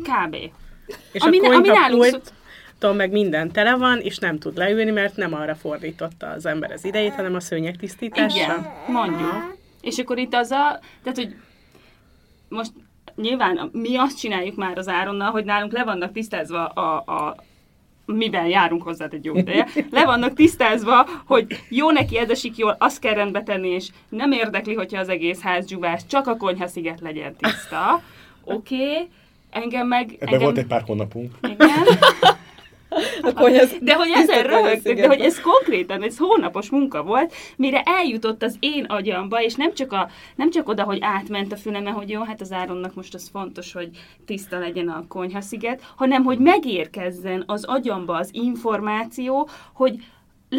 Kb. 0.02 0.36
És 1.12 1.22
Ami- 1.22 1.40
a 1.40 1.50
konyhapulton 1.50 2.96
meg 2.96 3.12
minden 3.12 3.52
tele 3.52 3.76
van, 3.76 4.00
és 4.00 4.18
nem 4.18 4.40
tud 4.40 4.58
leülni, 4.58 4.92
mert 4.92 5.16
nem 5.16 5.34
arra 5.34 5.56
fordította 5.56 6.28
az 6.28 6.46
ember 6.46 6.72
az 6.72 6.86
idejét, 6.86 7.14
hanem 7.14 7.36
a 7.36 7.40
szőnyeg 7.40 7.76
tisztításra. 7.76 8.42
Igen, 8.44 8.72
mondjuk. 8.88 9.58
És 9.82 9.98
akkor 9.98 10.18
itt 10.18 10.34
az 10.34 10.52
a, 10.52 10.80
tehát, 11.04 11.18
hogy 11.18 11.36
most 12.50 12.72
nyilván 13.16 13.70
mi 13.74 13.96
azt 13.96 14.20
csináljuk 14.20 14.56
már 14.56 14.78
az 14.78 14.88
Áronnal, 14.88 15.32
hogy 15.32 15.46
nálunk 15.46 15.72
le 15.72 15.84
vannak 15.84 16.12
tisztázva 16.12 16.66
a, 16.66 16.96
a 16.96 17.36
miben 18.06 18.48
járunk 18.48 18.84
hozzá 18.84 19.08
egy 19.12 19.26
jó 19.26 19.36
ideje, 19.36 19.68
le 19.92 20.06
vannak 20.06 20.34
tisztázva, 20.34 21.08
hogy 21.26 21.46
jó 21.70 21.92
neki 21.92 22.18
ez 22.18 22.30
esik 22.30 22.58
jól, 22.58 22.76
azt 22.80 23.00
kell 23.00 23.14
rendbe 23.14 23.44
tenni, 23.44 23.68
és 23.68 23.90
nem 24.10 24.32
érdekli, 24.32 24.74
hogyha 24.74 25.00
az 25.00 25.10
egész 25.10 25.42
ház 25.42 25.66
dzsúvás, 25.66 26.06
csak 26.06 26.28
a 26.28 26.38
konyhasziget 26.38 27.00
legyen 27.02 27.36
tiszta. 27.36 28.02
Oké, 28.44 28.76
okay. 28.76 29.08
engem 29.50 29.88
meg... 29.88 30.12
Ebben 30.14 30.28
engem, 30.28 30.40
volt 30.40 30.58
egy 30.58 30.66
pár 30.66 30.82
hónapunk. 30.82 31.34
Igen. 31.42 31.84
A 33.22 33.34
konyhasz... 33.34 33.76
De 33.82 33.94
hogy 33.94 34.10
ezen 34.14 34.44
röhögtök, 34.44 34.96
de 34.96 35.08
hogy 35.08 35.20
ez 35.20 35.42
konkrétan, 35.42 36.04
ez 36.04 36.18
hónapos 36.18 36.70
munka 36.70 37.04
volt, 37.04 37.34
mire 37.58 37.82
eljutott 37.82 38.44
az 38.44 38.56
én 38.60 38.84
agyamba, 38.84 39.42
és 39.42 39.56
nem 39.56 39.74
csak, 39.74 39.92
a, 39.92 40.10
nem 40.36 40.50
csak 40.50 40.70
oda, 40.70 40.84
hogy 40.84 40.98
átment 41.02 41.52
a 41.52 41.56
füleme, 41.56 41.90
hogy 41.90 42.10
jó, 42.10 42.22
hát 42.22 42.42
az 42.42 42.52
Áronnak 42.52 42.94
most 42.96 43.14
az 43.14 43.30
fontos, 43.32 43.74
hogy 43.74 43.90
tiszta 44.26 44.60
legyen 44.60 44.88
a 44.88 45.06
konyhasziget, 45.08 45.82
hanem 45.96 46.24
hogy 46.24 46.40
megérkezzen 46.40 47.44
az 47.46 47.64
agyamba 47.64 48.16
az 48.16 48.30
információ, 48.32 49.50
hogy 49.74 50.04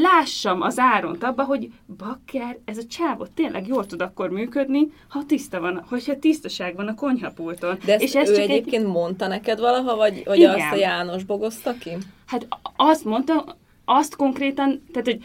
lássam 0.00 0.60
az 0.60 0.78
Áront 0.78 1.24
abba, 1.24 1.44
hogy 1.44 1.70
bakker, 1.96 2.58
ez 2.64 2.78
a 2.78 2.86
csávot 2.86 3.30
tényleg 3.30 3.66
jól 3.66 3.86
tud 3.86 4.02
akkor 4.02 4.30
működni, 4.30 4.92
ha 5.08 5.24
tiszta 5.26 5.60
van, 5.60 5.84
hogyha 5.88 6.18
tisztaság 6.18 6.76
van 6.76 6.88
a 6.88 6.94
konyhapulton. 6.94 7.78
De 7.84 7.92
ezt 7.92 8.02
és 8.02 8.14
ez 8.14 8.30
ő 8.30 8.34
csak 8.34 8.42
egy, 8.42 8.50
egyébként 8.50 8.86
mondta 8.86 9.26
neked 9.26 9.60
valaha, 9.60 9.96
vagy, 9.96 10.22
vagy 10.24 10.38
Igen. 10.38 10.54
azt 10.54 10.72
a 10.72 10.76
János 10.76 11.24
bogozta 11.24 11.74
ki? 11.78 11.90
Hát 12.26 12.46
azt 12.76 13.04
mondta, 13.04 13.56
azt 13.84 14.16
konkrétan, 14.16 14.82
tehát, 14.92 15.06
hogy 15.06 15.22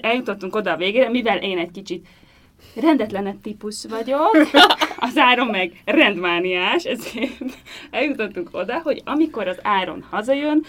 eljutottunk 0.00 0.54
oda 0.54 0.72
a 0.72 0.76
végére, 0.76 1.08
mivel 1.08 1.38
én 1.38 1.58
egy 1.58 1.70
kicsit 1.70 2.06
rendetlenebb 2.74 3.40
típus 3.40 3.84
vagyok, 3.88 4.36
az 4.96 5.16
Áron 5.16 5.46
meg 5.46 5.82
rendmániás, 5.84 6.84
ezért 6.84 7.42
eljutottunk 7.90 8.48
oda, 8.52 8.78
hogy 8.78 9.02
amikor 9.04 9.48
az 9.48 9.58
Áron 9.62 10.04
hazajön, 10.10 10.64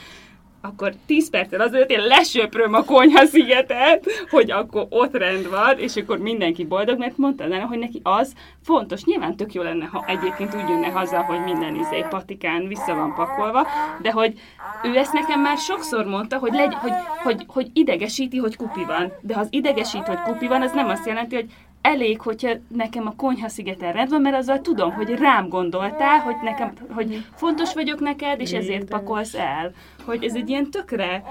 akkor 0.66 0.94
10 1.06 1.30
perccel 1.30 1.62
azelőtt 1.62 1.90
én 1.90 2.02
lesöpröm 2.02 2.74
a 2.74 2.84
konyha 2.84 3.26
szigetet, 3.26 4.06
hogy 4.30 4.52
akkor 4.52 4.88
ott 4.90 5.18
rend 5.18 5.50
van, 5.50 5.78
és 5.78 5.96
akkor 5.96 6.18
mindenki 6.18 6.66
boldog, 6.66 7.00
mert 7.00 7.18
mondta 7.18 7.48
lenne, 7.48 7.64
hogy 7.64 7.80
neki 7.80 8.00
az 8.04 8.34
fontos. 8.64 9.04
Nyilván 9.04 9.36
tök 9.36 9.54
jó 9.54 9.62
lenne, 9.62 9.86
ha 9.86 10.06
egyébként 10.08 10.56
úgy 10.56 10.70
jönne 10.70 10.88
haza, 10.88 11.24
hogy 11.24 11.44
minden 11.44 11.76
izé 11.76 12.06
patikán 12.10 12.68
vissza 12.68 12.96
van 12.96 13.14
pakolva, 13.14 13.68
de 14.02 14.12
hogy 14.12 14.40
ő 14.84 14.96
ezt 14.96 15.14
nekem 15.14 15.42
már 15.42 15.58
sokszor 15.58 16.06
mondta, 16.06 16.38
hogy, 16.38 16.54
legy, 16.54 16.74
hogy, 16.74 16.94
hogy, 17.24 17.44
hogy 17.48 17.70
idegesíti, 17.74 18.38
hogy 18.38 18.56
kupi 18.56 18.84
van. 18.84 19.12
De 19.22 19.34
ha 19.34 19.40
az 19.40 19.48
idegesít, 19.50 20.08
hogy 20.08 20.22
kupi 20.22 20.48
van, 20.48 20.62
az 20.62 20.72
nem 20.72 20.90
azt 20.90 21.06
jelenti, 21.06 21.36
hogy 21.36 21.50
elég, 21.86 22.22
hogyha 22.22 22.52
nekem 22.68 23.08
a 23.08 23.16
konyha 23.16 23.50
szigeten 23.50 23.94
rend 23.94 24.10
van, 24.10 24.22
mert 24.22 24.36
azzal 24.36 24.62
tudom, 24.62 24.92
hogy 24.92 25.10
rám 25.10 25.50
gondoltál, 25.50 26.20
hogy 26.20 26.36
nekem, 26.44 26.74
hogy 26.90 27.26
fontos 27.36 27.74
vagyok 27.74 28.00
neked, 28.00 28.42
és 28.42 28.52
ezért 28.52 28.86
pakolsz 28.86 29.34
el. 29.34 29.72
Hogy 30.04 30.24
ez 30.24 30.36
egy 30.36 30.50
ilyen 30.50 30.70
tökre... 30.70 31.24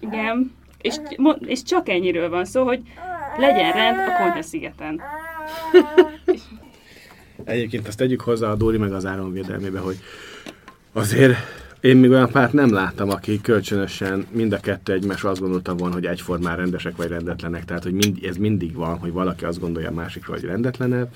Igen. 0.00 0.54
És, 0.80 0.94
és 1.38 1.62
csak 1.62 1.88
ennyiről 1.88 2.28
van 2.28 2.44
szó, 2.44 2.64
hogy 2.64 2.82
legyen 3.36 3.72
rend 3.72 3.98
a 3.98 4.22
konyha 4.22 4.42
szigeten. 4.42 5.00
Egyébként 7.44 7.88
azt 7.88 7.98
tegyük 7.98 8.20
hozzá 8.20 8.48
a 8.48 8.54
Dóri 8.54 8.78
meg 8.78 8.92
az 8.92 9.06
Áron 9.06 9.32
védelmébe, 9.32 9.78
hogy 9.78 9.96
azért 10.92 11.36
én 11.84 11.96
még 11.96 12.10
olyan 12.10 12.30
párt 12.30 12.52
nem 12.52 12.72
láttam, 12.72 13.10
aki 13.10 13.40
kölcsönösen 13.40 14.26
mind 14.30 14.52
a 14.52 14.60
kettő 14.60 14.92
egymás 14.92 15.24
azt 15.24 15.40
gondolta 15.40 15.74
volna, 15.74 15.94
hogy 15.94 16.06
egyformán 16.06 16.56
rendesek 16.56 16.96
vagy 16.96 17.08
rendetlenek. 17.08 17.64
Tehát, 17.64 17.82
hogy 17.82 17.92
mind, 17.92 18.18
ez 18.24 18.36
mindig 18.36 18.74
van, 18.74 18.98
hogy 18.98 19.12
valaki 19.12 19.44
azt 19.44 19.60
gondolja 19.60 19.88
a 19.88 19.92
másikról, 19.92 20.36
hogy 20.36 20.48
rendetlenebb. 20.48 21.08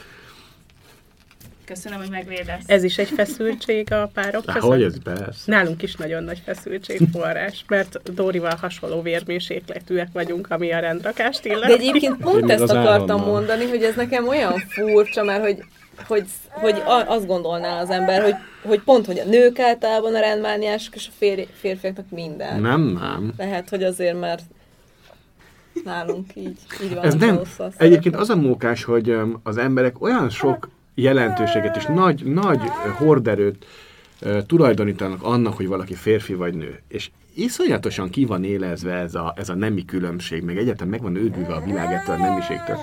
Köszönöm, 1.64 1.98
hogy 1.98 2.10
megvédesz. 2.10 2.62
Ez 2.66 2.82
is 2.82 2.98
egy 2.98 3.08
feszültség 3.08 3.92
a 3.92 4.10
párok 4.14 4.44
De 4.44 4.52
között? 4.52 4.70
hogy 4.70 4.82
ez 4.82 5.02
persze. 5.02 5.42
Nálunk 5.44 5.82
is 5.82 5.94
nagyon 5.94 6.22
nagy 6.24 6.42
feszültségforrás, 6.44 7.64
mert 7.68 8.14
Dórival 8.14 8.56
hasonló 8.60 9.02
vérmérsékletűek 9.02 10.08
vagyunk, 10.12 10.50
ami 10.50 10.72
a 10.72 10.78
rendrakást 10.78 11.42
De 11.42 11.48
illet. 11.48 11.70
egyébként 11.70 12.12
Én 12.12 12.16
pont 12.18 12.50
ezt 12.50 12.70
akartam 12.72 13.20
mondani, 13.20 13.64
hogy 13.64 13.82
ez 13.82 13.94
nekem 13.94 14.28
olyan 14.28 14.58
furcsa, 14.68 15.24
mert 15.24 15.42
hogy, 15.42 15.64
hogy, 16.06 16.24
hogy 16.50 16.82
azt 17.06 17.26
gondolná 17.26 17.80
az 17.80 17.90
ember, 17.90 18.22
hogy, 18.22 18.34
hogy 18.62 18.80
pont, 18.80 19.06
hogy 19.06 19.18
a 19.18 19.24
nők 19.24 19.58
általában 19.58 20.14
a 20.14 20.20
rendmániások, 20.20 20.94
és 20.94 21.06
a 21.08 21.14
férj, 21.18 21.42
férfiaknak 21.60 22.10
minden. 22.10 22.60
Nem, 22.60 22.80
nem. 22.80 23.32
Lehet, 23.36 23.68
hogy 23.68 23.82
azért, 23.82 24.20
mert 24.20 24.42
nálunk 25.84 26.36
így, 26.36 26.58
így 26.82 26.94
van 26.94 27.04
Ez 27.04 27.14
nem. 27.14 27.40
Egyébként 27.76 28.16
az 28.16 28.30
a 28.30 28.36
mókás, 28.36 28.84
hogy 28.84 29.16
az 29.42 29.56
emberek 29.56 30.02
olyan 30.02 30.30
sok 30.30 30.68
jelentőséget 30.94 31.76
és 31.76 31.84
nagy, 31.84 32.24
nagy 32.24 32.60
horderőt 32.96 33.66
tulajdonítanak 34.46 35.22
annak, 35.22 35.56
hogy 35.56 35.66
valaki 35.66 35.94
férfi 35.94 36.34
vagy 36.34 36.54
nő. 36.54 36.82
És 36.88 37.10
iszonyatosan 37.34 38.10
ki 38.10 38.24
van 38.24 38.44
élezve 38.44 38.92
ez 38.92 39.14
a, 39.14 39.34
ez 39.36 39.48
a 39.48 39.54
nemi 39.54 39.84
különbség, 39.84 40.42
meg 40.42 40.58
egyáltalán 40.58 40.88
meg 40.88 41.02
van 41.02 41.16
őrülve 41.16 41.54
a 41.54 41.64
világ 41.64 41.92
ettől 41.92 42.14
a 42.14 42.18
nemiségtől. 42.18 42.76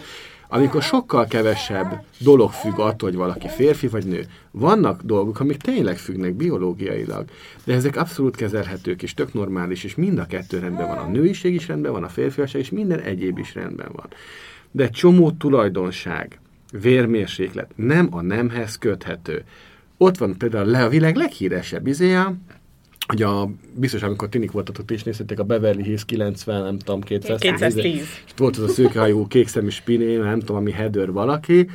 Amikor 0.48 0.82
sokkal 0.82 1.26
kevesebb 1.26 2.04
dolog 2.20 2.52
függ 2.52 2.80
attól, 2.80 3.10
hogy 3.10 3.18
valaki 3.18 3.48
férfi 3.48 3.88
vagy 3.88 4.06
nő. 4.06 4.26
Vannak 4.52 5.02
dolgok, 5.02 5.40
amik 5.40 5.58
tényleg 5.58 5.98
függnek 5.98 6.34
biológiailag, 6.34 7.26
de 7.64 7.74
ezek 7.74 7.96
abszolút 7.96 8.36
kezelhetők 8.36 9.04
és 9.04 9.14
tök 9.14 9.34
normális, 9.34 9.84
és 9.84 9.96
mind 9.96 10.18
a 10.18 10.26
kettő 10.26 10.60
rendben 10.60 10.88
van. 10.88 10.98
A 10.98 11.08
nőiség 11.08 11.54
is 11.54 11.68
rendben 11.68 11.92
van, 11.92 12.04
a 12.04 12.10
férfiasság 12.10 12.62
és 12.62 12.70
minden 12.70 13.00
egyéb 13.00 13.38
is 13.38 13.54
rendben 13.56 13.90
van. 13.92 14.08
De 14.72 14.90
csomó 14.90 15.32
tulajdonság, 15.32 16.40
vérmérséklet 16.72 17.72
nem 17.76 18.08
a 18.12 18.22
nemhez 18.22 18.78
köthető. 18.78 19.44
Ott 19.98 20.18
van 20.18 20.38
például 20.38 20.66
le 20.66 20.84
a 20.84 20.90
világ 20.90 21.16
leghíresebb 21.16 21.88
izéja, 21.88 22.36
hogy 23.08 23.22
a, 23.22 23.50
biztos, 23.74 24.02
amikor 24.02 24.30
tinik 24.30 24.52
voltatok, 24.52 24.92
is 24.92 25.04
néztétek 25.04 25.40
a 25.40 25.44
Beverly 25.44 25.84
Hills 25.84 26.06
90, 26.06 26.64
nem 26.64 26.78
tudom, 26.78 27.02
210. 27.02 27.52
210. 27.52 28.02
És 28.26 28.32
volt 28.38 28.58
az 28.58 28.64
a 28.64 28.68
szőkehajú, 28.68 29.28
kékszemű 29.28 29.70
spiné, 29.70 30.16
nem 30.16 30.40
tudom, 30.40 30.56
ami 30.56 30.72
Heather 30.72 31.12
valaki. 31.12 31.70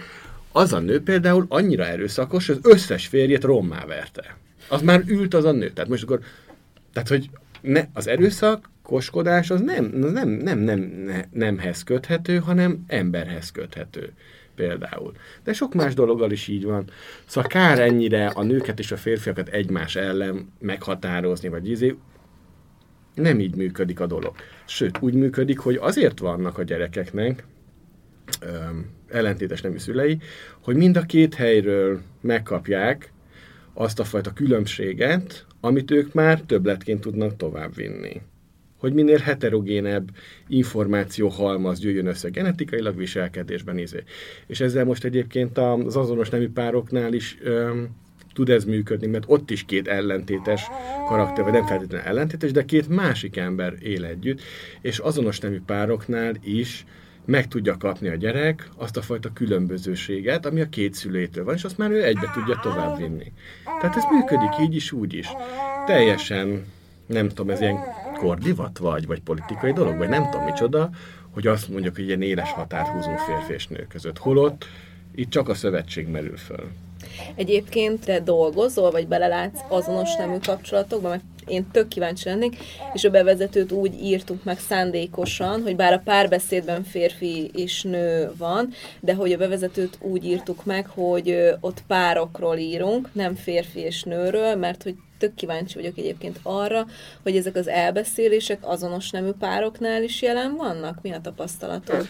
Az 0.52 0.72
a 0.72 0.78
nő 0.78 1.02
például 1.02 1.46
annyira 1.48 1.86
erőszakos, 1.86 2.46
hogy 2.46 2.58
az 2.62 2.72
összes 2.72 3.06
férjét 3.06 3.44
rommá 3.44 3.84
verte. 3.86 4.36
Az 4.68 4.82
már 4.82 5.02
ült 5.06 5.34
az 5.34 5.44
a 5.44 5.52
nő. 5.52 5.70
Tehát 5.70 5.90
most 5.90 6.02
akkor, 6.02 6.20
tehát 6.92 7.08
hogy 7.08 7.30
ne, 7.60 7.84
az 7.92 8.06
erőszakoskodás 8.06 9.50
az 9.50 9.60
nem, 9.60 9.84
nem, 9.84 10.28
nem, 10.28 10.58
nem, 10.58 10.78
ne, 11.06 11.24
nemhez 11.30 11.82
köthető, 11.82 12.38
hanem 12.38 12.84
emberhez 12.86 13.50
köthető 13.50 14.12
például. 14.60 15.12
De 15.44 15.52
sok 15.52 15.74
más 15.74 15.94
dologgal 15.94 16.30
is 16.30 16.48
így 16.48 16.64
van. 16.64 16.84
Szóval 17.26 17.50
kár 17.50 17.78
ennyire 17.78 18.26
a 18.26 18.42
nőket 18.42 18.78
és 18.78 18.92
a 18.92 18.96
férfiakat 18.96 19.48
egymás 19.48 19.96
ellen 19.96 20.52
meghatározni, 20.58 21.48
vagy 21.48 21.70
izé, 21.70 21.96
nem 23.14 23.40
így 23.40 23.54
működik 23.54 24.00
a 24.00 24.06
dolog. 24.06 24.34
Sőt, 24.66 24.98
úgy 25.00 25.14
működik, 25.14 25.58
hogy 25.58 25.76
azért 25.80 26.18
vannak 26.18 26.58
a 26.58 26.62
gyerekeknek 26.62 27.44
öm, 28.40 28.90
ellentétes 29.08 29.60
nemű 29.60 29.78
szülei, 29.78 30.18
hogy 30.62 30.76
mind 30.76 30.96
a 30.96 31.02
két 31.02 31.34
helyről 31.34 32.00
megkapják 32.20 33.12
azt 33.74 34.00
a 34.00 34.04
fajta 34.04 34.32
különbséget, 34.32 35.46
amit 35.60 35.90
ők 35.90 36.12
már 36.12 36.40
többletként 36.40 37.00
tudnak 37.00 37.36
továbbvinni. 37.36 38.20
Hogy 38.80 38.92
minél 38.92 39.18
heterogénebb 39.18 40.10
információ 40.48 41.28
halmaz 41.28 41.82
jöjjön 41.82 42.06
össze 42.06 42.28
genetikailag, 42.28 42.96
viselkedésben 42.96 43.78
izé. 43.78 44.02
És 44.46 44.60
ezzel 44.60 44.84
most 44.84 45.04
egyébként 45.04 45.58
az 45.58 45.96
azonos 45.96 46.28
nemű 46.28 46.48
pároknál 46.48 47.12
is 47.12 47.38
öm, 47.42 47.88
tud 48.32 48.48
ez 48.48 48.64
működni, 48.64 49.06
mert 49.06 49.24
ott 49.26 49.50
is 49.50 49.64
két 49.64 49.88
ellentétes 49.88 50.62
karakter, 51.08 51.44
vagy 51.44 51.52
nem 51.52 51.66
feltétlenül 51.66 52.06
ellentétes, 52.06 52.52
de 52.52 52.64
két 52.64 52.88
másik 52.88 53.36
ember 53.36 53.74
él 53.82 54.04
együtt, 54.04 54.40
és 54.80 54.98
azonos 54.98 55.38
nemű 55.38 55.60
pároknál 55.66 56.34
is 56.44 56.86
meg 57.24 57.48
tudja 57.48 57.76
kapni 57.76 58.08
a 58.08 58.14
gyerek 58.14 58.68
azt 58.76 58.96
a 58.96 59.02
fajta 59.02 59.32
különbözőséget, 59.32 60.46
ami 60.46 60.60
a 60.60 60.68
két 60.68 60.94
szülétől 60.94 61.44
van, 61.44 61.54
és 61.54 61.64
azt 61.64 61.78
már 61.78 61.90
ő 61.90 62.04
egybe 62.04 62.30
tudja 62.34 62.58
továbbvinni. 62.62 63.32
Tehát 63.80 63.96
ez 63.96 64.02
működik 64.10 64.68
így 64.68 64.74
is, 64.74 64.92
úgy 64.92 65.14
is. 65.14 65.28
Teljesen, 65.86 66.64
nem 67.06 67.28
tudom, 67.28 67.50
ez 67.50 67.60
ilyen 67.60 67.78
kordivat 68.20 68.78
vagy, 68.78 69.06
vagy 69.06 69.20
politikai 69.20 69.72
dolog, 69.72 69.96
vagy 69.96 70.08
nem 70.08 70.30
tudom 70.30 70.44
micsoda, 70.44 70.90
hogy 71.30 71.46
azt 71.46 71.68
mondjuk, 71.68 71.94
hogy 71.94 72.04
ilyen 72.04 72.22
éles 72.22 72.52
határt 72.52 72.88
húzunk 72.88 73.18
férfi 73.18 73.52
és 73.52 73.66
nő 73.66 73.86
között. 73.88 74.18
Holott 74.18 74.64
itt 75.14 75.30
csak 75.30 75.48
a 75.48 75.54
szövetség 75.54 76.08
merül 76.08 76.36
föl. 76.36 76.68
Egyébként 77.34 78.04
te 78.04 78.20
dolgozol, 78.20 78.90
vagy 78.90 79.08
belelátsz 79.08 79.60
azonos 79.68 80.16
nemű 80.16 80.36
kapcsolatokba, 80.38 81.08
mert 81.08 81.22
én 81.46 81.70
tök 81.72 81.88
kíváncsi 81.88 82.28
lennék, 82.28 82.56
és 82.92 83.04
a 83.04 83.10
bevezetőt 83.10 83.72
úgy 83.72 83.94
írtuk 84.02 84.44
meg 84.44 84.58
szándékosan, 84.58 85.62
hogy 85.62 85.76
bár 85.76 85.92
a 85.92 86.02
párbeszédben 86.04 86.84
férfi 86.84 87.50
és 87.54 87.82
nő 87.82 88.32
van, 88.36 88.68
de 89.00 89.14
hogy 89.14 89.32
a 89.32 89.36
bevezetőt 89.36 89.98
úgy 90.00 90.24
írtuk 90.24 90.64
meg, 90.64 90.86
hogy 90.86 91.56
ott 91.60 91.82
párokról 91.86 92.56
írunk, 92.56 93.08
nem 93.12 93.34
férfi 93.34 93.80
és 93.80 94.02
nőről, 94.02 94.56
mert 94.56 94.82
hogy 94.82 94.94
tök 95.18 95.34
kíváncsi 95.34 95.74
vagyok 95.74 95.98
egyébként 95.98 96.40
arra, 96.42 96.86
hogy 97.22 97.36
ezek 97.36 97.56
az 97.56 97.68
elbeszélések 97.68 98.58
azonos 98.60 99.10
nemű 99.10 99.30
pároknál 99.30 100.02
is 100.02 100.22
jelen 100.22 100.56
vannak? 100.56 100.98
Mi 101.02 101.12
a 101.12 101.20
tapasztalatod? 101.20 102.08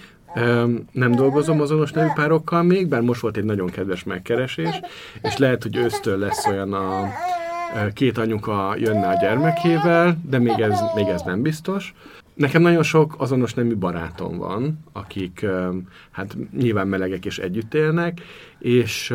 Nem 0.93 1.15
dolgozom 1.15 1.61
azonos 1.61 1.93
nevű 1.93 2.09
párokkal 2.15 2.63
még, 2.63 2.89
bár 2.89 3.01
most 3.01 3.21
volt 3.21 3.37
egy 3.37 3.45
nagyon 3.45 3.71
kedves 3.71 4.05
megkeresés, 4.05 4.81
és 5.23 5.37
lehet, 5.37 5.63
hogy 5.63 5.77
ősztől 5.77 6.19
lesz 6.19 6.47
olyan 6.47 6.73
a 6.73 7.09
két 7.93 8.19
anyuka 8.19 8.75
jönne 8.79 9.09
a 9.09 9.19
gyermekével, 9.21 10.21
de 10.29 10.39
még 10.39 10.61
ez, 10.61 10.81
még 10.95 11.07
ez 11.07 11.23
nem 11.23 11.43
biztos. 11.43 11.95
Nekem 12.35 12.63
nagyon 12.63 12.83
sok 12.83 13.15
azonos 13.19 13.55
nemű 13.55 13.77
barátom 13.77 14.37
van, 14.37 14.85
akik 14.93 15.47
hát 16.11 16.37
nyilván 16.57 16.89
melegek 16.89 17.25
és 17.25 17.39
együtt 17.39 17.75
élnek, 17.75 18.21
és 18.59 19.11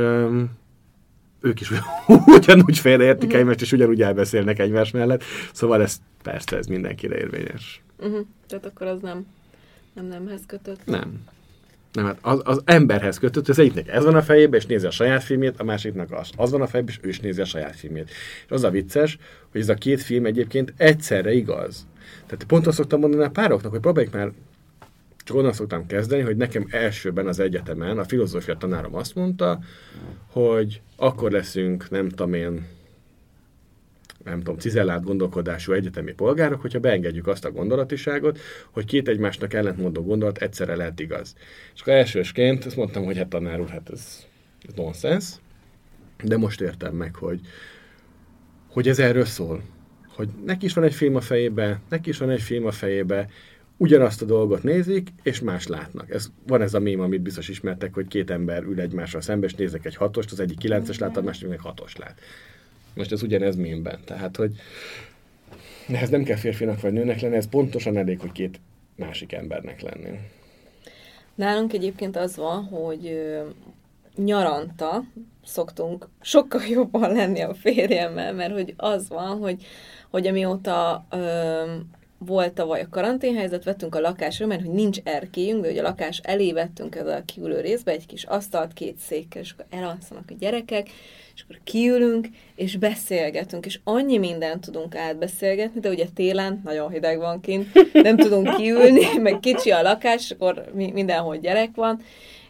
ők 1.42 1.62
is 1.62 1.72
ugyanúgy 2.38 2.78
félreértik 2.78 3.24
uh-huh. 3.24 3.40
egymást, 3.40 3.62
és 3.62 3.72
ugyanúgy 3.72 4.02
elbeszélnek 4.02 4.60
egymás 4.60 4.92
mellett, 4.92 5.24
szóval 5.54 5.82
ez 5.82 6.02
persze, 6.24 6.58
ez 6.58 6.68
mindenkire 6.68 7.18
érvényes. 7.18 7.82
Uh-huh. 8.00 8.26
Tehát 8.48 8.66
akkor 8.66 8.88
az 8.88 9.02
nem 9.02 9.26
nem 9.96 10.06
nemhez 10.06 10.42
kötött? 10.48 10.86
Nem. 10.86 11.24
Nem, 11.96 12.06
hát 12.06 12.18
az, 12.22 12.42
az 12.44 12.62
emberhez 12.66 13.18
kötött, 13.18 13.48
az 13.48 13.60
egyiknek 13.60 13.88
ez 13.88 14.04
van 14.04 14.16
a 14.16 14.22
fejében, 14.22 14.60
és 14.60 14.66
nézi 14.66 14.86
a 14.86 14.92
saját 14.92 15.24
filmét, 15.24 15.60
a 15.60 15.64
másiknak 15.64 16.12
az, 16.12 16.30
az 16.36 16.52
van 16.52 16.62
a 16.62 16.68
fejében, 16.68 16.94
és 16.94 17.00
ő 17.04 17.10
is 17.10 17.20
nézi 17.20 17.42
a 17.42 17.46
saját 17.46 17.76
filmét. 17.76 18.10
És 18.46 18.52
az 18.52 18.64
a 18.64 18.70
vicces, 18.70 19.18
hogy 19.52 19.62
ez 19.62 19.70
a 19.70 19.74
két 19.74 20.02
film 20.02 20.26
egyébként 20.26 20.74
egyszerre 20.78 21.34
igaz. 21.34 21.88
Tehát 22.26 22.44
pont 22.44 22.68
azt 22.68 22.78
szoktam 22.78 23.00
mondani 23.00 23.24
a 23.24 23.30
pároknak, 23.30 23.72
hogy 23.72 23.80
próbáljuk 23.80 24.14
már 24.14 24.32
csak 25.24 25.36
onnan 25.36 25.54
szoktam 25.54 25.86
kezdeni, 25.86 26.22
hogy 26.22 26.38
nekem 26.38 26.68
elsőben 26.70 27.28
az 27.28 27.40
egyetemen 27.40 27.98
a 27.98 28.04
filozófia 28.04 28.56
tanárom 28.56 28.96
azt 28.96 29.16
mondta, 29.16 29.60
hogy 30.32 30.82
akkor 30.96 31.32
leszünk, 31.32 31.90
nem 31.90 32.10
tudom 32.10 32.34
én, 32.34 32.68
nem 34.26 34.38
tudom, 34.38 34.58
cizellált 34.58 35.04
gondolkodású 35.04 35.72
egyetemi 35.72 36.14
polgárok, 36.14 36.62
hogyha 36.62 36.80
beengedjük 36.80 37.28
azt 37.28 37.46
a 37.46 37.52
gondolatiságot, 37.52 38.40
hogy 38.72 38.86
két 38.86 39.08
egymásnak 39.08 39.54
ellentmondó 39.54 40.04
gondolat 40.04 40.38
egyszerre 40.38 40.76
lehet 40.76 41.00
igaz. 41.00 41.36
És 41.74 41.82
akkor 41.82 41.94
elsősként 41.94 42.66
ezt 42.66 42.76
mondtam, 42.76 43.04
hogy 43.04 43.18
hát 43.18 43.28
tanár 43.28 43.60
úr, 43.60 43.70
hát 43.70 43.90
ez, 43.90 44.26
ez 44.68 44.74
nonsens, 44.76 45.26
de 46.24 46.38
most 46.38 46.62
értem 46.62 46.96
meg, 46.96 47.16
hogy, 47.16 47.40
hogy 48.70 48.88
ez 48.88 49.00
erről 49.00 49.26
szól. 49.26 49.62
Hogy 50.16 50.30
neki 50.46 50.66
is 50.66 50.74
van 50.74 50.84
egy 50.84 50.94
film 50.94 51.16
a 51.16 51.22
fejébe, 51.22 51.80
neki 51.90 52.10
is 52.10 52.18
van 52.18 52.30
egy 52.30 52.42
film 52.42 52.66
a 52.66 52.72
fejébe, 52.72 53.30
ugyanazt 53.78 54.22
a 54.22 54.26
dolgot 54.26 54.64
nézik, 54.64 55.10
és 55.24 55.40
más 55.40 55.68
látnak. 55.68 56.10
Ez, 56.10 56.32
van 56.48 56.62
ez 56.62 56.74
a 56.74 56.80
mém, 56.80 57.00
amit 57.00 57.22
biztos 57.22 57.50
ismertek, 57.50 57.94
hogy 57.94 58.08
két 58.08 58.30
ember 58.30 58.64
ül 58.64 58.80
egymással 58.80 59.22
szembe, 59.22 59.46
és 59.46 59.54
nézek 59.54 59.86
egy 59.86 59.96
hatost, 59.96 60.32
az 60.32 60.40
egyik 60.40 60.58
kilences 60.58 61.00
lát, 61.00 61.18
a 61.18 61.22
másik 61.22 61.48
meg 61.48 61.60
hatos 61.60 61.96
lát. 61.96 62.20
Most 62.96 63.12
ez 63.12 63.24
ugyanez 63.24 63.56
mémben. 63.56 64.00
Tehát, 64.06 64.36
hogy 64.36 64.52
ez 65.88 66.10
nem 66.10 66.24
kell 66.24 66.38
férfinak 66.38 66.82
vagy 66.82 66.94
nőnek 66.94 67.22
lenni, 67.22 67.36
ez 67.36 67.50
pontosan 67.50 67.98
elég, 67.98 68.20
hogy 68.20 68.32
két 68.32 68.60
másik 68.96 69.34
embernek 69.34 69.82
lenni. 69.82 70.20
Nálunk 71.36 71.74
egyébként 71.74 72.18
az 72.18 72.36
van, 72.36 72.64
hogy 72.64 73.32
nyaranta 74.16 75.04
szoktunk 75.44 76.10
sokkal 76.22 76.62
jobban 76.78 77.12
lenni 77.12 77.42
a 77.42 77.54
férjemmel, 77.54 78.34
mert 78.34 78.54
hogy 78.54 78.74
az 78.78 79.10
van, 79.10 79.38
hogy, 79.38 79.66
hogy 80.10 80.28
amióta 80.28 81.06
ö, 81.10 81.64
volt 82.18 82.54
tavaly 82.54 82.82
a 82.82 82.90
karanténhelyzet, 82.90 83.64
vettünk 83.64 83.96
a 83.96 84.00
lakásra, 84.00 84.46
mert 84.46 84.62
hogy 84.62 84.74
nincs 84.74 84.98
erkélyünk, 85.04 85.62
de 85.62 85.68
hogy 85.68 85.78
a 85.78 85.82
lakás 85.82 86.20
elé 86.24 86.52
vettünk 86.52 86.96
ez 86.96 87.08
a 87.08 87.24
kiülő 87.26 87.62
részbe 87.62 87.92
egy 87.92 88.06
kis 88.06 88.24
asztalt, 88.24 88.74
két 88.74 88.98
székkel, 88.98 89.42
és 89.42 89.52
akkor 89.52 89.66
elalszanak 89.70 90.24
a 90.30 90.34
gyerekek, 90.40 90.90
és 91.36 91.42
akkor 91.44 91.60
kiülünk, 91.64 92.28
és 92.56 92.78
beszélgetünk, 92.78 93.66
és 93.66 93.80
annyi 93.84 94.18
mindent 94.18 94.66
tudunk 94.66 94.96
átbeszélgetni, 94.96 95.80
de 95.80 95.90
ugye 95.90 96.06
télen 96.14 96.62
nagyon 96.64 96.90
hideg 96.90 97.18
van 97.18 97.42
kint, 97.42 97.94
nem 97.94 98.18
tudunk 98.18 98.56
kiülni, 98.56 99.18
meg 99.22 99.40
kicsi 99.40 99.72
a 99.72 99.82
lakás, 99.82 100.32
akkor 100.32 100.72
mindenhol 100.74 101.38
gyerek 101.38 101.70
van, 101.76 102.02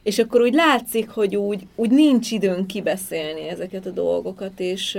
és 0.05 0.19
akkor 0.19 0.41
úgy 0.41 0.53
látszik, 0.53 1.09
hogy 1.09 1.35
úgy, 1.35 1.67
úgy 1.75 1.91
nincs 1.91 2.31
időnk 2.31 2.67
kibeszélni 2.67 3.47
ezeket 3.47 3.85
a 3.85 3.91
dolgokat, 3.91 4.59
és, 4.59 4.97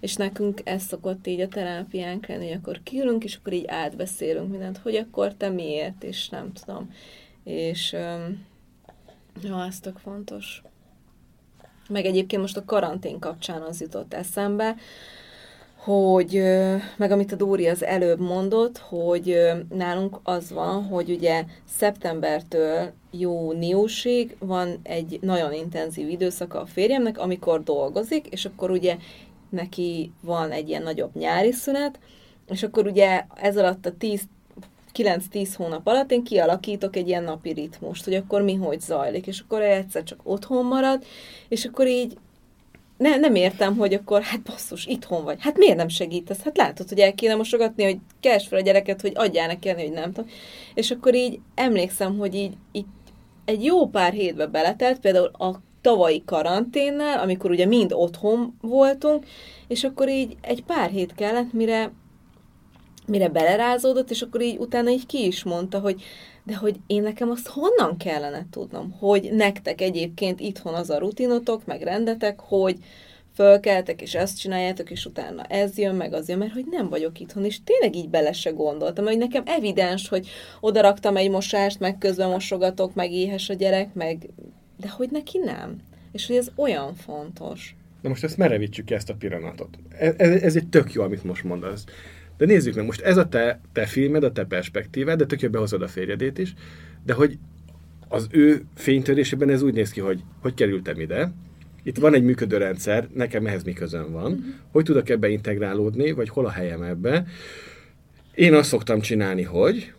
és 0.00 0.14
nekünk 0.16 0.60
ez 0.64 0.82
szokott 0.82 1.26
így 1.26 1.40
a 1.40 1.48
terápiánk 1.48 2.26
lenni, 2.26 2.46
hogy 2.46 2.56
akkor 2.56 2.80
kiülünk, 2.82 3.24
és 3.24 3.36
akkor 3.36 3.52
így 3.52 3.66
átbeszélünk 3.66 4.50
mindent, 4.50 4.78
hogy 4.78 4.94
akkor 4.94 5.34
te 5.34 5.48
miért, 5.48 6.04
és 6.04 6.28
nem 6.28 6.52
tudom. 6.52 6.90
És 7.44 7.96
jó, 9.42 9.60
ez 9.60 9.80
tök 9.80 9.98
fontos. 9.98 10.62
Meg 11.88 12.04
egyébként 12.04 12.42
most 12.42 12.56
a 12.56 12.64
karantén 12.64 13.18
kapcsán 13.18 13.62
az 13.62 13.80
jutott 13.80 14.14
eszembe, 14.14 14.74
hogy, 15.76 16.42
meg 16.96 17.10
amit 17.10 17.32
a 17.32 17.36
Dóri 17.36 17.68
az 17.68 17.84
előbb 17.84 18.20
mondott, 18.20 18.78
hogy 18.78 19.38
nálunk 19.68 20.20
az 20.22 20.52
van, 20.52 20.84
hogy 20.84 21.10
ugye 21.10 21.44
szeptembertől 21.76 22.92
júniusig 23.20 24.36
van 24.38 24.78
egy 24.82 25.18
nagyon 25.20 25.52
intenzív 25.52 26.08
időszaka 26.08 26.60
a 26.60 26.66
férjemnek, 26.66 27.18
amikor 27.18 27.62
dolgozik, 27.62 28.26
és 28.26 28.44
akkor 28.44 28.70
ugye 28.70 28.96
neki 29.48 30.12
van 30.20 30.50
egy 30.50 30.68
ilyen 30.68 30.82
nagyobb 30.82 31.16
nyári 31.16 31.52
szünet, 31.52 31.98
és 32.48 32.62
akkor 32.62 32.86
ugye 32.86 33.24
ez 33.34 33.56
alatt 33.56 33.86
a 33.86 33.96
10 33.98 34.22
9-10 34.94 35.48
hónap 35.56 35.86
alatt 35.86 36.10
én 36.10 36.24
kialakítok 36.24 36.96
egy 36.96 37.08
ilyen 37.08 37.24
napi 37.24 37.52
ritmust, 37.52 38.04
hogy 38.04 38.14
akkor 38.14 38.42
mi 38.42 38.54
hogy 38.54 38.80
zajlik, 38.80 39.26
és 39.26 39.40
akkor 39.40 39.62
egyszer 39.62 40.02
csak 40.02 40.20
otthon 40.22 40.64
marad, 40.64 41.04
és 41.48 41.64
akkor 41.64 41.86
így 41.86 42.16
ne, 42.96 43.16
nem 43.16 43.34
értem, 43.34 43.76
hogy 43.76 43.94
akkor, 43.94 44.22
hát 44.22 44.42
basszus, 44.42 44.86
itthon 44.86 45.24
vagy. 45.24 45.36
Hát 45.40 45.56
miért 45.56 45.76
nem 45.76 45.88
segítesz? 45.88 46.42
Hát 46.42 46.56
látod, 46.56 46.88
hogy 46.88 46.98
el 46.98 47.14
kéne 47.14 47.34
mosogatni, 47.34 47.84
hogy 47.84 47.98
keres 48.20 48.46
fel 48.46 48.58
a 48.58 48.62
gyereket, 48.62 49.00
hogy 49.00 49.12
adjál 49.14 49.46
neki, 49.46 49.68
hogy 49.68 49.92
nem 49.92 50.12
tudom. 50.12 50.30
És 50.74 50.90
akkor 50.90 51.14
így 51.14 51.40
emlékszem, 51.54 52.18
hogy 52.18 52.34
így, 52.34 52.52
így 52.72 52.86
egy 53.44 53.64
jó 53.64 53.86
pár 53.86 54.12
hétbe 54.12 54.46
beletelt, 54.46 55.00
például 55.00 55.30
a 55.38 55.60
tavalyi 55.80 56.22
karanténnel, 56.26 57.18
amikor 57.18 57.50
ugye 57.50 57.66
mind 57.66 57.92
otthon 57.92 58.58
voltunk, 58.60 59.24
és 59.68 59.84
akkor 59.84 60.08
így 60.08 60.36
egy 60.40 60.64
pár 60.64 60.90
hét 60.90 61.14
kellett, 61.14 61.52
mire 61.52 61.92
mire 63.06 63.28
belerázódott, 63.28 64.10
és 64.10 64.22
akkor 64.22 64.42
így 64.42 64.58
utána 64.58 64.90
így 64.90 65.06
ki 65.06 65.26
is 65.26 65.42
mondta, 65.42 65.78
hogy 65.78 66.02
de 66.42 66.56
hogy 66.56 66.76
én 66.86 67.02
nekem 67.02 67.30
azt 67.30 67.48
honnan 67.48 67.96
kellene 67.96 68.46
tudnom, 68.50 68.96
hogy 68.98 69.28
nektek 69.32 69.80
egyébként 69.80 70.40
itthon 70.40 70.74
az 70.74 70.90
a 70.90 70.98
rutinotok, 70.98 71.64
meg 71.64 71.82
rendetek, 71.82 72.40
hogy 72.40 72.76
fölkeltek, 73.34 74.02
és 74.02 74.14
ezt 74.14 74.38
csináljátok, 74.38 74.90
és 74.90 75.06
utána 75.06 75.42
ez 75.42 75.78
jön, 75.78 75.94
meg 75.94 76.12
az 76.12 76.28
jön, 76.28 76.38
mert 76.38 76.52
hogy 76.52 76.66
nem 76.70 76.88
vagyok 76.88 77.20
itthon, 77.20 77.44
és 77.44 77.58
tényleg 77.64 77.96
így 77.96 78.08
bele 78.08 78.32
se 78.32 78.50
gondoltam, 78.50 79.04
hogy 79.04 79.18
nekem 79.18 79.42
evidens, 79.46 80.08
hogy 80.08 80.28
odaraktam 80.60 81.16
egy 81.16 81.30
mosást, 81.30 81.80
meg 81.80 81.98
közben 81.98 82.28
mosogatok, 82.28 82.94
meg 82.94 83.12
éhes 83.12 83.48
a 83.48 83.54
gyerek, 83.54 83.94
meg... 83.94 84.28
de 84.80 84.88
hogy 84.88 85.08
neki 85.10 85.38
nem. 85.38 85.76
És 86.12 86.26
hogy 86.26 86.36
ez 86.36 86.50
olyan 86.56 86.94
fontos. 86.94 87.76
Na 88.02 88.08
most 88.08 88.24
ezt 88.24 88.36
merevítsük 88.36 88.90
ezt 88.90 89.10
a 89.10 89.14
pillanatot. 89.14 89.78
Ez, 89.98 90.14
ez, 90.16 90.42
ez 90.42 90.56
egy 90.56 90.68
tök 90.68 90.92
jó, 90.92 91.02
amit 91.02 91.24
most 91.24 91.44
mondasz. 91.44 91.84
De 92.36 92.44
nézzük 92.44 92.74
meg, 92.74 92.84
most 92.84 93.00
ez 93.00 93.16
a 93.16 93.28
te, 93.28 93.60
te 93.72 93.86
filmed, 93.86 94.24
a 94.24 94.32
te 94.32 94.44
perspektívád, 94.44 95.18
de 95.18 95.26
tök 95.26 95.40
jó 95.40 95.48
behozod 95.48 95.82
a 95.82 95.88
férjedét 95.88 96.38
is, 96.38 96.54
de 97.04 97.12
hogy 97.12 97.38
az 98.08 98.26
ő 98.30 98.62
fénytörésében 98.74 99.50
ez 99.50 99.62
úgy 99.62 99.74
néz 99.74 99.90
ki, 99.90 100.00
hogy 100.00 100.22
hogy 100.40 100.54
kerültem 100.54 101.00
ide, 101.00 101.32
itt 101.84 101.98
van 101.98 102.14
egy 102.14 102.24
működő 102.24 102.56
rendszer, 102.56 103.08
nekem 103.14 103.46
ehhez 103.46 103.62
mi 103.62 103.72
közön 103.72 104.12
van, 104.12 104.32
uh-huh. 104.32 104.44
hogy 104.70 104.84
tudok 104.84 105.08
ebbe 105.08 105.28
integrálódni, 105.28 106.12
vagy 106.12 106.28
hol 106.28 106.46
a 106.46 106.50
helyem 106.50 106.82
ebbe, 106.82 107.26
Én 108.34 108.54
azt 108.54 108.68
szoktam 108.68 109.00
csinálni, 109.00 109.42
hogy, 109.42 109.92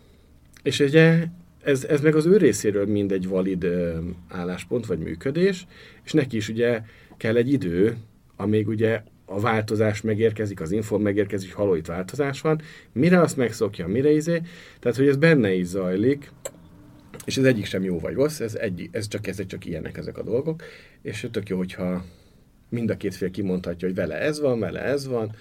és 0.64 0.80
ugye 0.80 1.24
ez, 1.64 1.84
ez 1.84 2.02
meg 2.02 2.16
az 2.16 2.26
ő 2.26 2.38
részéről 2.38 2.86
mind 2.86 3.12
egy 3.12 3.28
valid 3.28 3.64
ö, 3.64 3.98
álláspont 4.28 4.86
vagy 4.86 5.00
működés, 5.00 5.68
és 6.04 6.12
neki 6.12 6.38
is 6.38 6.50
ugye 6.50 6.82
kell 7.18 7.36
egy 7.36 7.52
idő, 7.52 7.98
amíg 8.36 8.68
ugye 8.68 9.02
a 9.26 9.40
változás 9.40 10.02
megérkezik, 10.02 10.62
az 10.62 10.72
info 10.72 10.98
megérkezik, 10.98 11.54
haló 11.54 11.76
itt 11.76 11.86
változás 11.86 12.42
van, 12.42 12.62
mire 12.92 13.20
azt 13.20 13.38
megszokja, 13.38 13.88
mire 13.88 14.12
izé, 14.12 14.42
tehát 14.80 14.98
hogy 14.98 15.08
ez 15.08 15.18
benne 15.18 15.54
is 15.54 15.66
zajlik, 15.66 16.32
és 17.26 17.38
ez 17.38 17.44
egyik 17.44 17.66
sem 17.66 17.84
jó 17.84 18.00
vagy 18.00 18.14
rossz, 18.14 18.40
ez, 18.40 18.56
egy, 18.56 18.90
ez 18.92 19.08
csak, 19.08 19.28
ez 19.28 19.46
csak 19.46 19.66
ilyenek 19.66 19.98
ezek 19.98 20.18
a 20.18 20.24
dolgok, 20.24 20.64
és 21.02 21.28
tök 21.32 21.50
jó, 21.50 21.58
hogyha 21.58 22.06
mind 22.70 22.90
a 22.90 22.98
két 22.98 23.16
fél 23.16 23.32
kimondhatja, 23.32 23.88
hogy 23.88 23.98
vele 23.98 24.20
ez 24.20 24.40
van, 24.40 24.60
vele 24.60 24.82
ez 24.82 25.08
van, 25.08 25.36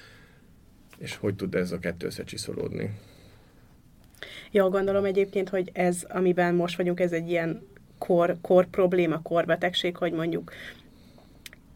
és 0.98 1.16
hogy 1.16 1.34
tud 1.34 1.54
ez 1.54 1.72
a 1.72 1.78
kettő 1.78 2.06
összecsiszolódni. 2.06 2.90
Jó, 4.50 4.68
gondolom 4.68 5.04
egyébként, 5.04 5.48
hogy 5.48 5.70
ez, 5.72 6.04
amiben 6.08 6.54
most 6.54 6.76
vagyunk, 6.76 7.00
ez 7.00 7.12
egy 7.12 7.30
ilyen 7.30 7.66
kor, 7.98 8.36
kor 8.40 8.66
probléma, 8.66 9.22
korbetegség, 9.22 9.96
hogy 9.96 10.12
mondjuk 10.12 10.52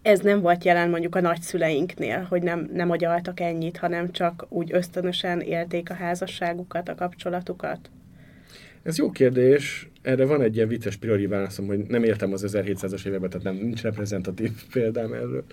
ez 0.03 0.21
nem 0.21 0.41
volt 0.41 0.65
jelen 0.65 0.91
mondjuk 0.91 1.15
a 1.15 1.21
nagyszüleinknél, 1.21 2.23
hogy 2.23 2.43
nem, 2.43 2.71
nem 2.73 2.91
agyaltak 2.91 3.41
ennyit, 3.41 3.77
hanem 3.77 4.11
csak 4.11 4.47
úgy 4.49 4.73
ösztönösen 4.73 5.41
élték 5.41 5.91
a 5.91 5.95
házasságukat, 5.95 6.89
a 6.89 6.95
kapcsolatukat? 6.95 7.91
Ez 8.83 8.99
jó 8.99 9.11
kérdés. 9.11 9.89
Erre 10.03 10.25
van 10.25 10.43
egy 10.43 10.57
ilyen 10.57 10.69
vicces 10.69 10.97
priori 10.97 11.27
válaszom, 11.27 11.67
hogy 11.67 11.79
nem 11.79 12.05
értem 12.05 12.33
az 12.33 12.45
1700-as 12.49 13.07
években, 13.07 13.31
tehát 13.31 13.45
nem, 13.45 13.55
nincs 13.55 13.83
reprezentatív 13.83 14.51
példám 14.73 15.13
erről. 15.13 15.45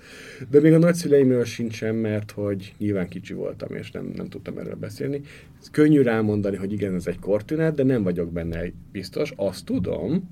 De 0.50 0.60
még 0.60 0.74
a 0.74 0.78
nagyszüleimről 0.78 1.44
sincsen, 1.44 1.96
mert 1.96 2.32
hogy 2.32 2.74
nyilván 2.78 3.08
kicsi 3.08 3.34
voltam, 3.34 3.76
és 3.76 3.92
nem, 3.92 4.12
nem 4.16 4.30
tudtam 4.30 4.58
erről 4.58 4.76
beszélni. 4.76 5.22
Ez 5.60 5.70
könnyű 5.70 6.02
rámondani, 6.02 6.56
hogy 6.56 6.72
igen, 6.72 6.96
ez 6.96 7.08
egy 7.08 7.20
kortünet, 7.20 7.76
de 7.76 7.84
nem 7.84 8.04
vagyok 8.04 8.32
benne 8.32 8.64
biztos. 8.92 9.34
Azt 9.36 9.66
tudom, 9.66 10.30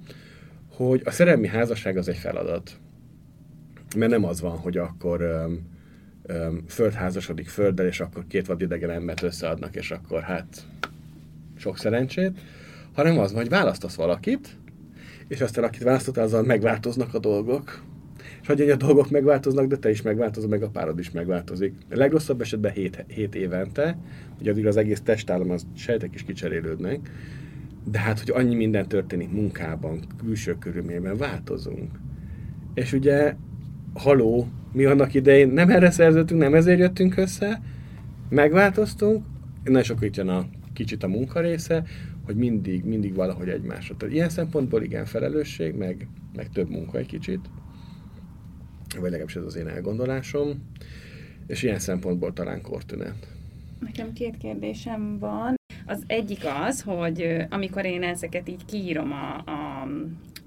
hogy 0.70 1.02
a 1.04 1.12
szerelmi 1.12 1.48
házasság 1.48 1.98
az 1.98 2.08
egy 2.08 2.18
feladat. 2.18 2.72
Mert 3.98 4.12
nem 4.12 4.24
az 4.24 4.42
van, 4.42 4.58
hogy 4.58 4.78
akkor 4.78 5.22
öm, 5.22 5.60
öm, 6.24 6.64
földházasodik 6.68 7.48
földdel, 7.48 7.86
és 7.86 8.00
akkor 8.00 8.26
két 8.28 8.48
vadidegen 8.48 8.90
embert 8.90 9.24
összeadnak, 9.24 9.76
és 9.76 9.92
akkor 9.92 10.22
hát 10.22 10.68
sok 11.58 11.78
szerencsét, 11.78 12.40
hanem 12.94 13.20
az 13.20 13.32
hogy 13.34 13.50
választasz 13.50 13.96
valakit, 13.96 14.58
és 15.28 15.42
aztán 15.42 15.64
akit 15.64 15.84
választottál, 15.84 16.24
azzal 16.24 16.44
megváltoznak 16.44 17.14
a 17.14 17.20
dolgok. 17.20 17.84
És 18.42 18.48
hogy 18.48 18.70
a 18.70 18.76
dolgok 18.76 19.10
megváltoznak, 19.10 19.68
de 19.68 19.78
te 19.78 19.90
is 19.90 20.02
megváltozol, 20.02 20.50
meg 20.50 20.64
a 20.64 20.70
párod 20.70 21.00
is 21.00 21.12
megváltozik. 21.12 21.74
A 21.90 21.96
legrosszabb 21.96 22.42
esetben 22.42 22.72
7, 22.72 23.06
7 23.08 23.36
évente, 23.36 23.98
hogy 24.38 24.48
addig 24.48 24.68
az 24.68 24.78
egész 24.78 25.02
testállam, 25.02 25.50
az 25.50 25.66
sejtek 25.76 26.14
is 26.14 26.24
kicserélődnek, 26.24 27.10
de 27.92 28.00
hát, 28.00 28.20
hogy 28.20 28.30
annyi 28.30 28.56
minden 28.56 28.88
történik 28.88 29.32
munkában, 29.32 30.00
külső 30.18 30.58
körülményben, 30.60 31.18
változunk. 31.18 31.92
És 32.74 32.94
ugye, 32.94 33.36
haló, 33.94 34.48
mi 34.72 34.86
annak 34.86 35.14
idején 35.14 35.50
nem 35.50 35.70
erre 35.70 35.92
szerződtünk, 35.92 36.42
nem 36.42 36.54
ezért 36.54 36.80
jöttünk 36.80 37.18
össze, 37.18 37.62
megváltoztunk, 38.30 39.26
na 39.64 39.80
és 39.80 39.90
akkor 39.90 40.04
itt 40.04 40.16
jön 40.16 40.28
a 40.28 40.46
kicsit 40.74 41.04
a 41.04 41.08
munka 41.08 41.40
része, 41.40 41.84
hogy 42.26 42.36
mindig, 42.36 42.84
mindig 42.84 43.16
valahogy 43.16 43.50
egymásra. 43.50 43.96
Tehát 43.98 44.14
ilyen 44.14 44.30
szempontból 44.30 44.84
igen 44.84 45.06
felelősség, 45.06 45.76
meg, 45.76 46.08
meg 46.36 46.50
több 46.50 46.70
munka 46.70 46.98
egy 46.98 47.06
kicsit, 47.06 47.50
vagy 48.94 49.10
legalábbis 49.10 49.36
ez 49.36 49.44
az 49.44 49.56
én 49.56 49.68
elgondolásom, 49.68 50.70
és 51.48 51.64
ilyen 51.64 51.80
szempontból 51.80 52.34
talán 52.34 52.62
kortünet. 52.62 53.28
Nekem 53.80 54.14
két 54.14 54.38
kérdésem 54.38 55.20
van. 55.20 55.56
Az 55.86 56.04
egyik 56.08 56.42
az, 56.66 56.82
hogy 56.82 57.46
amikor 57.50 57.86
én 57.86 58.04
ezeket 58.04 58.50
így 58.50 58.66
kiírom 58.66 59.12
a, 59.12 59.36
a 59.36 59.88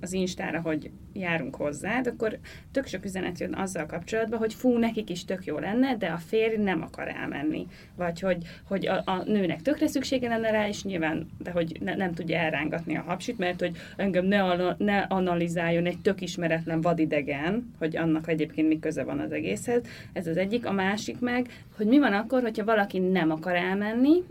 az 0.07 0.13
Instára, 0.13 0.61
hogy 0.61 0.91
járunk 1.13 1.57
hozzád, 1.57 2.07
akkor 2.07 2.39
tök 2.73 2.87
sok 2.87 3.05
üzenet 3.05 3.39
jön 3.41 3.55
azzal 3.55 3.87
kapcsolatban, 3.87 4.39
hogy 4.39 4.55
fú, 4.55 4.79
nekik 4.79 5.11
is 5.11 5.25
tök 5.25 5.45
jó 5.45 5.59
lenne, 5.59 5.97
de 5.97 6.07
a 6.07 6.17
férj 6.17 6.57
nem 6.57 6.83
akar 6.83 7.09
elmenni. 7.09 7.67
Vagy 7.97 8.21
hogy, 8.21 8.37
hogy 8.65 8.87
a, 8.87 9.03
a 9.05 9.23
nőnek 9.25 9.63
tökre 9.63 9.87
szüksége 9.87 10.29
lenne 10.29 10.51
rá, 10.51 10.69
és 10.69 10.85
nyilván, 10.85 11.27
de 11.39 11.51
hogy 11.51 11.77
ne, 11.81 11.95
nem 11.95 12.13
tudja 12.13 12.39
elrángatni 12.39 12.97
a 12.97 13.03
hapsit, 13.03 13.39
mert 13.39 13.61
hogy 13.61 13.77
engem 13.97 14.25
ne, 14.25 14.75
ne 14.79 14.99
analizáljon 14.99 15.87
egy 15.87 16.01
tök 16.01 16.21
ismeretlen 16.21 16.81
vadidegen, 16.81 17.75
hogy 17.79 17.97
annak 17.97 18.29
egyébként 18.29 18.69
mi 18.69 18.79
köze 18.79 19.05
van 19.05 19.19
az 19.19 19.33
egészhez. 19.33 19.83
Ez 20.13 20.27
az 20.27 20.37
egyik. 20.37 20.67
A 20.67 20.73
másik 20.73 21.21
meg, 21.21 21.47
hogy 21.77 21.87
mi 21.87 21.99
van 21.99 22.13
akkor, 22.13 22.43
hogyha 22.43 22.65
valaki 22.65 22.99
nem 22.99 23.31
akar 23.31 23.55
elmenni, 23.55 24.23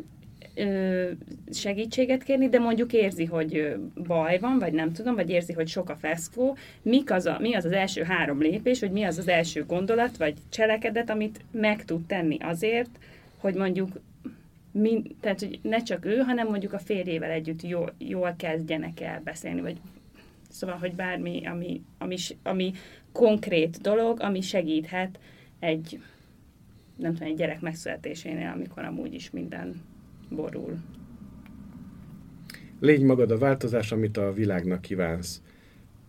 segítséget 1.52 2.24
kérni, 2.24 2.50
de 2.50 2.60
mondjuk 2.60 2.94
érzi, 2.94 3.26
hogy 3.26 3.76
baj 4.08 4.40
van, 4.40 4.60
vagy 4.60 4.74
nem 4.74 4.94
tudom, 4.94 5.16
vagy 5.16 5.30
érzi, 5.30 5.54
hogy 5.54 5.68
sok 5.68 5.90
a 5.90 5.96
feszkó, 5.96 6.58
mik 6.82 7.12
az 7.12 7.26
a, 7.26 7.38
mi 7.40 7.54
az 7.54 7.66
az 7.66 7.72
első 7.72 8.04
három 8.04 8.42
lépés, 8.42 8.80
hogy 8.80 8.92
mi 8.92 9.04
az 9.04 9.18
az 9.18 9.28
első 9.28 9.66
gondolat, 9.66 10.18
vagy 10.18 10.34
cselekedet, 10.50 11.10
amit 11.10 11.42
meg 11.52 11.86
tud 11.86 12.06
tenni 12.06 12.38
azért, 12.40 12.90
hogy 13.38 13.56
mondjuk 13.56 13.90
min, 14.72 15.16
tehát, 15.20 15.40
hogy 15.40 15.60
ne 15.62 15.84
csak 15.84 16.06
ő, 16.06 16.18
hanem 16.18 16.48
mondjuk 16.48 16.74
a 16.74 16.80
férjével 16.80 17.32
együtt 17.32 17.62
jól, 17.62 17.94
jól 17.98 18.36
kezdjenek 18.38 19.02
el 19.02 19.22
beszélni, 19.24 19.62
vagy 19.62 19.78
szóval, 20.50 20.78
hogy 20.78 20.94
bármi, 20.94 21.48
ami, 21.48 21.82
ami, 21.98 22.18
ami 22.44 22.74
konkrét 23.12 23.82
dolog, 23.82 24.20
ami 24.22 24.42
segíthet 24.42 25.20
egy 25.60 26.00
nem 26.96 27.14
tudom, 27.14 27.28
egy 27.28 27.36
gyerek 27.36 27.62
megszületésénél, 27.62 28.52
amikor 28.54 28.84
amúgy 28.84 29.14
is 29.14 29.30
minden 29.30 29.82
borul. 30.30 30.78
Légy 32.80 33.02
magad 33.02 33.32
a 33.32 33.38
változás, 33.38 33.92
amit 33.92 34.18
a 34.18 34.34
világnak 34.34 34.82
kívánsz. 34.82 35.42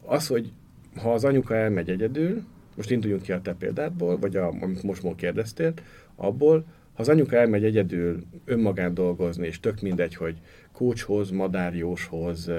Az, 0.04 0.26
hogy 0.26 0.52
ha 0.96 1.12
az 1.12 1.24
anyuka 1.24 1.54
elmegy 1.54 1.90
egyedül, 1.90 2.42
most 2.76 2.90
induljunk 2.90 3.22
ki 3.22 3.32
a 3.32 3.40
te 3.40 3.54
példádból, 3.54 4.18
vagy 4.18 4.36
a, 4.36 4.48
amit 4.60 4.82
most 4.82 5.02
már 5.02 5.14
kérdeztél, 5.14 5.72
abból, 6.14 6.64
ha 6.94 7.02
az 7.02 7.08
anyuka 7.08 7.36
elmegy 7.36 7.64
egyedül 7.64 8.24
önmagán 8.44 8.94
dolgozni, 8.94 9.46
és 9.46 9.60
tök 9.60 9.80
mindegy, 9.80 10.14
hogy 10.14 10.36
kócshoz, 10.72 11.30
madárjóshoz, 11.30 12.50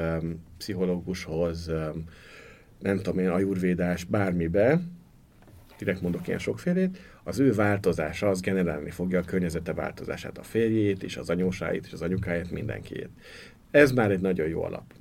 pszichológushoz, 0.57 1.71
nem 2.79 2.97
tudom 2.97 3.19
én, 3.19 3.29
ajurvédás, 3.29 4.03
bármibe, 4.03 4.81
direkt 5.77 6.01
mondok 6.01 6.27
ilyen 6.27 6.39
sokfélét, 6.39 6.97
az 7.23 7.39
ő 7.39 7.53
változása 7.53 8.29
az 8.29 8.41
generálni 8.41 8.89
fogja 8.89 9.19
a 9.19 9.23
környezete 9.23 9.73
változását, 9.73 10.37
a 10.37 10.43
férjét 10.43 11.03
és 11.03 11.17
az 11.17 11.29
anyósáit 11.29 11.85
és 11.85 11.93
az 11.93 12.01
anyukáját, 12.01 12.51
mindenkiét. 12.51 13.09
Ez 13.71 13.91
már 13.91 14.11
egy 14.11 14.21
nagyon 14.21 14.47
jó 14.47 14.63
alap. 14.63 14.93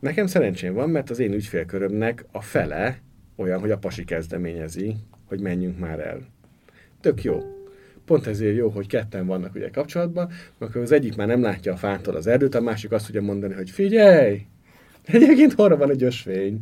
Nekem 0.00 0.26
szerencsém 0.26 0.74
van, 0.74 0.90
mert 0.90 1.10
az 1.10 1.18
én 1.18 1.32
ügyfélkörömnek 1.32 2.24
a 2.32 2.40
fele 2.40 3.00
olyan, 3.36 3.60
hogy 3.60 3.70
a 3.70 3.78
pasi 3.78 4.04
kezdeményezi, 4.04 4.96
hogy 5.24 5.40
menjünk 5.40 5.78
már 5.78 6.00
el. 6.00 6.20
Tök 7.00 7.22
jó. 7.22 7.40
Pont 8.04 8.26
ezért 8.26 8.56
jó, 8.56 8.68
hogy 8.68 8.86
ketten 8.86 9.26
vannak 9.26 9.54
ugye 9.54 9.70
kapcsolatban, 9.70 10.30
mert 10.58 10.74
az 10.74 10.92
egyik 10.92 11.16
már 11.16 11.26
nem 11.26 11.42
látja 11.42 11.72
a 11.72 11.76
fától 11.76 12.14
az 12.14 12.26
erdőt, 12.26 12.54
a 12.54 12.60
másik 12.60 12.92
azt 12.92 13.06
tudja 13.06 13.22
mondani, 13.22 13.54
hogy 13.54 13.70
figyelj, 13.70 14.46
egyébként 15.04 15.52
horra 15.52 15.76
van 15.76 15.90
egy 15.90 16.02
ösvény. 16.02 16.58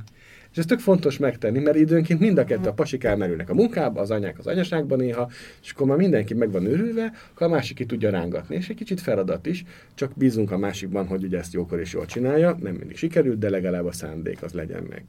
És 0.55 0.61
ez 0.61 0.67
tök 0.67 0.79
fontos 0.79 1.19
megtenni, 1.19 1.59
mert 1.59 1.77
időnként 1.77 2.21
mind 2.21 2.39
a 2.39 2.45
kettő 2.45 2.69
a 2.69 2.73
pasik 2.73 3.05
elmerülnek 3.05 3.51
a 3.51 3.55
munkába, 3.55 4.01
az 4.01 4.11
anyák 4.11 4.39
az 4.39 4.47
anyaságban 4.47 4.99
néha, 4.99 5.31
és 5.63 5.71
akkor 5.71 5.87
már 5.87 5.97
mindenki 5.97 6.35
meg 6.35 6.51
van 6.51 6.67
őrülve, 6.67 7.13
akkor 7.33 7.47
a 7.47 7.51
másik 7.51 7.77
ki 7.77 7.87
tudja 7.87 8.11
rángatni. 8.11 8.57
És 8.57 8.69
egy 8.69 8.77
kicsit 8.77 9.01
feladat 9.01 9.47
is, 9.47 9.65
csak 9.95 10.13
bízunk 10.17 10.51
a 10.51 10.59
másikban, 10.59 11.07
hogy 11.07 11.25
ugye 11.25 11.39
ezt 11.39 11.53
jókor 11.53 11.81
és 11.81 11.93
jól 11.93 12.07
csinálja. 12.07 12.57
Nem 12.61 12.75
mindig 12.75 12.97
sikerült, 12.97 13.39
de 13.39 13.51
legalább 13.51 13.85
a 13.85 13.93
szándék 13.93 14.43
az 14.43 14.53
legyen 14.53 14.87
meg. 14.89 15.05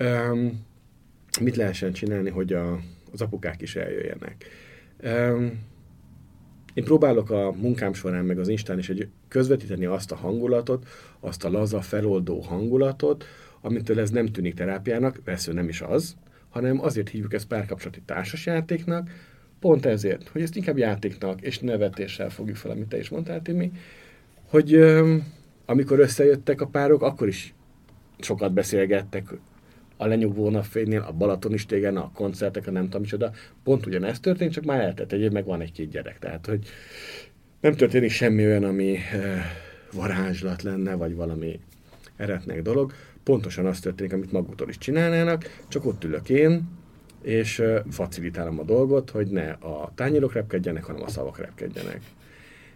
Um, 0.00 0.64
mit 1.40 1.56
lehessen 1.56 1.92
csinálni, 1.92 2.30
hogy 2.30 2.52
a, 2.52 2.80
az 3.12 3.20
apukák 3.20 3.62
is 3.62 3.76
eljöjjenek? 3.76 4.44
Um, 5.04 5.72
én 6.74 6.84
próbálok 6.84 7.30
a 7.30 7.52
munkám 7.52 7.92
során, 7.92 8.24
meg 8.24 8.38
az 8.38 8.48
Instán 8.48 8.78
is 8.78 8.88
egy 8.88 9.08
közvetíteni 9.28 9.84
azt 9.84 10.12
a 10.12 10.16
hangulatot, 10.16 10.86
azt 11.20 11.44
a 11.44 11.50
laza, 11.50 11.80
feloldó 11.80 12.40
hangulatot, 12.40 13.24
amitől 13.64 14.00
ez 14.00 14.10
nem 14.10 14.26
tűnik 14.26 14.54
terápiának, 14.54 15.18
persze 15.24 15.52
nem 15.52 15.68
is 15.68 15.80
az, 15.80 16.16
hanem 16.48 16.80
azért 16.80 17.08
hívjuk 17.08 17.34
ezt 17.34 17.46
párkapcsolati 17.46 18.00
társasjátéknak, 18.04 19.10
pont 19.60 19.86
ezért, 19.86 20.28
hogy 20.28 20.42
ezt 20.42 20.56
inkább 20.56 20.78
játéknak 20.78 21.40
és 21.40 21.58
nevetéssel 21.58 22.30
fogjuk 22.30 22.56
fel, 22.56 22.70
amit 22.70 22.88
te 22.88 22.98
is 22.98 23.08
mondtál, 23.08 23.42
Timi, 23.42 23.72
hogy 24.48 24.74
öm, 24.74 25.26
amikor 25.66 25.98
összejöttek 25.98 26.60
a 26.60 26.66
párok, 26.66 27.02
akkor 27.02 27.28
is 27.28 27.54
sokat 28.18 28.52
beszélgettek 28.52 29.28
a 29.96 30.06
lenyugvó 30.06 30.50
napfénynél, 30.50 31.04
a 31.08 31.12
Balaton 31.12 31.54
a 31.96 32.10
koncertek, 32.14 32.66
a 32.66 32.70
nem 32.70 32.84
tudom 32.84 33.00
micsoda. 33.00 33.32
Pont 33.62 33.86
ugyanezt 33.86 34.22
történt, 34.22 34.52
csak 34.52 34.64
már 34.64 34.80
eltett 34.80 35.12
egy 35.12 35.32
meg 35.32 35.44
van 35.44 35.60
egy-két 35.60 35.90
gyerek. 35.90 36.18
Tehát, 36.18 36.46
hogy 36.46 36.66
nem 37.60 37.74
történik 37.74 38.10
semmi 38.10 38.44
olyan, 38.44 38.64
ami 38.64 38.96
e, 38.96 39.44
varázslat 39.92 40.62
lenne, 40.62 40.94
vagy 40.94 41.14
valami 41.14 41.60
eretnek 42.16 42.62
dolog 42.62 42.92
pontosan 43.24 43.66
az 43.66 43.80
történik, 43.80 44.12
amit 44.12 44.32
maguktól 44.32 44.68
is 44.68 44.78
csinálnának, 44.78 45.62
csak 45.68 45.86
ott 45.86 46.04
ülök 46.04 46.28
én, 46.28 46.68
és 47.22 47.62
facilitálom 47.90 48.58
a 48.58 48.62
dolgot, 48.62 49.10
hogy 49.10 49.26
ne 49.26 49.50
a 49.50 49.92
tányérok 49.94 50.32
repkedjenek, 50.32 50.84
hanem 50.84 51.02
a 51.02 51.08
szavak 51.08 51.38
repkedjenek. 51.38 52.00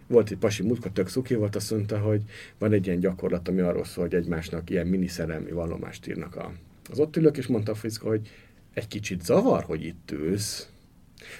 Volt 0.07 0.31
egy 0.31 0.37
pasi 0.37 0.63
múltkor, 0.63 0.91
tök 0.91 1.07
szuki 1.07 1.35
volt, 1.35 1.55
azt 1.55 1.71
mondta, 1.71 1.99
hogy 1.99 2.21
van 2.57 2.71
egy 2.71 2.85
ilyen 2.85 2.99
gyakorlat, 2.99 3.47
ami 3.47 3.59
arról 3.59 3.83
szól, 3.83 4.03
hogy 4.03 4.15
egymásnak 4.15 4.69
ilyen 4.69 4.87
miniszerelmi 4.87 5.51
vallomást 5.51 6.07
írnak 6.07 6.35
a, 6.35 6.51
az 6.91 6.99
ott 6.99 7.17
ülők, 7.17 7.37
és 7.37 7.47
mondta 7.47 7.71
a 7.71 7.75
Friszko, 7.75 8.07
hogy 8.07 8.29
egy 8.73 8.87
kicsit 8.87 9.23
zavar, 9.23 9.63
hogy 9.63 9.85
itt 9.85 10.11
ülsz. 10.11 10.69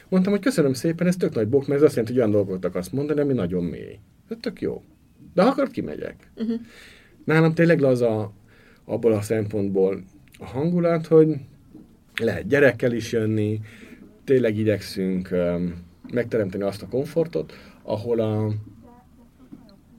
Mondtam, 0.10 0.34
hogy 0.34 0.42
köszönöm 0.42 0.74
szépen, 0.74 1.08
ez 1.08 1.16
tök 1.16 1.34
nagy 1.34 1.48
bok, 1.48 1.68
mert 1.68 1.80
ez 1.80 1.86
azt 1.86 1.96
jelenti, 1.96 2.14
hogy 2.14 2.22
olyan 2.22 2.36
dolgokat 2.36 2.66
akarsz 2.66 2.90
mondani, 2.90 3.20
ami 3.20 3.34
nagyon 3.34 3.64
mély. 3.64 4.00
Ez 4.30 4.38
tök 4.42 4.62
jó. 4.62 4.84
De 5.34 5.42
ha 5.42 5.50
akarod, 5.50 5.72
kimegyek. 5.72 6.32
Uh-huh. 6.36 6.60
Nálam 7.26 7.54
tényleg 7.54 7.84
az 7.84 8.02
a, 8.02 8.34
abból 8.90 9.14
a 9.14 9.22
szempontból 9.22 10.04
a 10.40 10.46
hangulat, 10.46 11.08
hogy 11.08 11.36
lehet 12.22 12.48
gyerekkel 12.48 12.94
is 12.94 13.12
jönni, 13.12 13.60
tényleg 14.24 14.58
igyekszünk 14.58 15.30
um, 15.32 15.74
megteremteni 16.14 16.64
azt 16.64 16.82
a 16.82 16.88
komfortot, 16.88 17.54
ahol 17.84 18.20
a, 18.20 18.54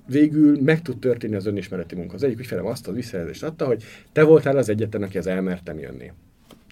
végül 0.07 0.63
meg 0.63 0.83
tud 0.83 0.99
történni 0.99 1.35
az 1.35 1.47
önismereti 1.47 1.95
munka. 1.95 2.15
Az 2.15 2.23
egyik 2.23 2.39
ügyfelem 2.39 2.67
azt 2.67 2.89
a 2.89 2.93
visszajelzést 2.93 3.43
adta, 3.43 3.67
hogy 3.67 3.85
te 4.13 4.23
voltál 4.23 4.57
az 4.57 4.69
egyetlen, 4.69 5.03
aki 5.03 5.19
az 5.19 5.27
elmertem 5.27 5.79
jönni. 5.79 6.13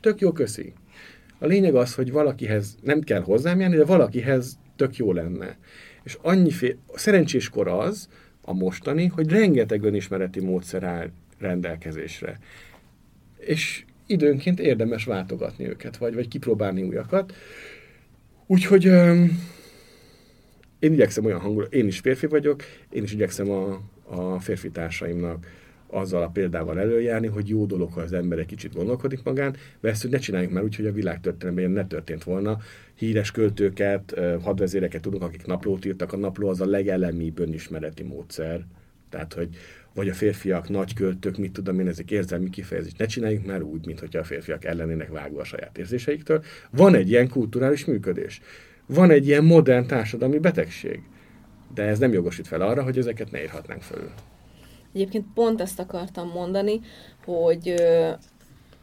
Tök 0.01 0.21
jó, 0.21 0.33
köszi. 0.33 0.73
A 1.39 1.47
lényeg 1.47 1.75
az, 1.75 1.95
hogy 1.95 2.13
valakihez 2.13 2.77
nem 2.83 3.01
kell 3.01 3.21
hozzám 3.21 3.61
jönni, 3.61 3.77
de 3.77 3.85
valakihez 3.85 4.59
tök 4.77 4.97
jó 4.97 5.13
lenne. 5.13 5.57
És 6.03 6.19
annyi 6.23 6.51
fél, 6.51 6.77
szerencséskor 6.95 7.69
az, 7.69 8.09
a 8.43 8.53
mostani, 8.53 9.07
hogy 9.07 9.29
rengeteg 9.29 9.83
önismereti 9.83 10.41
módszer 10.41 10.83
áll 10.83 11.11
rendelkezésre. 11.41 12.39
És 13.39 13.85
időnként 14.07 14.61
érdemes 14.61 15.05
váltogatni 15.05 15.69
őket, 15.69 15.97
vagy, 15.97 16.15
vagy 16.15 16.29
kipróbálni 16.29 16.83
újakat. 16.83 17.35
Úgyhogy 18.47 18.87
öm, 18.87 19.43
én 20.79 20.93
igyekszem 20.93 21.25
olyan 21.25 21.41
hangul, 21.41 21.65
én 21.65 21.87
is 21.87 21.99
férfi 21.99 22.27
vagyok, 22.27 22.63
én 22.91 23.03
is 23.03 23.13
igyekszem 23.13 23.51
a, 23.51 23.81
a 24.05 24.41
férfi 24.41 24.71
társaimnak 24.71 25.47
azzal 25.91 26.23
a 26.23 26.29
példával 26.29 26.79
előjárni, 26.79 27.27
hogy 27.27 27.49
jó 27.49 27.67
dolog, 27.67 27.93
ha 27.93 28.01
az 28.01 28.13
ember 28.13 28.39
egy 28.39 28.47
kicsit 28.47 28.75
gondolkodik 28.75 29.23
magán, 29.23 29.57
de 29.81 29.89
ezt 29.89 30.03
hogy 30.03 30.11
ne 30.11 30.19
csináljuk 30.19 30.53
már 30.53 30.63
úgy, 30.63 30.77
hogy 30.77 30.87
a 30.87 30.93
világtörténelemben 30.93 31.71
ne 31.71 31.87
történt 31.87 32.25
volna. 32.25 32.59
Híres 32.95 33.31
költőket, 33.31 34.21
hadvezéreket 34.43 35.03
tudunk, 35.03 35.23
akik 35.23 35.47
naplót 35.47 35.85
írtak. 35.85 36.13
A 36.13 36.17
napló 36.17 36.49
az 36.49 36.61
a 36.61 36.67
legelemibb 36.67 37.39
önismereti 37.39 38.03
módszer. 38.03 38.67
Tehát, 39.09 39.35
hogy 39.35 39.49
vagy 39.99 40.09
a 40.09 40.15
férfiak 40.15 40.69
nagy 40.69 40.95
költők, 40.95 41.37
mit 41.37 41.53
tudom 41.53 41.81
én, 41.81 41.89
ezek 41.89 42.11
érzelmi 42.11 42.51
kifejezés. 42.51 42.93
Ne 42.97 43.07
csináljuk 43.07 43.47
már 43.47 43.63
úgy, 43.63 43.87
mint 43.87 44.01
a 44.15 44.25
férfiak 44.25 44.65
ellenének 44.65 45.09
vágva 45.11 45.41
a 45.41 45.45
saját 45.45 45.79
érzéseiktől. 45.79 46.43
Van 46.71 46.95
egy 46.95 47.11
ilyen 47.11 47.29
kulturális 47.29 47.85
működés. 47.85 48.41
Van 48.87 49.11
egy 49.11 49.27
ilyen 49.27 49.45
modern 49.45 49.87
társadalmi 49.87 50.39
betegség. 50.39 51.03
De 51.75 51.83
ez 51.83 51.99
nem 51.99 52.13
jogosít 52.13 52.47
fel 52.47 52.61
arra, 52.61 52.83
hogy 52.83 52.99
ezeket 52.99 53.31
ne 53.31 53.43
írhatnánk 53.43 53.83
felül. 53.83 54.11
Egyébként 54.95 55.27
pont 55.35 55.61
ezt 55.61 55.79
akartam 55.79 56.29
mondani, 56.29 56.81
hogy 57.25 57.75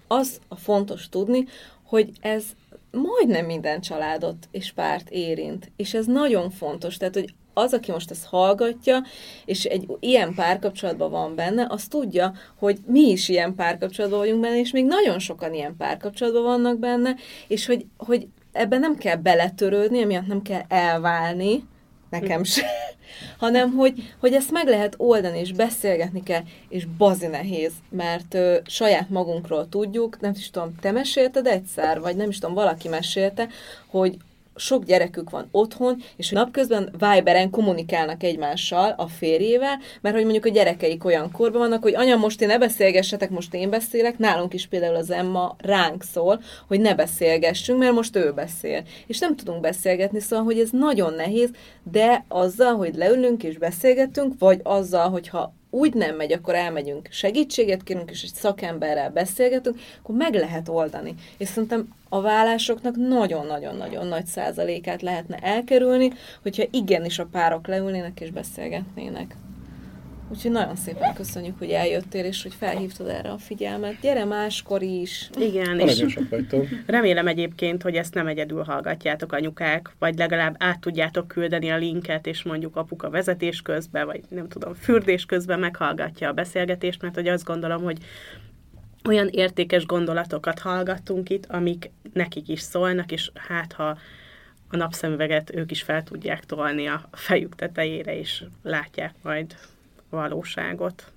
az 0.08 0.40
a 0.48 0.56
fontos 0.56 1.10
tudni, 1.10 1.46
hogy 1.84 2.10
ez 2.22 2.46
majdnem 2.92 3.46
minden 3.46 3.82
családot 3.82 4.48
és 4.52 4.72
párt 4.72 5.10
érint. 5.10 5.72
És 5.76 5.94
ez 5.94 6.06
nagyon 6.06 6.50
fontos. 6.50 6.98
Tehát, 6.98 7.14
hogy 7.14 7.34
az, 7.56 7.74
aki 7.74 7.92
most 7.92 8.12
ezt 8.12 8.26
hallgatja, 8.26 9.04
és 9.46 9.64
egy 9.64 9.88
ilyen 10.00 10.34
párkapcsolatban 10.34 11.12
van 11.12 11.36
benne, 11.36 11.66
az 11.70 11.88
tudja, 11.88 12.34
hogy 12.58 12.78
mi 12.86 13.10
is 13.10 13.30
ilyen 13.30 13.56
párkapcsolatban 13.56 14.20
vagyunk 14.20 14.42
benne, 14.42 14.60
és 14.60 14.72
még 14.72 14.86
nagyon 14.86 15.20
sokan 15.20 15.54
ilyen 15.54 15.76
párkapcsolatban 15.78 16.44
vannak 16.44 16.80
benne, 16.80 17.16
és 17.48 17.66
hogy, 17.66 17.86
hogy 17.98 18.28
ebben 18.52 18.80
nem 18.80 18.96
kell 18.98 19.16
beletörődni, 19.16 20.02
emiatt 20.02 20.28
nem 20.28 20.42
kell 20.42 20.62
elválni, 20.68 21.64
nekem 22.10 22.44
se, 22.44 22.66
hanem 23.38 23.72
hogy, 23.72 24.14
hogy 24.20 24.34
ezt 24.34 24.52
meg 24.52 24.68
lehet 24.68 24.96
oldani, 24.98 25.40
és 25.40 25.52
beszélgetni 25.52 26.24
kell, 26.24 26.42
és 26.70 26.86
bazi 26.98 27.28
nehéz, 27.28 27.72
mert 27.90 28.34
ö, 28.34 28.58
saját 28.66 29.10
magunkról 29.10 29.70
tudjuk, 29.70 30.20
nem 30.20 30.32
is 30.36 30.50
tudom, 30.50 30.76
te 30.82 30.92
mesélted 30.92 31.48
egyszer, 31.48 32.00
vagy 32.00 32.16
nem 32.16 32.30
is 32.30 32.40
tudom, 32.40 32.56
valaki 32.56 32.88
mesélte, 32.88 33.48
hogy 33.88 34.18
sok 34.56 34.84
gyerekük 34.84 35.30
van 35.30 35.48
otthon, 35.52 36.02
és 36.18 36.30
napközben 36.30 36.94
Viberen 37.00 37.50
kommunikálnak 37.50 38.24
egymással 38.24 38.94
a 38.98 39.08
férjével, 39.08 39.80
mert 40.02 40.16
hogy 40.16 40.24
mondjuk 40.24 40.46
a 40.46 40.50
gyerekeik 40.50 41.06
olyan 41.06 41.32
korban 41.32 41.62
vannak, 41.62 41.82
hogy 41.82 41.96
anya, 41.96 42.16
most 42.16 42.42
én 42.42 42.48
ne 42.48 42.58
beszélgessetek, 42.58 43.30
most 43.30 43.54
én 43.54 43.70
beszélek, 43.70 44.18
nálunk 44.18 44.54
is 44.54 44.68
például 44.68 44.96
az 44.96 45.12
Emma 45.12 45.56
ránk 45.58 46.04
szól, 46.04 46.42
hogy 46.68 46.80
ne 46.80 46.96
beszélgessünk, 46.96 47.80
mert 47.80 47.94
most 47.94 48.16
ő 48.16 48.32
beszél. 48.32 48.84
És 49.08 49.20
nem 49.20 49.36
tudunk 49.36 49.62
beszélgetni, 49.62 50.20
szóval, 50.20 50.46
hogy 50.46 50.60
ez 50.60 50.70
nagyon 50.72 51.14
nehéz, 51.14 51.50
de 51.92 52.26
azzal, 52.28 52.76
hogy 52.76 52.96
leülünk 52.96 53.44
és 53.44 53.58
beszélgetünk, 53.58 54.34
vagy 54.40 54.60
azzal, 54.64 55.10
hogyha 55.10 55.54
úgy 55.76 55.94
nem 55.94 56.16
megy, 56.16 56.32
akkor 56.32 56.56
elmegyünk, 56.56 57.08
segítséget 57.12 57.84
kérünk, 57.84 58.12
és 58.12 58.24
egy 58.24 58.34
szakemberrel 58.34 59.10
beszélgetünk, 59.10 59.80
akkor 60.02 60.16
meg 60.16 60.34
lehet 60.34 60.70
oldani. 60.70 61.16
És 61.38 61.48
szerintem 61.48 61.88
a 62.10 62.22
vállásoknak 62.22 62.96
nagyon-nagyon-nagyon 62.96 64.08
nagy 64.08 64.26
százalékát 64.26 65.02
lehetne 65.02 65.38
elkerülni, 65.38 66.12
hogyha 66.42 66.64
igenis 66.72 67.20
a 67.20 67.28
párok 67.32 67.68
leülnének 67.68 68.20
és 68.20 68.32
beszélgetnének. 68.32 69.36
Úgyhogy 70.30 70.52
nagyon 70.52 70.76
szépen 70.76 71.14
köszönjük, 71.14 71.58
hogy 71.58 71.70
eljöttél, 71.70 72.26
és 72.26 72.44
hogy 72.44 72.54
felhívtad 72.54 73.08
erre 73.08 73.30
a 73.30 73.38
figyelmet. 73.38 74.00
Gyere 74.02 74.26
máskor 74.26 74.82
is! 74.82 75.30
Igen, 75.40 75.80
és 75.80 76.20
remélem 76.86 77.28
egyébként, 77.28 77.82
hogy 77.82 77.96
ezt 77.96 78.14
nem 78.14 78.28
egyedül 78.28 78.64
hallgatjátok 78.64 79.32
anyukák, 79.32 79.96
vagy 80.00 80.18
legalább 80.18 80.56
át 80.60 80.80
tudjátok 80.80 81.28
küldeni 81.28 81.72
a 81.72 81.78
linket, 81.78 82.28
és 82.28 82.44
mondjuk 82.44 82.76
apuka 82.76 83.10
vezetés 83.10 83.62
közben, 83.62 84.06
vagy 84.06 84.22
nem 84.30 84.48
tudom, 84.48 84.74
fürdés 84.74 85.26
közben 85.26 85.60
meghallgatja 85.60 86.30
a 86.30 86.34
beszélgetést, 86.34 87.02
mert 87.02 87.16
hogy 87.16 87.28
azt 87.28 87.46
gondolom, 87.46 87.84
hogy 87.84 87.98
olyan 89.08 89.28
értékes 89.28 89.86
gondolatokat 89.86 90.60
hallgattunk 90.60 91.30
itt, 91.30 91.46
amik 91.46 91.92
nekik 92.14 92.48
is 92.48 92.62
szólnak, 92.62 93.12
és 93.12 93.32
hát 93.34 93.74
ha 93.74 93.98
a 94.70 94.76
napszemüveget 94.78 95.56
ők 95.56 95.72
is 95.72 95.82
fel 95.82 96.04
tudják 96.04 96.46
tolni 96.46 96.88
a 96.88 97.10
fejük 97.12 97.56
tetejére, 97.56 98.20
és 98.20 98.44
látják 98.64 99.14
majd 99.22 99.56
valóságot. 100.10 101.14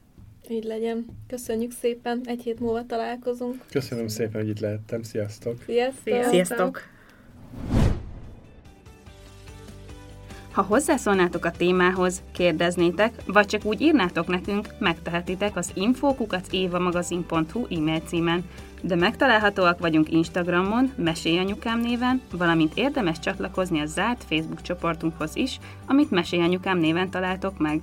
Így 0.48 0.64
legyen. 0.64 1.06
Köszönjük 1.26 1.72
szépen, 1.72 2.20
egy 2.24 2.42
hét 2.42 2.60
múlva 2.60 2.86
találkozunk. 2.86 3.64
Köszönöm 3.70 4.08
szépen, 4.08 4.40
hogy 4.40 4.50
itt 4.50 4.60
lehettem. 4.60 5.02
Sziasztok! 5.02 5.62
Sziasztok! 5.66 6.24
Sziasztok. 6.24 6.82
Ha 10.52 10.64
hozzászólnátok 10.64 11.44
a 11.44 11.50
témához, 11.50 12.22
kérdeznétek, 12.32 13.14
vagy 13.26 13.46
csak 13.46 13.64
úgy 13.64 13.80
írnátok 13.80 14.26
nekünk, 14.26 14.68
megtehetitek 14.78 15.56
az 15.56 15.70
infokukacévamagazin.hu 15.74 17.66
e-mail 17.70 18.00
címen, 18.00 18.44
de 18.82 18.94
megtalálhatóak 18.94 19.78
vagyunk 19.78 20.12
Instagramon, 20.12 20.92
Mesélyanyukám 20.96 21.80
néven, 21.80 22.22
valamint 22.32 22.76
érdemes 22.76 23.18
csatlakozni 23.18 23.80
a 23.80 23.86
zárt 23.86 24.24
Facebook 24.24 24.62
csoportunkhoz 24.62 25.36
is, 25.36 25.58
amit 25.86 26.10
Mesélyanyukám 26.10 26.78
néven 26.78 27.10
találtok 27.10 27.58
meg. 27.58 27.82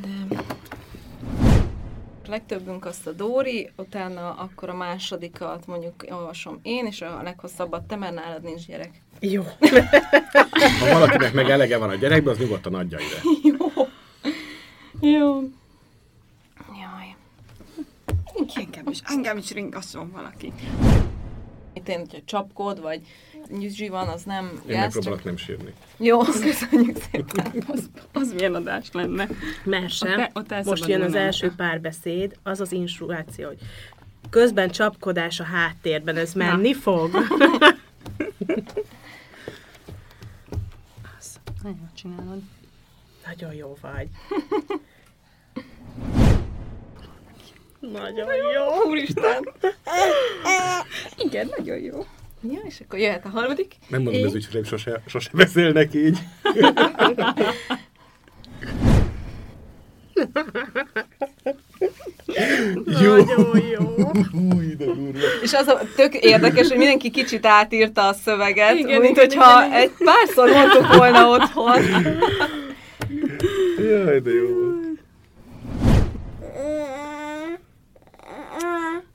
De 0.00 0.44
legtöbbünk 2.30 2.84
azt 2.84 3.06
a 3.06 3.12
Dóri, 3.12 3.70
utána 3.76 4.32
akkor 4.32 4.68
a 4.68 4.74
másodikat 4.74 5.66
mondjuk 5.66 6.04
olvasom 6.10 6.58
én, 6.62 6.86
és 6.86 7.00
a 7.00 7.22
leghosszabbat 7.22 7.82
te, 7.82 7.96
mert 7.96 8.14
nálad 8.14 8.42
nincs 8.42 8.66
gyerek. 8.66 8.90
Jó. 9.20 9.42
Ha 10.80 10.92
valakinek 10.92 11.32
meg 11.32 11.50
elege 11.50 11.78
van 11.78 11.88
a 11.88 11.94
gyerekbe, 11.94 12.30
az 12.30 12.38
nyugodtan 12.38 12.74
adja 12.74 12.98
ide. 12.98 13.20
Jó. 13.58 13.86
Jó. 15.10 15.40
Jaj. 16.80 17.16
Engem 18.54 18.86
is, 18.88 19.00
engem 19.04 19.36
is 19.36 19.50
ringasszon 19.50 20.10
valaki. 20.10 20.52
Itt 21.72 21.88
én, 21.88 21.98
hogyha 21.98 22.18
csapkod, 22.24 22.80
vagy 22.80 23.00
nyüzsi 23.48 23.88
van, 23.88 24.08
az 24.08 24.22
nem 24.22 24.44
Én 24.54 24.60
gáz, 24.66 24.80
megpróbálok 24.94 25.24
nem 25.24 25.36
sírni. 25.36 25.72
Jó, 25.96 26.18
köszönjük 26.18 26.96
szépen. 27.10 27.52
Az, 27.66 27.90
az 28.12 28.32
milyen 28.32 28.54
adás 28.54 28.88
lenne? 28.92 29.28
Mert 29.64 29.90
sem. 29.90 30.12
Ott 30.12 30.18
el- 30.18 30.30
ott 30.34 30.64
Most 30.64 30.86
jön 30.86 31.02
az 31.02 31.14
első 31.14 31.52
párbeszéd, 31.56 32.36
az 32.42 32.60
az 32.60 32.72
instruáció, 32.72 33.46
hogy 33.46 33.58
közben 34.30 34.70
csapkodás 34.70 35.40
a 35.40 35.44
háttérben, 35.44 36.16
ez 36.16 36.32
menni 36.32 36.74
fog? 36.74 37.10
Az, 41.18 41.40
nagyon 41.62 41.90
csinálod. 41.94 42.40
Nagyon 43.26 43.54
jó 43.54 43.76
vagy. 43.80 44.08
Nagyon 47.80 48.34
jó. 48.34 48.88
Úristen! 48.90 49.48
Igen, 51.16 51.50
nagyon 51.56 51.78
jó. 51.78 52.06
Ja, 52.50 52.60
és 52.66 52.80
akkor 52.84 52.98
jöhet 52.98 53.24
a 53.24 53.28
harmadik. 53.28 53.74
Nem 53.88 54.02
mondom, 54.02 54.20
Én- 54.20 54.26
az 54.26 54.34
ügyfeleim 54.34 54.64
sose, 54.64 55.02
sose 55.06 55.30
beszélnek 55.32 55.94
így. 55.94 56.18
jó. 63.02 63.14
Nagyon 63.16 63.62
jó. 63.70 64.10
Új, 64.54 64.74
de 64.78 64.84
durva. 64.84 65.18
És 65.42 65.52
az 65.52 65.66
a 65.66 65.80
tök 65.96 66.14
érdekes, 66.14 66.68
hogy 66.68 66.76
mindenki 66.78 67.10
kicsit 67.10 67.46
átírta 67.46 68.08
a 68.08 68.12
szöveget, 68.12 68.74
Igen, 68.74 69.00
mint 69.00 69.16
igen, 69.16 69.26
hogyha 69.28 69.64
igen, 69.64 69.68
igen. 69.68 69.80
egy 69.80 69.90
párszor 70.04 70.50
mondtuk 70.50 70.94
volna 70.96 71.28
otthon. 71.28 71.82
Jaj, 73.78 74.20
de 74.20 74.30
jó. 74.30 74.48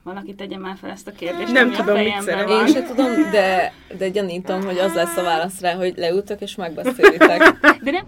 Valaki 0.09 0.33
tegye 0.33 0.57
már 0.57 0.75
fel 0.81 0.89
ezt 0.89 1.07
a 1.07 1.11
kérdést, 1.11 1.51
Nem 1.51 1.71
tudom, 1.71 1.97
mit 1.97 2.25
van. 2.25 2.49
Én 2.49 2.67
se 2.67 2.83
tudom, 2.83 3.31
de, 3.31 3.73
de 3.97 4.09
gyanítom, 4.09 4.63
hogy 4.63 4.77
az 4.77 4.93
lesz 4.93 5.17
a 5.17 5.23
válasz 5.23 5.61
rá, 5.61 5.73
hogy 5.73 5.93
leültök 5.97 6.41
és 6.41 6.55
megbeszélitek. 6.55 7.39
De 7.83 7.91
nem... 7.91 8.05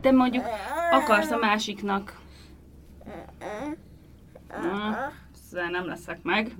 De 0.00 0.12
mondjuk 0.12 0.44
akarsz 0.90 1.30
a 1.30 1.36
másiknak... 1.36 2.18
Na, 4.48 5.12
Ezzel 5.34 5.70
nem 5.70 5.86
leszek 5.86 6.18
meg. 6.22 6.52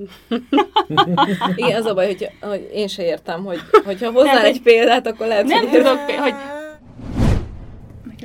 Igen, 1.57 1.77
az 1.77 1.85
a 1.87 1.95
baj, 1.95 2.07
hogy, 2.07 2.31
hogy 2.41 2.71
én 2.73 2.89
se 2.89 3.03
értem, 3.03 3.45
hogy 3.45 3.61
hogyha 3.85 4.11
Nem, 4.11 4.45
egy 4.45 4.63
példát, 4.63 5.07
akkor 5.07 5.27
lehet, 5.27 5.45
Nem 5.45 5.59
hogy 5.59 5.71
tudok, 5.71 5.99
hogy... 5.99 6.35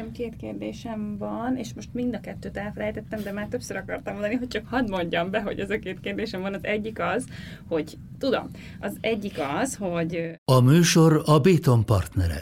Nekem 0.02 0.16
két 0.16 0.36
kérdésem 0.36 1.18
van, 1.18 1.58
és 1.58 1.74
most 1.74 1.94
mind 1.94 2.16
a 2.16 2.20
kettőt 2.20 2.58
elfelejtettem, 2.58 3.24
de 3.24 3.32
már 3.32 3.48
többször 3.48 3.78
akartam 3.78 4.14
mondani, 4.14 4.36
hogy 4.36 4.48
csak 4.48 4.68
hadd 4.68 4.90
mondjam 4.90 5.30
be, 5.30 5.42
hogy 5.42 5.60
ez 5.60 5.70
a 5.70 5.80
két 5.80 6.00
kérdésem 6.00 6.42
van. 6.42 6.54
Az 6.54 6.64
egyik 6.64 7.00
az, 7.00 7.26
hogy 7.68 7.98
tudom, 8.20 8.50
az 8.80 8.98
egyik 9.02 9.40
az, 9.62 9.76
hogy 9.76 10.40
A 10.46 10.60
műsor 10.60 11.22
a 11.26 11.40
Béton 11.40 11.86
partnere. 11.86 12.42